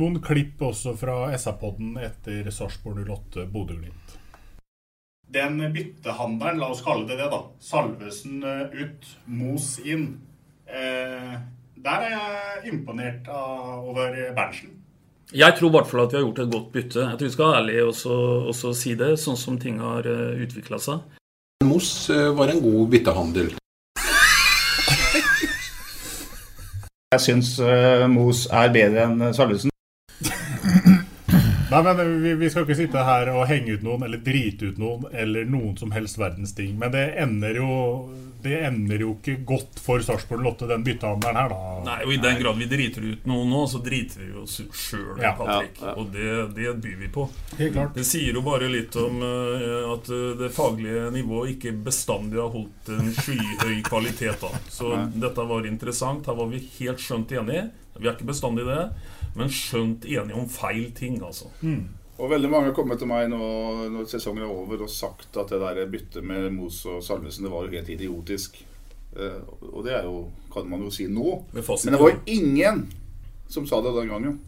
noen 0.00 0.20
klipp 0.24 0.60
også 0.66 0.96
fra 0.98 1.30
SA-podden 1.38 1.96
etter 2.02 2.50
Sarpsborg 2.52 3.00
08 3.06 3.48
Bodø-Glimt. 3.52 4.03
Den 5.32 5.58
byttehandelen, 5.72 6.58
la 6.60 6.68
oss 6.70 6.82
kalle 6.84 7.06
det 7.08 7.16
det, 7.18 7.26
da. 7.32 7.40
Salvesen 7.60 8.42
eh, 8.44 8.84
ut, 8.84 9.08
Mos 9.26 9.78
inn. 9.82 10.20
Eh, 10.68 11.34
der 11.84 12.04
er 12.06 12.12
jeg 12.14 12.72
imponert 12.74 13.28
av, 13.32 13.82
over 13.88 14.14
Berntsen. 14.36 14.70
Jeg 15.34 15.56
tror 15.56 15.70
i 15.70 15.74
hvert 15.74 15.88
fall 15.90 16.04
at 16.04 16.12
vi 16.12 16.18
har 16.20 16.26
gjort 16.26 16.42
et 16.44 16.52
godt 16.52 16.70
bytte. 16.72 17.00
Jeg 17.08 17.18
tror 17.18 17.26
vi 17.28 17.32
skal 17.34 17.48
være 17.50 17.60
ærlige 17.62 17.86
og 17.88 18.54
så- 18.54 18.74
si 18.76 18.94
det, 18.94 19.10
sånn 19.18 19.36
som 19.36 19.58
ting 19.58 19.78
har 19.80 20.02
utvikla 20.06 20.78
seg. 20.78 21.00
Moss 21.64 22.10
eh, 22.10 22.30
var 22.36 22.48
en 22.52 22.60
god 22.62 22.90
byttehandel. 22.90 23.54
Jeg 27.14 27.20
syns 27.22 27.58
Mos 28.10 28.46
er 28.50 28.68
bedre 28.74 29.04
enn 29.06 29.34
Salvesen. 29.34 29.70
Nei, 31.74 31.94
men 31.94 32.12
vi, 32.22 32.34
vi 32.38 32.50
skal 32.52 32.64
ikke 32.66 32.76
sitte 32.78 33.02
her 33.06 33.30
og 33.34 33.46
henge 33.50 33.74
ut 33.78 33.82
noen 33.86 34.04
eller 34.06 34.20
drite 34.22 34.70
ut 34.72 34.78
noen 34.78 35.08
eller 35.12 35.48
noen 35.48 35.74
som 35.80 35.90
helst 35.94 36.18
verdens 36.20 36.54
ting. 36.54 36.76
Men 36.78 36.92
det 36.94 37.08
ender 37.22 37.58
jo 37.60 37.70
Det 38.44 38.58
ender 38.66 39.00
jo 39.00 39.14
ikke 39.14 39.38
godt 39.48 39.78
for 39.80 40.02
Sarpsborg 40.04 40.42
Lotte, 40.44 40.66
den 40.68 40.82
byttehandelen 40.84 41.38
her, 41.38 41.48
da. 41.48 41.76
Nei, 41.86 41.94
og 42.04 42.10
I 42.12 42.18
den 42.20 42.36
grad 42.42 42.58
vi 42.60 42.66
driter 42.68 43.06
ut 43.06 43.22
noen 43.30 43.48
nå, 43.48 43.62
så 43.72 43.78
driter 43.80 44.20
vi 44.20 44.34
oss 44.42 44.58
sjøl, 44.76 45.14
Ja. 45.22 45.30
Patrick. 45.38 45.78
Ja, 45.80 45.86
ja. 45.86 45.94
Og 46.02 46.10
det, 46.12 46.34
det 46.58 46.74
byr 46.84 46.98
vi 47.00 47.08
på. 47.14 47.24
Helt 47.56 47.72
klart. 47.72 47.94
Det 47.96 48.04
sier 48.04 48.36
jo 48.36 48.42
bare 48.44 48.68
litt 48.68 48.92
om 49.00 49.16
uh, 49.24 49.94
at 49.94 50.10
eh, 50.12 50.26
det 50.42 50.50
faglige 50.52 51.06
nivået 51.16 51.54
ikke 51.54 51.72
bestandig 51.88 52.36
har 52.42 52.52
holdt 52.52 52.92
en 52.92 53.08
skyhøy 53.16 53.80
kvalitet. 53.88 54.36
da 54.44 54.52
Så 54.68 54.92
dette 55.16 55.48
var 55.54 55.64
interessant. 55.72 56.28
Her 56.28 56.36
var 56.42 56.52
vi 56.52 56.60
helt 56.82 57.00
skjønt 57.00 57.32
enige. 57.40 57.70
Vi 57.96 58.08
er 58.10 58.12
ikke 58.12 58.28
bestandig 58.28 58.68
det, 58.68 58.82
men 59.34 59.50
skjønt 59.50 60.06
enige 60.06 60.38
om 60.38 60.48
feil 60.50 60.88
ting, 60.96 61.20
altså. 61.24 61.50
Og 62.14 62.30
veldig 62.30 62.50
mange 62.50 62.70
har 62.70 62.76
kommet 62.76 63.00
til 63.02 63.10
meg 63.10 63.26
nå 63.32 63.40
når 63.90 64.06
sesongen 64.06 64.44
er 64.46 64.52
over 64.52 64.84
og 64.86 64.92
sagt 64.92 65.34
at 65.40 65.50
det 65.50 65.58
der 65.58 65.88
byttet 65.90 66.22
med 66.22 66.46
Mos 66.54 66.84
og 66.86 67.02
Salvesen 67.02 67.48
det 67.48 67.52
var 67.52 67.66
jo 67.66 67.74
helt 67.74 67.90
idiotisk. 67.90 68.60
Eh, 69.18 69.40
og 69.72 69.82
det 69.86 69.96
er 69.98 70.06
jo, 70.06 70.28
kan 70.54 70.68
man 70.70 70.84
jo 70.86 70.92
si 70.94 71.08
nå. 71.10 71.40
Men 71.52 71.62
det 71.64 72.00
var 72.00 72.12
jo 72.12 72.20
ingen 72.30 72.84
som 73.50 73.66
sa 73.66 73.82
det 73.82 73.94
den 73.98 74.12
gangen. 74.14 74.38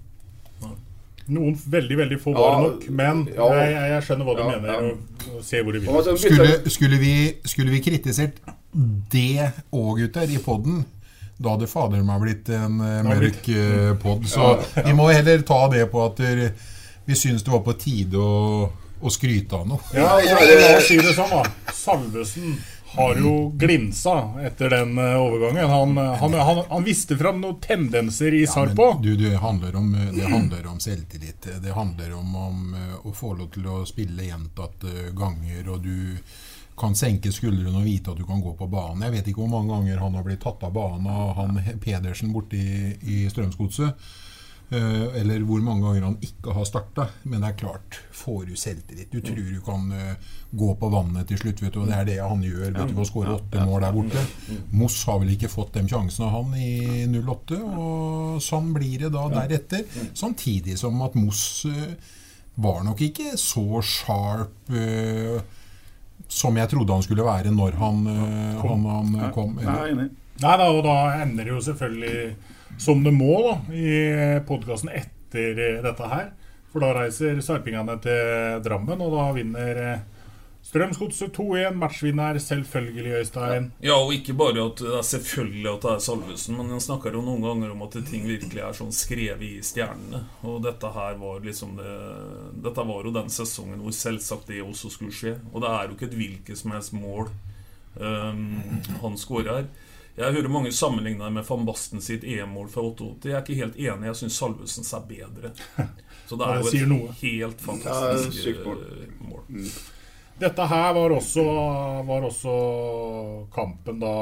Noen 1.27 1.57
veldig 1.59 1.97
veldig 1.99 2.17
få 2.23 2.33
var 2.37 2.53
det 2.55 2.67
nok, 2.69 2.85
men 2.95 3.23
ja. 3.35 3.47
jeg, 3.59 3.71
jeg, 3.73 3.87
jeg 3.91 4.03
skjønner 4.07 4.29
hva 4.29 4.35
du 4.37 4.43
Ja, 4.45 4.51
mener, 4.53 4.69
ja. 4.71 4.91
og, 4.93 5.31
og 5.35 5.41
ser 5.43 5.65
hvor 5.67 5.75
du 5.75 5.81
vil. 5.83 6.19
Skulle, 6.23 6.51
skulle, 6.71 6.99
vi, 7.03 7.15
skulle 7.51 7.75
vi 7.75 7.81
kritisert 7.83 8.39
det 9.11 9.49
òg, 9.75 10.05
gutter, 10.05 10.31
i 10.31 10.39
poden, 10.45 10.85
da 11.37 11.53
hadde 11.53 11.69
fader 11.69 12.05
meg 12.07 12.23
blitt 12.23 12.49
en 12.57 12.81
eh, 12.81 13.03
mørk 13.05 13.49
eh, 13.53 13.93
pod. 14.01 14.25
Så 14.29 14.55
vi 14.81 14.95
må 14.97 15.11
heller 15.13 15.45
ta 15.47 15.67
det 15.73 15.85
på 15.93 16.05
at 16.07 16.23
vi 17.07 17.17
syns 17.17 17.45
det 17.45 17.53
var 17.53 17.61
på 17.67 17.77
tide 17.79 18.19
å, 18.19 18.71
å 19.01 19.13
skryte 19.13 19.59
av 19.61 19.69
noe. 19.69 19.83
Ja, 19.95 20.17
og 20.17 20.81
si 20.87 20.97
det 20.97 21.13
sånn, 21.19 21.35
da. 21.35 21.75
Salvesen 21.77 22.57
har 22.97 23.19
jo 23.21 23.51
glinsa 23.61 24.15
etter 24.47 24.73
den 24.73 24.97
eh, 24.97 25.19
overgangen. 25.21 25.69
Han, 25.69 26.01
han, 26.23 26.39
han, 26.41 26.63
han 26.71 26.87
viste 26.87 27.19
fram 27.21 27.43
noen 27.45 27.61
tendenser 27.61 28.33
i 28.33 28.47
Sarpo. 28.49 28.95
Ja, 28.95 28.99
Du, 29.05 29.13
det, 29.21 29.37
handler 29.43 29.77
om, 29.77 29.93
det 30.17 30.25
handler 30.33 30.73
om 30.73 30.81
selvtillit. 30.81 31.51
Det 31.61 31.77
handler 31.77 32.17
om, 32.17 32.33
om 32.49 32.77
å 33.05 33.13
få 33.13 33.35
lov 33.37 33.53
til 33.53 33.69
å 33.69 33.83
spille 33.85 34.31
gjentatte 34.31 35.11
ganger, 35.13 35.69
og 35.69 35.85
du 35.85 36.17
kan 36.77 36.97
senke 36.99 37.33
skuldrene 37.33 37.81
og 37.81 37.87
vite 37.87 38.13
at 38.13 38.21
du 38.21 38.27
kan 38.29 38.43
gå 38.45 38.53
på 38.59 38.69
banen. 38.69 39.07
Jeg 39.07 39.17
vet 39.17 39.29
ikke 39.31 39.43
hvor 39.45 39.53
mange 39.55 39.73
ganger 39.73 40.03
han 40.03 40.17
har 40.19 40.27
blitt 40.27 40.43
tatt 40.45 40.63
av 40.67 40.75
banen 40.77 41.09
av 41.09 41.35
han 41.39 41.61
Pedersen 41.83 42.35
borte 42.35 42.61
i, 42.61 42.93
i 43.01 43.19
Strømsgodset. 43.33 44.09
Eh, 44.69 45.21
eller 45.21 45.45
hvor 45.47 45.61
mange 45.63 45.85
ganger 45.87 46.09
han 46.09 46.17
ikke 46.27 46.55
har 46.57 46.67
starta. 46.67 47.07
Men 47.31 47.45
det 47.45 47.53
er 47.53 47.59
klart, 47.61 48.01
får 48.13 48.49
du 48.49 48.57
selvtillit 48.59 49.13
Du 49.15 49.21
tror 49.23 49.39
du 49.39 49.61
kan 49.65 49.93
eh, 49.95 50.33
gå 50.51 50.73
på 50.81 50.91
vannet 50.91 51.29
til 51.31 51.39
slutt, 51.39 51.63
vet 51.63 51.75
du, 51.77 51.81
og 51.85 51.91
det 51.91 51.99
er 52.01 52.09
det 52.09 52.19
han 52.19 52.43
gjør. 52.43 52.73
Vet 52.75 52.91
du, 52.91 53.01
Å 53.01 53.07
skåre 53.07 53.37
åtte 53.39 53.67
mål 53.69 53.87
der 53.87 53.95
borte. 53.95 54.25
Moss 54.75 54.99
har 55.07 55.21
vel 55.23 55.35
ikke 55.37 55.53
fått 55.53 55.79
de 55.79 55.87
sjansene 55.87 56.29
av 56.29 56.35
han 56.41 56.57
i 56.59 57.07
08, 57.15 57.61
og 57.63 58.43
sånn 58.43 58.73
blir 58.75 59.07
det 59.07 59.13
da 59.15 59.29
deretter. 59.37 59.87
Samtidig 60.19 60.79
som 60.81 60.99
at 61.07 61.15
Moss 61.19 61.47
eh, 61.71 61.95
var 62.57 62.83
nok 62.85 63.05
ikke 63.07 63.37
så 63.39 63.83
sharp 63.85 64.73
som 66.29 66.57
jeg 66.59 66.69
trodde 66.73 66.93
han 66.93 67.05
skulle 67.07 67.25
være 67.27 67.53
når 67.55 67.77
han, 67.79 68.05
kom. 68.61 68.85
han, 68.91 69.15
han 69.21 69.35
kom. 69.35 69.57
Nei 70.37 70.57
da, 70.61 70.67
og 70.69 70.83
da 70.85 70.97
ender 71.23 71.47
det 71.47 71.53
jo 71.55 71.63
selvfølgelig 71.65 72.35
som 72.79 73.05
det 73.05 73.13
må 73.15 73.37
da, 73.45 73.55
i 73.73 73.93
podkasten 74.49 74.93
etter 74.93 75.57
eh, 75.57 75.79
dette 75.85 76.11
her. 76.11 76.29
For 76.73 76.85
da 76.85 76.93
reiser 76.99 77.41
sarpingene 77.45 77.97
til 78.05 78.61
Drammen, 78.65 79.01
og 79.01 79.15
da 79.17 79.31
vinner 79.37 79.81
eh, 79.81 80.05
Strømsgodset 80.77 81.33
2-1. 81.37 81.75
Matchvinner 81.81 82.39
selvfølgelig, 82.43 83.13
Øystein. 83.21 83.71
Ja, 83.81 83.97
og 83.97 84.13
ikke 84.13 84.35
bare 84.37 84.67
at 84.67 84.83
det 84.83 84.93
er 84.99 85.07
selvfølgelig 85.09 85.71
at 85.73 85.87
det 85.87 85.93
er 85.95 86.03
Salvesen, 86.05 86.59
men 86.59 86.75
han 86.75 86.85
snakker 86.85 87.17
jo 87.17 87.23
noen 87.25 87.45
ganger 87.45 87.73
om 87.73 87.85
at 87.87 87.97
ting 88.11 88.27
virkelig 88.29 88.61
er 88.61 88.77
sånn 88.77 88.93
skrevet 88.93 89.47
i 89.47 89.55
stjernene. 89.65 90.21
Og 90.45 90.61
dette 90.67 90.93
her 90.93 91.17
var 91.23 91.41
liksom 91.45 91.79
det 91.81 91.97
Dette 92.67 92.85
var 92.93 93.09
jo 93.09 93.15
den 93.15 93.33
sesongen 93.33 93.81
hvor 93.81 93.97
selvsagt 93.97 94.53
det 94.53 94.61
også 94.65 94.93
skulle 94.93 95.17
skje. 95.17 95.37
Og 95.55 95.65
det 95.65 95.73
er 95.73 95.89
jo 95.89 95.97
ikke 95.97 96.11
et 96.11 96.21
hvilket 96.21 96.61
som 96.61 96.77
helst 96.77 96.97
mål 96.97 97.31
um, 97.97 98.47
han 99.01 99.21
skårer. 99.21 99.69
Jeg 100.17 100.33
hører 100.33 100.49
mange 100.49 100.71
sammenligne 100.73 101.29
med 101.31 101.45
van 101.45 101.67
Basten 101.69 102.01
sitt 102.01 102.25
EM-mål 102.25 102.71
fra 102.73 102.85
88. 102.89 103.29
Jeg 103.29 103.37
er 103.37 103.43
ikke 103.45 103.59
helt 103.59 103.77
enig. 103.77 104.09
Jeg 104.09 104.21
syns 104.23 104.39
Salvesen 104.41 104.87
er 104.97 105.09
bedre. 105.11 105.51
Så 106.27 106.39
det 106.41 106.47
er 106.49 106.63
jo 106.63 106.97
et 107.05 107.21
helt 107.21 107.61
fantastisk 107.63 108.49
Ja, 108.49 108.65
mål. 108.65 108.81
eh, 108.81 109.13
mål. 109.29 109.43
Mm. 109.49 109.69
Dette 110.37 110.67
her 110.69 110.93
var 110.93 111.15
også, 111.17 111.43
var 112.05 112.27
også 112.29 112.55
kampen 113.55 114.03
da 114.03 114.13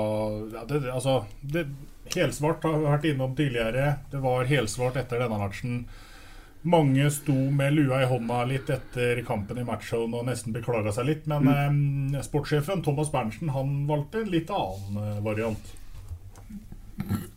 ja, 0.53 0.62
det, 0.71 0.85
altså, 0.93 1.25
det, 1.43 1.67
Helsvart 2.15 2.62
har 2.62 2.77
vi 2.79 2.87
vært 2.87 3.07
innom 3.11 3.35
tidligere. 3.35 3.95
Det 4.12 4.21
var 4.23 4.47
helsvart 4.47 4.99
etter 5.01 5.25
denne 5.25 5.41
matchen. 5.41 5.81
Mange 6.65 7.09
sto 7.12 7.35
med 7.35 7.75
lua 7.75 8.05
i 8.05 8.09
hånda 8.09 8.45
litt 8.49 8.71
etter 8.73 9.19
kampen 9.27 9.59
i 9.61 9.67
matchen 9.67 10.15
og 10.15 10.29
nesten 10.29 10.55
beklaga 10.55 10.93
seg 10.95 11.09
litt. 11.11 11.27
Men 11.29 11.49
eh, 12.15 12.23
sportssjefen 12.25 12.85
Thomas 12.85 13.11
Berntsen 13.12 13.51
han 13.57 13.83
valgte 13.91 14.23
en 14.23 14.31
litt 14.33 14.53
annen 14.55 15.01
eh, 15.01 15.19
variant. 15.25 15.73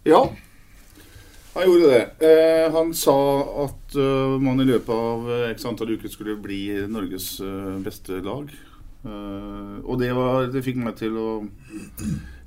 Ja, 0.08 0.22
han 1.58 1.66
gjorde 1.66 1.88
det. 1.90 2.28
Eh, 2.28 2.72
han 2.72 2.94
sa 2.94 3.18
at 3.64 3.96
uh, 3.98 4.38
man 4.38 4.62
i 4.62 4.66
løpet 4.68 4.92
av 4.94 5.24
eh, 5.34 5.46
x 5.56 5.66
antall 5.66 5.96
uker 5.96 6.12
skulle 6.14 6.36
bli 6.38 6.60
Norges 6.86 7.32
uh, 7.42 7.80
beste 7.82 8.20
lag. 8.22 8.52
Eh, 9.08 9.78
og 9.88 10.00
det, 10.02 10.12
var, 10.16 10.50
det 10.52 10.64
fikk 10.66 10.82
meg 10.82 10.98
til 11.00 11.16
å 11.20 11.30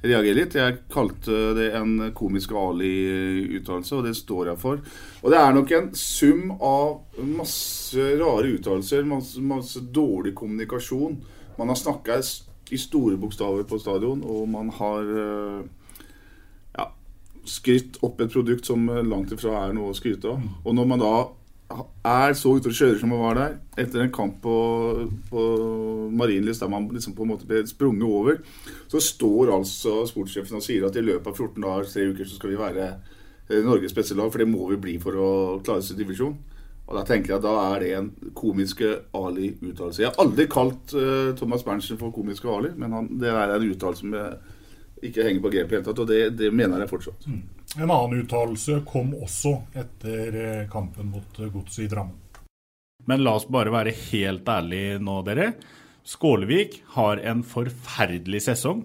reagere 0.01 0.37
litt. 0.37 0.57
Jeg 0.59 0.83
kalte 0.93 1.55
det 1.57 1.71
en 1.79 2.11
komisk 2.17 2.55
Ali-uttalelse, 2.57 3.97
og 3.99 4.07
det 4.09 4.15
står 4.19 4.53
jeg 4.53 4.61
for. 4.61 4.85
Og 5.23 5.33
det 5.33 5.41
er 5.41 5.57
nok 5.57 5.75
en 5.77 5.91
sum 5.97 6.55
av 6.57 7.21
masse 7.41 8.07
rare 8.21 8.55
uttalelser, 8.55 9.09
masse, 9.09 9.43
masse 9.45 9.83
dårlig 9.93 10.35
kommunikasjon. 10.39 11.19
Man 11.59 11.73
har 11.73 11.81
snakka 11.81 12.21
i 12.71 12.79
store 12.79 13.19
bokstaver 13.21 13.67
på 13.69 13.81
stadion, 13.83 14.23
og 14.25 14.47
man 14.49 14.71
har 14.79 15.09
ja, 16.77 16.87
skrytt 17.45 17.99
opp 18.07 18.23
et 18.23 18.33
produkt 18.33 18.69
som 18.71 18.87
langt 18.87 19.35
ifra 19.35 19.67
er 19.67 19.77
noe 19.77 19.93
å 19.93 19.99
skryte 19.99 20.33
av. 20.33 20.49
Og 20.65 20.77
når 20.79 20.89
man 20.93 21.03
da 21.03 21.15
er 21.71 22.35
så 22.35 22.53
ute 22.57 22.71
og 22.71 22.77
kjører 22.77 22.99
som 22.99 23.13
han 23.15 23.23
var 23.23 23.39
der, 23.39 23.57
etter 23.79 24.03
en 24.03 24.13
kamp 24.15 24.41
på, 24.43 24.55
på 25.31 25.45
Marienlyst 26.19 26.65
der 26.65 26.71
man 26.73 26.89
liksom 26.91 27.15
på 27.15 27.25
en 27.25 27.33
måte 27.33 27.49
ble 27.49 27.63
sprunget 27.69 28.07
over, 28.07 28.41
så 28.91 29.03
står 29.05 29.53
altså 29.55 30.01
sportssjefen 30.11 30.59
og 30.59 30.65
sier 30.67 30.87
at 30.89 30.99
i 30.99 31.05
løpet 31.05 31.31
av 31.31 31.37
14 31.37 31.63
dager, 31.63 31.91
tre 31.93 32.07
uker, 32.11 32.27
så 32.27 32.39
skal 32.39 32.53
vi 32.53 32.61
være 32.61 32.87
eh, 32.91 33.61
Norges 33.67 33.95
beste 33.97 34.19
lag, 34.19 34.33
for 34.33 34.43
det 34.43 34.51
må 34.51 34.67
vi 34.73 34.81
bli 34.83 34.97
for 35.03 35.19
å 35.19 35.31
klare 35.63 35.85
oss 35.85 35.93
i 35.95 35.99
divisjon. 36.01 36.39
Og 36.91 36.97
Da 36.99 37.05
tenker 37.07 37.31
jeg 37.31 37.39
at 37.39 37.45
da 37.47 37.53
er 37.69 37.83
det 37.85 37.91
en 37.95 38.09
komiske 38.35 38.89
Ali-uttalelse. 39.15 40.03
Jeg 40.03 40.11
har 40.11 40.25
aldri 40.25 40.49
kalt 40.51 40.91
uh, 40.99 41.31
Thomas 41.39 41.63
Berntsen 41.63 42.01
for 42.01 42.11
komiske 42.11 42.51
Ali, 42.51 42.73
men 42.75 42.97
han, 42.97 43.07
det 43.21 43.31
er 43.31 43.55
en 43.55 43.69
uttalelse 43.71 44.11
jeg 44.11 44.50
ikke 45.03 45.25
henger 45.25 45.43
på 45.45 45.53
grep 45.53 45.67
i 45.67 45.71
det 45.71 45.79
hele 45.79 45.87
tatt, 45.89 46.03
og 46.03 46.09
det, 46.11 46.21
det 46.39 46.51
mener 46.55 46.83
jeg 46.83 46.91
fortsatt. 46.91 47.27
En 47.79 47.87
annen 47.91 48.23
uttalelse 48.23 48.81
kom 48.89 49.13
også 49.17 49.55
etter 49.79 50.39
eh, 50.45 50.65
kampen 50.71 51.13
mot 51.13 51.41
eh, 51.41 51.51
Godset 51.53 51.87
i 51.87 51.91
Drammen. 51.91 52.17
Men 53.09 53.23
la 53.25 53.37
oss 53.39 53.49
bare 53.49 53.73
være 53.73 53.95
helt 54.11 54.49
ærlige 54.49 54.99
nå, 55.03 55.21
dere. 55.27 55.53
Skålevik 56.07 56.81
har 56.97 57.23
en 57.31 57.45
forferdelig 57.47 58.43
sesong. 58.49 58.85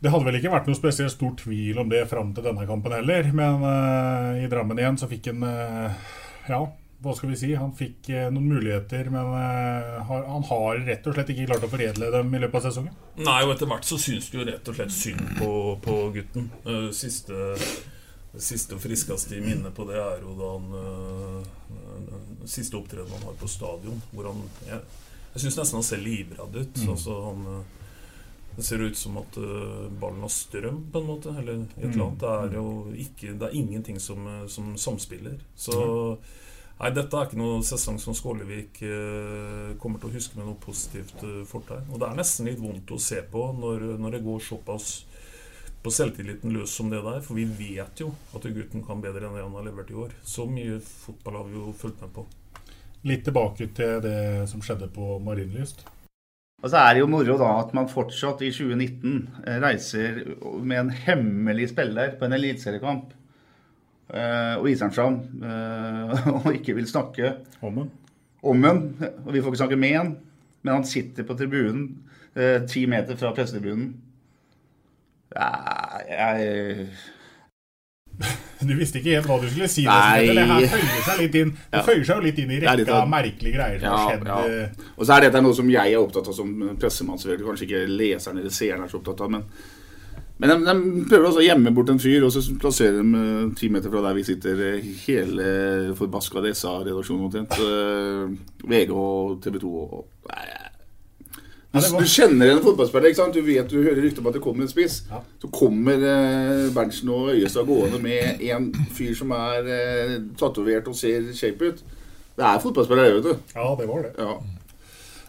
Det 0.00 0.08
hadde 0.08 0.26
vel 0.26 0.38
ikke 0.38 0.52
vært 0.54 0.68
noe 0.70 0.78
spesielt 0.78 1.12
stor 1.12 1.34
tvil 1.36 1.78
om 1.82 1.90
det 1.92 2.06
fram 2.08 2.32
til 2.34 2.46
denne 2.46 2.64
kampen 2.66 2.94
heller, 2.96 3.26
men 3.36 3.60
uh, 3.60 4.38
i 4.40 4.48
Drammen 4.48 4.80
igjen 4.80 4.96
så 4.96 5.10
fikk 5.10 5.28
han 5.28 5.44
uh, 5.44 5.98
Ja, 6.48 6.62
hva 7.02 7.14
skal 7.16 7.30
vi 7.30 7.36
si? 7.40 7.50
Han 7.56 7.70
fikk 7.76 8.08
eh, 8.12 8.26
noen 8.32 8.48
muligheter, 8.52 9.08
men 9.10 9.30
eh, 9.36 10.00
han 10.10 10.42
har 10.50 10.82
rett 10.84 11.06
og 11.08 11.14
slett 11.16 11.30
ikke 11.32 11.46
klart 11.48 11.64
å 11.64 11.70
foredle 11.72 12.10
dem 12.12 12.34
i 12.34 12.40
løpet 12.42 12.60
av 12.60 12.66
sesongen. 12.68 12.94
Nei, 13.16 13.38
og 13.46 13.54
etter 13.54 13.66
hvert 13.70 13.88
så 13.88 13.96
syns 14.00 14.28
du 14.30 14.38
jo 14.40 14.44
rett 14.48 14.68
og 14.68 14.76
slett 14.76 14.92
synd 14.92 15.22
på, 15.38 15.50
på 15.84 15.96
gutten. 16.18 16.50
Eh, 16.66 16.90
Siste, 16.92 17.54
siste 18.36 18.76
og 18.76 18.82
friskeste 18.84 19.36
i 19.38 19.40
minnet 19.42 19.74
på 19.74 19.86
det 19.88 19.96
er 19.98 20.20
jo 20.22 20.36
da 20.38 20.50
han 20.54 21.46
Siste 22.46 22.76
opptredenen 22.78 23.12
han 23.18 23.26
har 23.30 23.34
på 23.40 23.48
stadion, 23.50 23.98
hvor 24.14 24.30
han 24.30 24.38
Jeg, 24.66 24.80
jeg 25.34 25.42
syns 25.44 25.58
nesten 25.60 25.76
han 25.80 25.86
ser 25.86 26.00
livredd 26.02 26.56
ut. 26.56 26.78
Mm. 26.84 26.88
Altså 26.94 27.16
han 27.26 27.42
Det 28.56 28.64
ser 28.66 28.82
ut 28.82 28.96
som 28.98 29.16
at 29.20 29.36
ballen 30.00 30.24
har 30.24 30.32
strøm, 30.34 30.80
på 30.92 31.00
en 31.00 31.06
måte, 31.06 31.32
eller 31.38 31.60
et 31.62 31.74
eller 31.78 31.94
Mm. 31.94 32.00
annet. 32.06 32.20
Det 32.20 32.30
er 32.30 32.56
jo 32.56 32.66
ikke 33.06 33.34
Det 33.38 33.46
er 33.48 33.54
ingenting 33.60 34.00
som, 34.00 34.26
som 34.48 34.72
samspiller. 34.76 35.38
Så 35.56 36.18
Nei, 36.80 36.94
dette 36.96 37.12
er 37.12 37.26
ikke 37.28 37.36
noe 37.36 37.58
sesong 37.66 37.98
som 38.00 38.14
Skålevik 38.16 38.78
eh, 38.86 39.72
kommer 39.80 40.00
til 40.00 40.08
å 40.08 40.14
huske 40.14 40.38
med 40.38 40.46
noe 40.48 40.56
positivt 40.62 41.20
eh, 41.26 41.42
fortegn. 41.48 41.90
Og 41.92 42.00
det 42.00 42.06
er 42.08 42.16
nesten 42.16 42.48
litt 42.48 42.62
vondt 42.62 42.94
å 42.96 43.00
se 43.04 43.20
på 43.28 43.42
når, 43.52 43.84
når 44.00 44.16
det 44.16 44.22
går 44.24 44.40
såpass 44.46 44.86
på 45.84 45.92
selvtilliten 45.92 46.54
løs 46.56 46.72
som 46.72 46.88
det 46.88 47.02
der. 47.04 47.20
For 47.26 47.36
vi 47.36 47.44
vet 47.44 48.00
jo 48.00 48.08
at 48.32 48.48
gutten 48.48 48.86
kan 48.86 49.04
bedre 49.04 49.28
enn 49.28 49.36
det 49.36 49.44
han 49.44 49.58
har 49.58 49.68
levert 49.68 49.92
i 49.92 49.98
år. 50.06 50.16
Så 50.24 50.48
mye 50.48 50.80
fotball 50.80 51.42
har 51.42 51.50
vi 51.50 51.60
jo 51.60 51.76
fulgt 51.76 52.00
med 52.00 52.16
på. 52.16 52.24
Litt 53.12 53.28
tilbake 53.28 53.68
til 53.76 54.00
det 54.04 54.18
som 54.48 54.64
skjedde 54.64 54.88
på 54.96 55.18
Marienlyst. 55.24 55.84
Og 56.64 56.68
så 56.68 56.80
er 56.80 56.94
det 56.96 57.04
jo 57.04 57.12
moro 57.12 57.36
da 57.40 57.54
at 57.60 57.76
man 57.76 57.92
fortsatt 57.92 58.40
i 58.44 58.52
2019 58.56 59.44
eh, 59.44 59.60
reiser 59.60 60.24
med 60.64 60.86
en 60.86 60.96
hemmelig 61.04 61.74
spiller 61.74 62.16
på 62.16 62.24
en 62.24 62.40
eliteseriekamp 62.40 63.12
og 64.58 64.64
viser 64.66 64.88
han 64.88 64.94
fram 64.94 65.16
eh, 65.44 66.28
og 66.40 66.48
ikke 66.56 66.74
vil 66.78 66.88
snakke 66.90 67.34
om 67.62 67.74
den. 67.82 67.90
Om 68.42 68.62
den. 68.64 68.82
Og 69.26 69.32
vi 69.34 69.40
får 69.42 69.52
ikke 69.52 69.62
snakke 69.64 69.76
med 69.80 69.96
han, 69.96 70.12
men 70.62 70.74
han 70.74 70.84
sitter 70.88 71.26
på 71.28 71.36
tribunen 71.38 71.84
eh, 72.34 72.62
ti 72.68 72.86
meter 72.90 73.16
fra 73.20 73.30
pressetribunen. 73.36 73.92
Ja, 75.36 75.50
jeg 76.10 76.88
Du 78.68 78.74
visste 78.76 78.98
ikke 79.00 79.14
helt 79.14 79.28
hva 79.30 79.36
du 79.40 79.46
skulle 79.48 79.68
si. 79.72 79.86
Nei. 79.88 80.26
Det 80.36 80.42
her 80.44 80.66
føyer 80.68 81.04
seg 81.06 81.20
litt 81.22 81.36
inn 81.40 81.52
Det 81.54 81.78
Ja. 81.78 81.84
føyer 81.86 82.02
seg 82.04 82.18
jo 82.18 82.24
litt 82.26 82.40
inn 82.42 82.50
i 82.52 82.58
rekka 82.60 82.96
av- 82.98 83.08
merkelige 83.08 83.54
greier 83.56 83.78
som 83.80 83.94
har 83.94 84.10
skjedd. 84.10 84.26
Ja. 84.28 84.88
Og 84.98 85.06
så 85.06 85.14
er 85.16 85.24
dette 85.28 85.40
noe 85.46 85.56
som 85.56 85.70
jeg 85.72 85.94
er 85.94 86.02
opptatt 86.02 86.28
av 86.28 86.36
som 86.36 86.50
pressemann. 86.82 87.18
selvfølgelig. 87.22 87.46
Kanskje 87.48 87.68
ikke 87.68 87.84
leseren 88.02 88.38
eller 88.42 88.50
seeren 88.52 88.84
er 88.84 88.88
så 88.92 88.98
opptatt 89.00 89.22
av. 89.24 89.30
Men, 89.32 89.46
men 90.40 90.50
de, 90.50 90.56
de 90.64 91.04
prøver 91.10 91.26
altså 91.28 91.42
å 91.42 91.44
gjemme 91.44 91.72
bort 91.76 91.90
en 91.92 92.00
fyr, 92.00 92.24
og 92.24 92.32
så 92.32 92.40
plasserer 92.60 92.96
de 93.00 93.20
eh, 93.20 93.50
ti 93.60 93.68
meter 93.72 93.92
fra 93.92 94.00
der 94.06 94.16
vi 94.16 94.24
sitter, 94.24 94.62
eh, 94.70 94.88
hele 95.04 95.50
forbaska 95.98 96.42
SA-redaksjonen 96.54 97.28
omtrent. 97.28 97.54
Eh, 97.60 98.64
VG 98.72 98.94
og 98.96 99.38
TV 99.44 99.60
2 99.62 99.72
og 99.84 100.06
Nei, 101.70 101.82
du, 101.84 101.92
Ja, 101.94 102.02
kjenner 102.02 102.50
en 102.50 102.62
fotballspiller. 102.64 103.12
ikke 103.12 103.20
sant? 103.20 103.36
Du 103.36 103.46
vet, 103.46 103.68
du 103.70 103.78
hører 103.78 104.00
rykter 104.02 104.24
om 104.24 104.26
at 104.26 104.34
det 104.34 104.42
kommer 104.42 104.64
en 104.66 104.70
spiss. 104.72 105.04
Så 105.38 105.50
kommer 105.54 106.02
eh, 106.02 106.64
Berntsen 106.74 107.12
og 107.14 107.30
Øyestad 107.30 107.68
gående 107.68 108.00
med 108.02 108.40
en 108.50 108.72
fyr 108.96 109.12
som 109.14 109.30
er 109.36 109.68
eh, 109.70 110.16
tatovert 110.40 110.88
og 110.90 110.96
ser 110.98 111.28
shape 111.36 111.70
ut. 111.70 111.84
Det 112.34 112.46
er 112.48 112.58
fotballspillere, 112.64 113.20
vet 113.20 113.28
du. 113.28 113.52
Ja, 113.54 113.68
det 113.78 113.86
var 113.86 114.02
det. 114.02 114.10
Ja. 114.18 114.34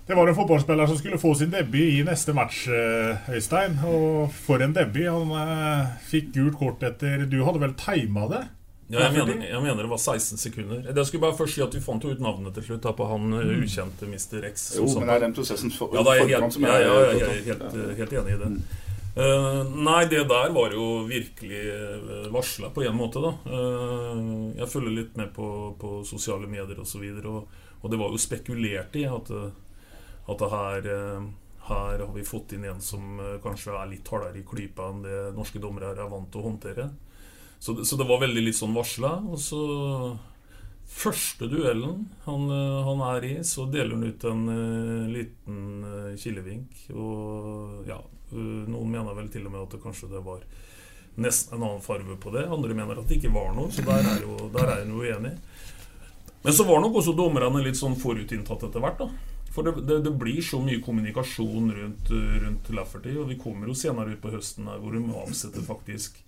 Det 0.07 0.15
var 0.17 0.27
en 0.27 0.35
fotballspiller 0.35 0.87
som 0.89 0.97
skulle 0.97 1.17
få 1.21 1.35
sin 1.37 1.51
debut 1.53 1.93
i 1.93 2.01
neste 2.03 2.33
match, 2.35 2.65
eh, 2.67 3.29
Øystein. 3.31 3.77
Og 3.87 4.31
for 4.33 4.59
en 4.65 4.73
debut. 4.75 5.05
Han 5.07 5.31
eh, 5.37 5.91
fikk 6.09 6.33
gult 6.35 6.57
kort 6.59 6.83
etter 6.83 7.25
Du 7.31 7.37
hadde 7.45 7.61
vel 7.61 7.75
tima 7.79 8.25
det? 8.31 8.41
Ja, 8.91 9.05
jeg 9.07 9.13
mener, 9.23 9.45
jeg 9.47 9.61
mener 9.63 9.85
det 9.85 9.89
var 9.93 10.01
16 10.03 10.37
sekunder. 10.41 10.81
Jeg 10.91 11.05
skulle 11.07 11.21
bare 11.23 11.37
først 11.37 11.55
si 11.55 11.61
at 11.63 11.75
vi 11.77 11.79
fant 11.79 12.03
jo 12.03 12.11
ut 12.11 12.19
navnet 12.19 12.51
til 12.57 12.65
slutt 12.65 12.83
da, 12.83 12.91
på 12.97 13.05
han 13.07 13.29
eh, 13.37 13.45
Mm. 13.53 13.61
ukjente 13.63 14.09
Mr. 14.09 14.43
X. 14.49 14.65
Jo, 14.75 14.83
men 14.99 15.07
det 15.07 15.15
er 15.15 15.19
den 15.27 15.33
prosessen 15.37 15.71
for- 15.71 15.93
ja, 15.95 16.03
da 16.03 16.11
er 16.11 16.25
jeg 16.27 16.33
helt, 16.41 16.53
som 16.53 16.65
er- 16.65 16.81
ja, 16.81 16.81
ja, 16.81 17.11
jeg 17.13 17.21
er 17.21 17.45
helt, 17.53 17.97
helt 18.01 18.11
enig 18.19 18.33
i 18.35 18.41
det. 18.41 18.51
Eh, 19.15 19.63
nei, 19.87 20.05
det 20.11 20.27
der 20.27 20.51
var 20.51 20.71
jo 20.71 21.05
virkelig 21.07 21.63
uh, 21.71 22.27
varsla 22.31 22.69
på 22.71 22.83
en 22.87 22.95
måte, 22.95 23.19
da. 23.23 23.31
Uh, 23.47 24.51
jeg 24.59 24.67
følger 24.71 24.91
litt 24.95 25.17
med 25.19 25.33
på, 25.35 25.47
på 25.79 26.05
sosiale 26.07 26.47
medier 26.47 26.75
osv., 26.79 26.81
og, 26.81 26.87
så 26.87 26.99
videre, 26.99 27.27
og, 27.27 27.47
og 27.83 27.91
det 27.91 27.99
var 27.99 28.09
jo 28.11 28.17
spekulert 28.17 28.95
i 28.95 29.03
at, 29.07 29.31
eh, 29.31 29.49
at 30.29 30.43
her 30.51 30.87
eh, 30.87 31.29
her 31.61 31.99
har 31.99 32.13
vi 32.13 32.25
fått 32.25 32.53
inn 32.53 32.65
en 32.65 32.81
som 32.81 33.19
eh, 33.19 33.37
kanskje 33.43 33.73
er 33.77 33.89
litt 33.89 34.09
hardere 34.11 34.41
i 34.41 34.45
klypa 34.47 34.89
enn 34.91 35.05
det 35.05 35.21
norske 35.37 35.61
dommere 35.61 35.93
er 35.93 36.11
vant 36.11 36.29
til 36.31 36.41
å 36.41 36.49
håndtere. 36.49 36.89
Så 37.61 37.77
så 37.85 37.97
det 37.97 38.07
var 38.09 38.23
veldig 38.23 38.43
litt 38.43 38.57
sånn 38.57 38.75
varsla. 38.75 39.17
Og 39.29 39.39
så 39.41 39.63
Første 40.91 41.47
duellen 41.47 42.01
han, 42.25 42.49
eh, 42.51 42.79
han 42.83 43.01
er 43.13 43.23
i, 43.23 43.35
så 43.47 43.63
deler 43.71 43.93
han 43.95 44.09
ut 44.09 44.25
en 44.27 44.41
liten 45.13 45.85
kilevink. 46.19 46.81
Og 46.91 47.87
ja, 47.87 48.01
noen 48.33 48.91
mener 48.91 49.15
vel 49.15 49.29
til 49.31 49.45
og 49.47 49.53
med 49.53 49.61
at 49.61 49.77
det 49.77 49.79
kanskje 49.85 50.09
det 50.11 50.19
var 50.25 50.43
nesten 51.21 51.55
en 51.55 51.63
annen 51.63 51.85
farge 51.85 52.17
på 52.19 52.33
det. 52.35 52.43
Andre 52.51 52.75
mener 52.75 52.99
at 52.99 53.07
det 53.07 53.21
ikke 53.21 53.31
var 53.31 53.55
noe, 53.55 53.71
så 53.71 53.85
der 53.87 54.03
er 54.03 54.25
jo 54.25 54.49
der 54.51 54.73
er 54.73 54.83
jo 54.83 54.99
uenig. 54.99 55.37
Men 56.43 56.59
så 56.59 56.67
var 56.67 56.83
nok 56.83 56.99
også 56.99 57.15
dommerne 57.15 57.63
litt 57.63 57.79
sånn 57.79 57.95
forutinntatt 57.95 58.67
etter 58.67 58.83
hvert. 58.83 58.99
da. 58.99 59.30
For 59.51 59.67
det, 59.67 59.85
det, 59.87 59.99
det 60.05 60.15
blir 60.15 60.41
så 60.45 60.61
mye 60.63 60.79
kommunikasjon 60.83 61.71
rundt, 61.75 62.11
rundt 62.11 62.69
Lafferty, 62.75 63.15
og 63.19 63.31
vi 63.31 63.39
kommer 63.39 63.67
jo 63.67 63.75
senere 63.75 64.15
ut 64.15 64.21
på 64.23 64.31
høsten 64.31 64.69
her 64.71 64.79
hvor 64.79 64.95
de 64.95 65.03
avsetter 65.23 65.65
faktisk 65.65 66.21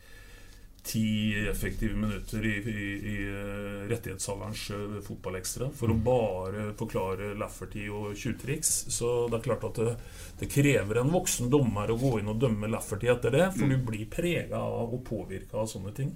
ti 0.83 1.31
effektive 1.47 1.95
minutter 1.95 2.45
i, 2.45 2.57
i, 2.57 2.87
i 3.13 3.15
eh, 3.23 3.85
rettighetshaverens 3.87 4.65
fotballekstra 5.07 5.69
for 5.71 5.93
å 5.93 5.95
bare 5.95 6.65
forklare 6.79 7.31
Lafferty 7.39 7.85
og 7.87 8.11
tjuvtriks. 8.19 8.73
Så 8.91 9.13
det 9.31 9.39
er 9.39 9.45
klart 9.47 9.63
at 9.69 9.79
det, 9.79 9.95
det, 10.41 10.51
krever 10.51 10.99
en 10.99 11.13
voksen 11.13 11.47
dommer 11.53 11.93
å 11.93 11.99
gå 11.99 12.17
inn 12.19 12.33
og 12.33 12.43
dømme 12.43 12.67
Lafferty 12.71 13.07
etter 13.13 13.31
det, 13.31 13.47
for 13.55 13.71
du 13.71 13.79
blir 13.87 14.09
prega 14.11 14.59
av 14.59 14.91
og 14.91 15.05
påvirka 15.07 15.63
av 15.63 15.71
sånne 15.71 15.95
ting. 15.95 16.11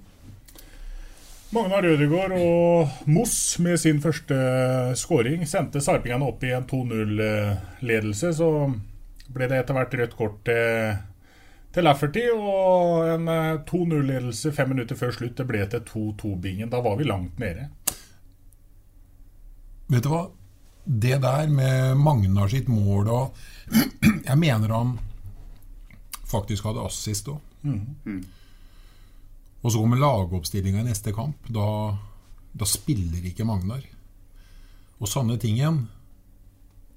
Magna 1.48 1.78
Rødegård 1.80 2.34
og 2.36 3.06
Moss 3.08 3.56
med 3.64 3.78
sin 3.80 4.02
første 4.04 4.36
skåring 5.00 5.46
sendte 5.48 5.80
sarpingene 5.80 6.26
opp 6.28 6.42
i 6.44 6.50
en 6.52 6.66
2-0-ledelse. 6.68 8.34
Så 8.36 8.48
ble 9.32 9.48
det 9.48 9.62
etter 9.62 9.78
hvert 9.78 9.96
rødt 9.96 10.16
kort 10.18 10.36
til, 10.44 10.98
til 11.72 11.88
Lafferty 11.88 12.26
og 12.34 13.08
en 13.14 13.32
2-0-ledelse 13.70 14.52
fem 14.52 14.74
minutter 14.74 15.00
før 15.00 15.16
slutt. 15.16 15.38
Det 15.40 15.48
ble 15.48 15.64
til 15.72 15.86
2-2-bingen. 15.88 16.68
Da 16.68 16.82
var 16.84 17.00
vi 17.00 17.08
langt 17.08 17.40
nede. 17.40 17.70
Vet 19.88 20.04
du 20.04 20.12
hva? 20.12 20.26
Det 20.84 21.16
der 21.24 21.48
med 21.52 21.96
Magnar 22.00 22.52
sitt 22.52 22.68
mål 22.68 23.08
og 23.12 23.44
Jeg 24.28 24.36
mener 24.40 24.72
han 24.72 24.98
faktisk 26.28 26.68
hadde 26.68 26.84
assist 26.84 27.32
òg. 27.32 27.40
Mm. 27.64 28.20
Og 29.62 29.72
så 29.72 29.80
kommer 29.82 29.98
lagoppstillinga 29.98 30.82
i 30.82 30.88
neste 30.88 31.12
kamp. 31.14 31.48
Da, 31.50 31.68
da, 32.52 32.66
spiller 32.68 33.24
ikke 33.26 33.46
Magnar. 33.48 33.82
Og 34.98 35.10
sanne 35.10 35.38
ting 35.40 35.58
igjen. 35.58 35.86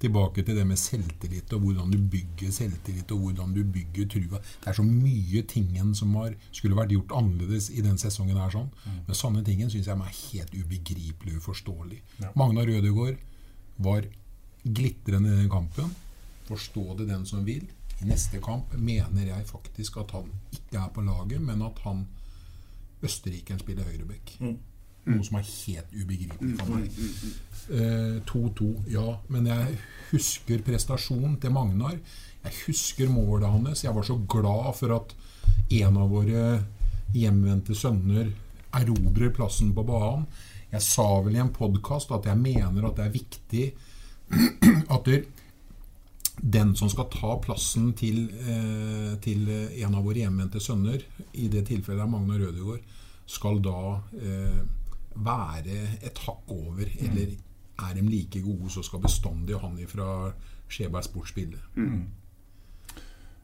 Tilbake 0.02 0.42
til 0.42 0.56
det 0.58 0.64
med 0.66 0.80
selvtillit 0.82 1.52
og 1.54 1.62
hvordan 1.62 1.92
du 1.92 1.98
bygger 2.10 2.50
selvtillit 2.54 3.10
og 3.14 3.20
hvordan 3.22 3.52
du 3.54 3.60
bygger 3.62 4.08
trua. 4.10 4.40
Det 4.42 4.70
er 4.70 4.78
så 4.78 4.86
mye 4.86 5.44
tingen 5.46 5.92
som 5.94 6.14
har, 6.18 6.34
skulle 6.50 6.78
vært 6.78 6.94
gjort 6.94 7.14
annerledes 7.20 7.68
i 7.70 7.84
den 7.86 7.98
sesongen. 8.02 8.38
her 8.38 8.50
sånn. 8.50 8.70
Mm. 8.82 8.96
Men 9.06 9.18
sanne 9.18 9.44
tingen 9.46 9.70
syns 9.70 9.90
jeg 9.90 9.98
er 9.98 10.16
helt 10.22 10.56
ubegripelig 10.56 11.36
uforståelig. 11.38 12.00
Ja. 12.22 12.32
Magnar 12.38 12.66
Rødegård 12.66 13.22
var 13.82 14.08
glitrende 14.62 15.34
i 15.34 15.38
den 15.42 15.50
kampen. 15.50 15.94
Forstå 16.50 16.98
det 16.98 17.08
den 17.10 17.26
som 17.26 17.46
vil. 17.46 17.66
I 18.02 18.08
neste 18.10 18.40
kamp 18.42 18.74
mener 18.74 19.26
jeg 19.26 19.46
faktisk 19.46 20.00
at 20.02 20.10
han 20.16 20.30
ikke 20.50 20.82
er 20.82 20.90
på 20.94 21.04
laget, 21.06 21.42
men 21.42 21.62
at 21.62 21.78
han 21.86 22.06
Østerrike 23.02 23.58
spiller 23.60 23.88
høyreback. 23.88 24.36
Mm. 24.42 24.58
Noe 25.02 25.24
som 25.26 25.38
er 25.40 25.48
helt 25.48 25.94
ubegripelig 25.96 26.58
for 26.60 26.76
meg. 26.76 27.00
2-2, 28.28 28.68
eh, 28.68 28.92
ja. 28.94 29.06
Men 29.34 29.48
jeg 29.50 29.78
husker 30.12 30.62
prestasjonen 30.66 31.40
til 31.42 31.54
Magnar. 31.54 31.96
Jeg 32.44 32.58
husker 32.68 33.10
målet 33.10 33.50
hans. 33.50 33.82
Jeg 33.84 33.94
var 33.94 34.06
så 34.06 34.18
glad 34.30 34.70
for 34.78 34.94
at 34.94 35.14
en 35.72 35.98
av 35.98 36.12
våre 36.12 36.46
hjemvendte 37.16 37.74
sønner 37.76 38.30
erobrer 38.72 39.34
plassen 39.34 39.72
på 39.74 39.84
banen. 39.86 40.26
Jeg 40.72 40.84
sa 40.86 41.06
vel 41.20 41.36
i 41.36 41.42
en 41.42 41.52
podkast 41.52 42.14
at 42.14 42.26
jeg 42.30 42.38
mener 42.40 42.86
at 42.88 42.96
det 42.96 43.08
er 43.08 43.16
viktig 43.18 43.64
at 44.96 45.10
den 46.36 46.76
som 46.76 46.88
skal 46.90 47.10
ta 47.12 47.36
plassen 47.44 47.92
til, 47.98 48.24
eh, 48.40 49.18
til 49.20 49.48
en 49.52 49.94
av 49.94 50.04
våre 50.04 50.22
hjemvendte 50.22 50.60
sønner, 50.60 51.02
i 51.32 51.48
det 51.52 51.66
tilfellet 51.68 52.04
er 52.04 52.10
Magnar 52.10 52.40
Rødegård, 52.40 52.80
skal 53.26 53.60
da 53.62 54.00
eh, 54.16 54.62
være 55.14 55.78
et 56.02 56.18
hakk 56.26 56.50
over, 56.52 56.86
mm. 56.88 57.04
eller 57.08 57.34
er 57.82 57.94
de 57.94 58.06
like 58.08 58.40
gode, 58.40 58.70
så 58.70 58.82
skal 58.82 59.02
bestandig 59.02 59.58
han 59.60 59.76
fra 59.88 60.32
Skjeberg 60.68 61.04
Sport 61.04 61.28
spille. 61.28 61.60
Mm. 61.76 62.06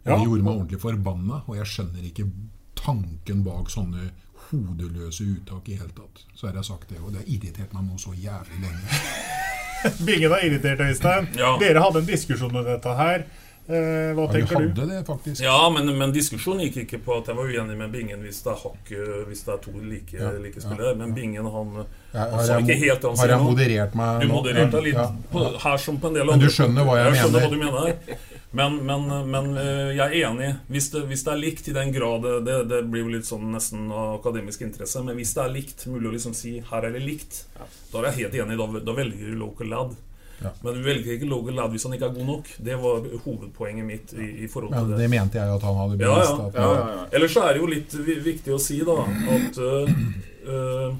Ja. 0.04 0.16
Det 0.16 0.24
gjorde 0.24 0.42
meg 0.42 0.54
ordentlig 0.54 0.80
forbanna, 0.80 1.42
og 1.46 1.56
jeg 1.58 1.68
skjønner 1.68 2.08
ikke 2.08 2.30
tanken 2.78 3.42
bak 3.44 3.70
sånne 3.72 4.10
hodeløse 4.48 5.26
uttak 5.34 5.68
i 5.68 5.76
hele 5.76 5.92
tatt. 5.92 6.24
Så 6.34 6.48
har 6.48 6.56
jeg 6.56 6.70
sagt 6.70 6.88
det, 6.92 7.00
og 7.02 7.12
det 7.12 7.24
har 7.24 7.32
irritert 7.34 7.74
meg 7.76 7.84
nå 7.84 7.98
så 8.00 8.14
jævlig 8.16 8.62
lenge. 8.64 9.00
Bingen 10.06 10.32
er 10.32 10.46
irritert, 10.46 10.80
Øystein. 10.80 11.28
Ja. 11.38 11.56
Dere 11.60 11.82
hadde 11.84 12.02
en 12.02 12.08
diskusjon 12.08 12.54
om 12.54 12.64
dette 12.66 12.94
her. 12.98 13.28
Eh, 13.68 14.14
hva 14.16 14.24
tenker 14.32 14.62
ja, 14.62 14.68
du? 14.72 14.86
Det, 14.88 14.98
faktisk. 15.04 15.42
Ja, 15.44 15.56
men, 15.68 15.90
men, 16.00 16.12
diskusjonen 16.14 16.64
gikk 16.64 16.86
ikke 16.86 17.02
på 17.04 17.18
at 17.20 17.26
jeg 17.28 17.36
var 17.36 17.50
uenig 17.52 17.76
med 17.76 17.92
Bingen 17.92 18.22
hvis 18.24 18.38
det 18.46 18.54
er 18.54 18.62
hakk 18.62 18.92
Hvis 19.28 19.42
det 19.44 19.52
er 19.52 19.58
to 19.66 19.74
like, 19.76 20.14
ja, 20.16 20.30
like 20.40 20.62
spillere. 20.64 20.94
Men 20.96 21.12
Bingen 21.16 21.44
han, 21.52 21.82
han 22.14 22.46
sa 22.48 22.56
ikke 22.62 22.78
helt 22.80 23.04
det 23.04 23.10
han 23.10 23.20
Har 23.20 23.34
jeg 23.34 23.44
moderert 23.44 23.98
meg 24.00 24.24
Du 24.24 24.32
modererte 24.32 24.78
deg 24.78 24.88
litt 24.88 25.20
på, 25.34 25.44
her 25.66 25.84
som 25.84 26.00
på 26.00 26.08
en 26.08 26.16
del 26.16 26.24
andre. 26.24 26.38
Men 26.38 26.46
du 26.46 26.56
skjønner 26.56 26.88
hva 26.88 26.96
jeg, 26.96 27.12
jeg 27.12 27.28
mener? 27.28 27.44
Hva 27.44 27.52
du 27.52 27.60
mener. 27.66 28.24
Men, 28.56 28.78
men, 28.86 29.08
men, 29.28 29.50
eh, 29.60 29.90
jeg 29.92 30.06
er 30.06 30.30
enig. 30.30 30.50
Hvis 30.72 30.88
det, 30.94 31.04
hvis 31.10 31.24
det, 31.26 31.32
er 31.34 31.42
likt 31.42 31.68
i 31.68 31.76
den 31.76 31.92
grad 31.92 32.24
det, 32.46 32.56
det, 32.70 32.82
blir 32.88 33.04
jo 33.04 33.12
litt 33.12 33.28
sånn 33.28 33.50
nesten 33.52 33.90
akademisk 33.92 34.64
interesse. 34.64 35.02
Men 35.04 35.18
hvis 35.20 35.34
det 35.36 35.44
er 35.44 35.52
likt, 35.52 35.86
mulig 35.90 36.08
å 36.08 36.16
liksom 36.16 36.36
si 36.36 36.56
her 36.70 36.88
er 36.88 36.96
det 36.96 37.04
likt, 37.04 37.42
da 37.92 38.00
er 38.00 38.10
jeg 38.10 38.20
helt 38.22 38.38
enig. 38.44 38.60
Da, 38.60 38.84
da 38.88 38.96
velger 38.96 39.32
du 39.32 39.42
local 39.42 39.74
lad. 39.74 39.96
Ja. 40.38 40.50
Men 40.62 40.74
du 40.74 40.82
velger 40.82 41.16
ikke 41.16 41.26
Logan 41.26 41.56
Ladd 41.58 41.72
hvis 41.74 41.84
han 41.88 41.94
ikke 41.96 42.10
er 42.10 42.14
god 42.14 42.28
nok. 42.28 42.50
Det 42.62 42.78
var 42.78 43.06
hovedpoenget 43.24 43.86
mitt. 43.86 44.12
i, 44.14 44.28
i 44.44 44.48
forhold 44.50 44.72
til 44.72 44.80
ja, 44.80 44.90
det. 44.92 44.98
Det 45.02 45.10
mente 45.10 45.40
jeg 45.40 45.54
at 45.54 45.66
han 45.66 45.78
hadde 45.80 45.98
bevist. 45.98 46.34
Ja, 46.38 46.50
ja. 46.54 46.74
ja, 46.78 47.06
Ellers 47.18 47.34
så 47.34 47.46
er 47.46 47.56
det 47.56 47.62
jo 47.62 47.70
litt 47.72 47.96
viktig 48.26 48.54
å 48.54 48.60
si 48.62 48.78
da 48.86 48.98
at 49.34 49.58
uh, 49.58 49.94
uh, 50.46 50.92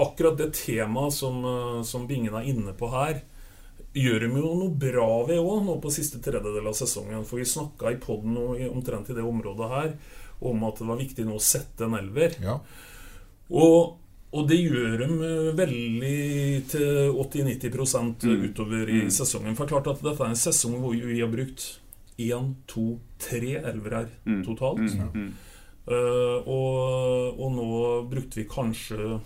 akkurat 0.00 0.38
det 0.40 0.52
temaet 0.56 1.16
som, 1.16 1.44
uh, 1.44 1.82
som 1.86 2.06
Bingen 2.08 2.36
er 2.40 2.48
inne 2.54 2.72
på 2.76 2.88
her, 2.94 3.20
gjør 3.96 4.26
de 4.26 4.28
jo 4.30 4.50
noe 4.54 4.74
bra 4.78 5.08
ved 5.28 5.40
òg 5.42 5.64
nå 5.66 5.78
på 5.82 5.92
siste 5.94 6.20
tredjedel 6.22 6.68
av 6.70 6.76
sesongen. 6.78 7.24
For 7.28 7.42
vi 7.42 7.48
snakka 7.48 7.90
i 7.90 8.00
poden 8.02 8.36
omtrent 8.70 9.10
i 9.10 9.16
det 9.16 9.26
området 9.26 9.70
her 9.72 9.94
om 10.40 10.62
at 10.68 10.78
det 10.80 10.88
var 10.88 11.00
viktig 11.00 11.26
nå 11.28 11.36
å 11.36 11.42
sette 11.42 11.88
en 11.88 11.98
elver. 11.98 12.38
Og 13.50 13.98
og 14.30 14.46
det 14.46 14.60
gjør 14.62 14.92
de 15.00 15.06
eh, 15.26 15.46
veldig 15.58 16.18
til 16.70 17.16
80-90 17.18 17.72
mm. 18.22 18.42
utover 18.46 18.90
i 18.90 19.00
mm. 19.06 19.12
sesongen. 19.14 19.56
For 19.58 19.70
klart 19.70 19.90
at 19.90 20.02
dette 20.04 20.22
er 20.22 20.34
en 20.34 20.38
sesong 20.38 20.76
hvor 20.78 20.94
vi 20.94 21.18
har 21.18 21.30
brukt 21.32 21.66
én, 22.20 22.52
to, 22.70 23.00
tre 23.18 23.56
elvere 23.58 24.04
mm. 24.22 24.42
totalt. 24.46 24.94
Mm. 25.14 25.32
Uh, 25.90 26.36
og, 26.44 27.40
og, 27.40 27.46
nå 27.56 27.68
brukte 28.10 28.38
vi 28.38 28.46
kanskje 28.46 29.16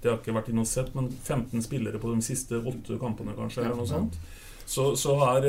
Det 0.00 0.10
har 0.10 0.18
ikke 0.18 0.36
vært 0.36 0.50
i 0.52 0.56
noe 0.56 0.68
sett, 0.68 0.94
men 0.96 1.10
15 1.12 1.62
spillere 1.66 2.00
på 2.00 2.14
de 2.14 2.24
siste 2.24 2.58
åtte 2.58 2.98
kampene, 3.00 3.36
kanskje. 3.36 3.64
eller 3.66 3.80
noe 3.82 3.90
sånt. 3.90 4.18
Så, 4.64 4.92
så 4.96 5.16
her 5.20 5.48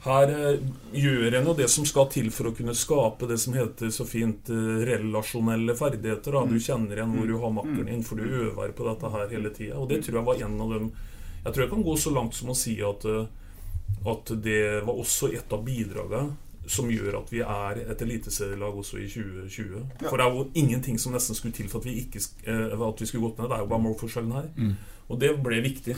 her 0.00 0.30
eh, 0.32 0.60
gjør 0.96 1.34
en 1.36 1.48
jo 1.50 1.54
det 1.58 1.66
som 1.68 1.84
skal 1.88 2.06
til 2.12 2.30
for 2.32 2.48
å 2.48 2.54
kunne 2.56 2.72
skape 2.76 3.28
det 3.28 3.36
som 3.42 3.56
heter 3.56 3.90
så 3.92 4.06
fint 4.08 4.48
eh, 4.48 4.78
relasjonelle 4.88 5.74
ferdigheter. 5.76 6.32
Da. 6.32 6.46
Du 6.48 6.56
mm. 6.56 6.62
kjenner 6.64 7.00
igjen 7.00 7.12
hvor 7.18 7.28
du 7.28 7.34
har 7.42 7.52
makkeren 7.58 7.84
mm. 7.84 7.90
din, 7.90 8.06
for 8.06 8.20
du 8.20 8.38
øver 8.46 8.72
på 8.76 8.86
dette 8.88 9.10
her 9.12 9.34
hele 9.34 9.52
tida. 9.52 9.76
Og 9.76 9.90
det 9.90 10.00
tror 10.06 10.20
jeg 10.20 10.28
var 10.30 10.44
en 10.46 10.60
av 10.64 10.76
dem 10.76 10.90
Jeg 11.44 11.52
tror 11.52 11.64
jeg 11.64 11.72
kan 11.72 11.84
gå 11.84 11.96
så 11.96 12.10
langt 12.12 12.36
som 12.36 12.52
å 12.52 12.56
si 12.56 12.78
at, 12.84 13.04
eh, 13.08 13.28
at 14.14 14.32
det 14.44 14.62
var 14.88 15.04
også 15.04 15.34
et 15.36 15.52
av 15.52 15.64
bidragene 15.66 16.38
som 16.68 16.90
gjør 16.92 17.20
at 17.22 17.32
vi 17.32 17.40
er 17.42 17.82
et 17.90 18.02
eliteserielag 18.04 18.78
også 18.82 19.00
i 19.00 19.08
2020. 19.08 19.84
For 20.04 20.20
det 20.20 20.26
er 20.26 20.36
jo 20.36 20.46
ingenting 20.54 21.00
som 21.00 21.14
nesten 21.16 21.38
skulle 21.38 21.56
til 21.56 21.68
for 21.70 21.80
at 21.80 21.88
vi, 21.88 21.98
ikke, 22.04 22.22
at 22.46 23.00
vi 23.00 23.06
skulle 23.08 23.28
gått 23.28 23.40
ned. 23.40 23.50
Det 23.50 23.58
er 23.58 23.64
jo 23.64 23.70
bare 23.72 23.84
målforskjellen 23.86 24.32
her. 24.36 24.48
Mm. 24.56 24.74
Og 25.10 25.20
det 25.20 25.34
ble 25.42 25.60
viktig. 25.64 25.96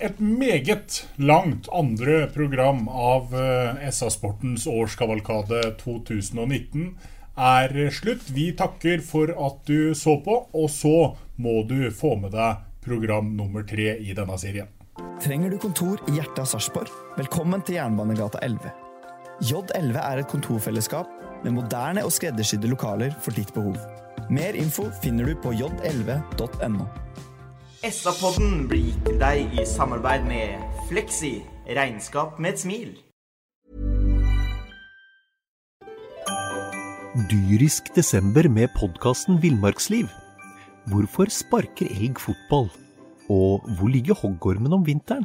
Et 0.00 0.20
meget 0.20 1.02
langt 1.18 1.68
andre 1.76 2.24
program 2.32 2.86
av 2.88 3.34
eh, 3.36 3.82
SA-sportens 3.92 4.64
årskavalkade 4.70 5.60
2019 5.82 6.94
er 7.36 7.76
slutt. 7.92 8.30
Vi 8.32 8.50
takker 8.56 9.04
for 9.04 9.32
at 9.34 9.60
du 9.68 9.92
så 9.94 10.16
på, 10.24 10.42
og 10.52 10.70
så 10.72 11.14
må 11.36 11.62
du 11.68 11.90
få 11.92 12.16
med 12.20 12.32
deg 12.36 12.64
program 12.84 13.34
nummer 13.36 13.66
tre 13.68 13.98
i 14.00 14.16
denne 14.16 14.40
serien. 14.40 14.72
Trenger 15.20 15.52
du 15.52 15.60
kontor 15.60 16.00
i 16.08 16.16
hjertet 16.16 16.46
av 16.46 16.48
Sarpsborg? 16.48 16.88
Velkommen 17.20 17.60
til 17.64 17.76
Jernbanegata 17.76 18.40
11. 18.40 18.89
J11 19.40 19.96
er 19.96 20.20
et 20.20 20.28
kontorfellesskap 20.28 21.08
med 21.44 21.54
moderne 21.56 22.02
og 22.04 22.12
skreddersydde 22.12 22.68
lokaler 22.68 23.14
for 23.24 23.32
ditt 23.32 23.54
behov. 23.56 23.78
Mer 24.28 24.56
info 24.58 24.90
finner 25.00 25.30
du 25.30 25.38
på 25.40 25.54
j11.no. 25.56 26.88
SA-podden 27.80 28.66
blir 28.68 28.90
gitt 28.90 29.06
til 29.08 29.16
deg 29.22 29.56
i 29.56 29.64
samarbeid 29.64 30.28
med 30.28 30.60
Fleksi 30.90 31.38
regnskap 31.72 32.36
med 32.36 32.52
et 32.52 32.62
smil. 32.66 32.92
Dyrisk 37.32 37.88
desember 37.96 38.44
med 38.52 38.68
podkasten 38.76 39.40
Villmarksliv. 39.40 40.12
Hvorfor 40.92 41.32
sparker 41.32 41.88
elg 41.88 42.20
fotball? 42.20 42.68
Og 43.32 43.64
hvor 43.78 43.88
ligger 43.88 44.20
hoggormen 44.20 44.76
om 44.76 44.84
vinteren? 44.86 45.24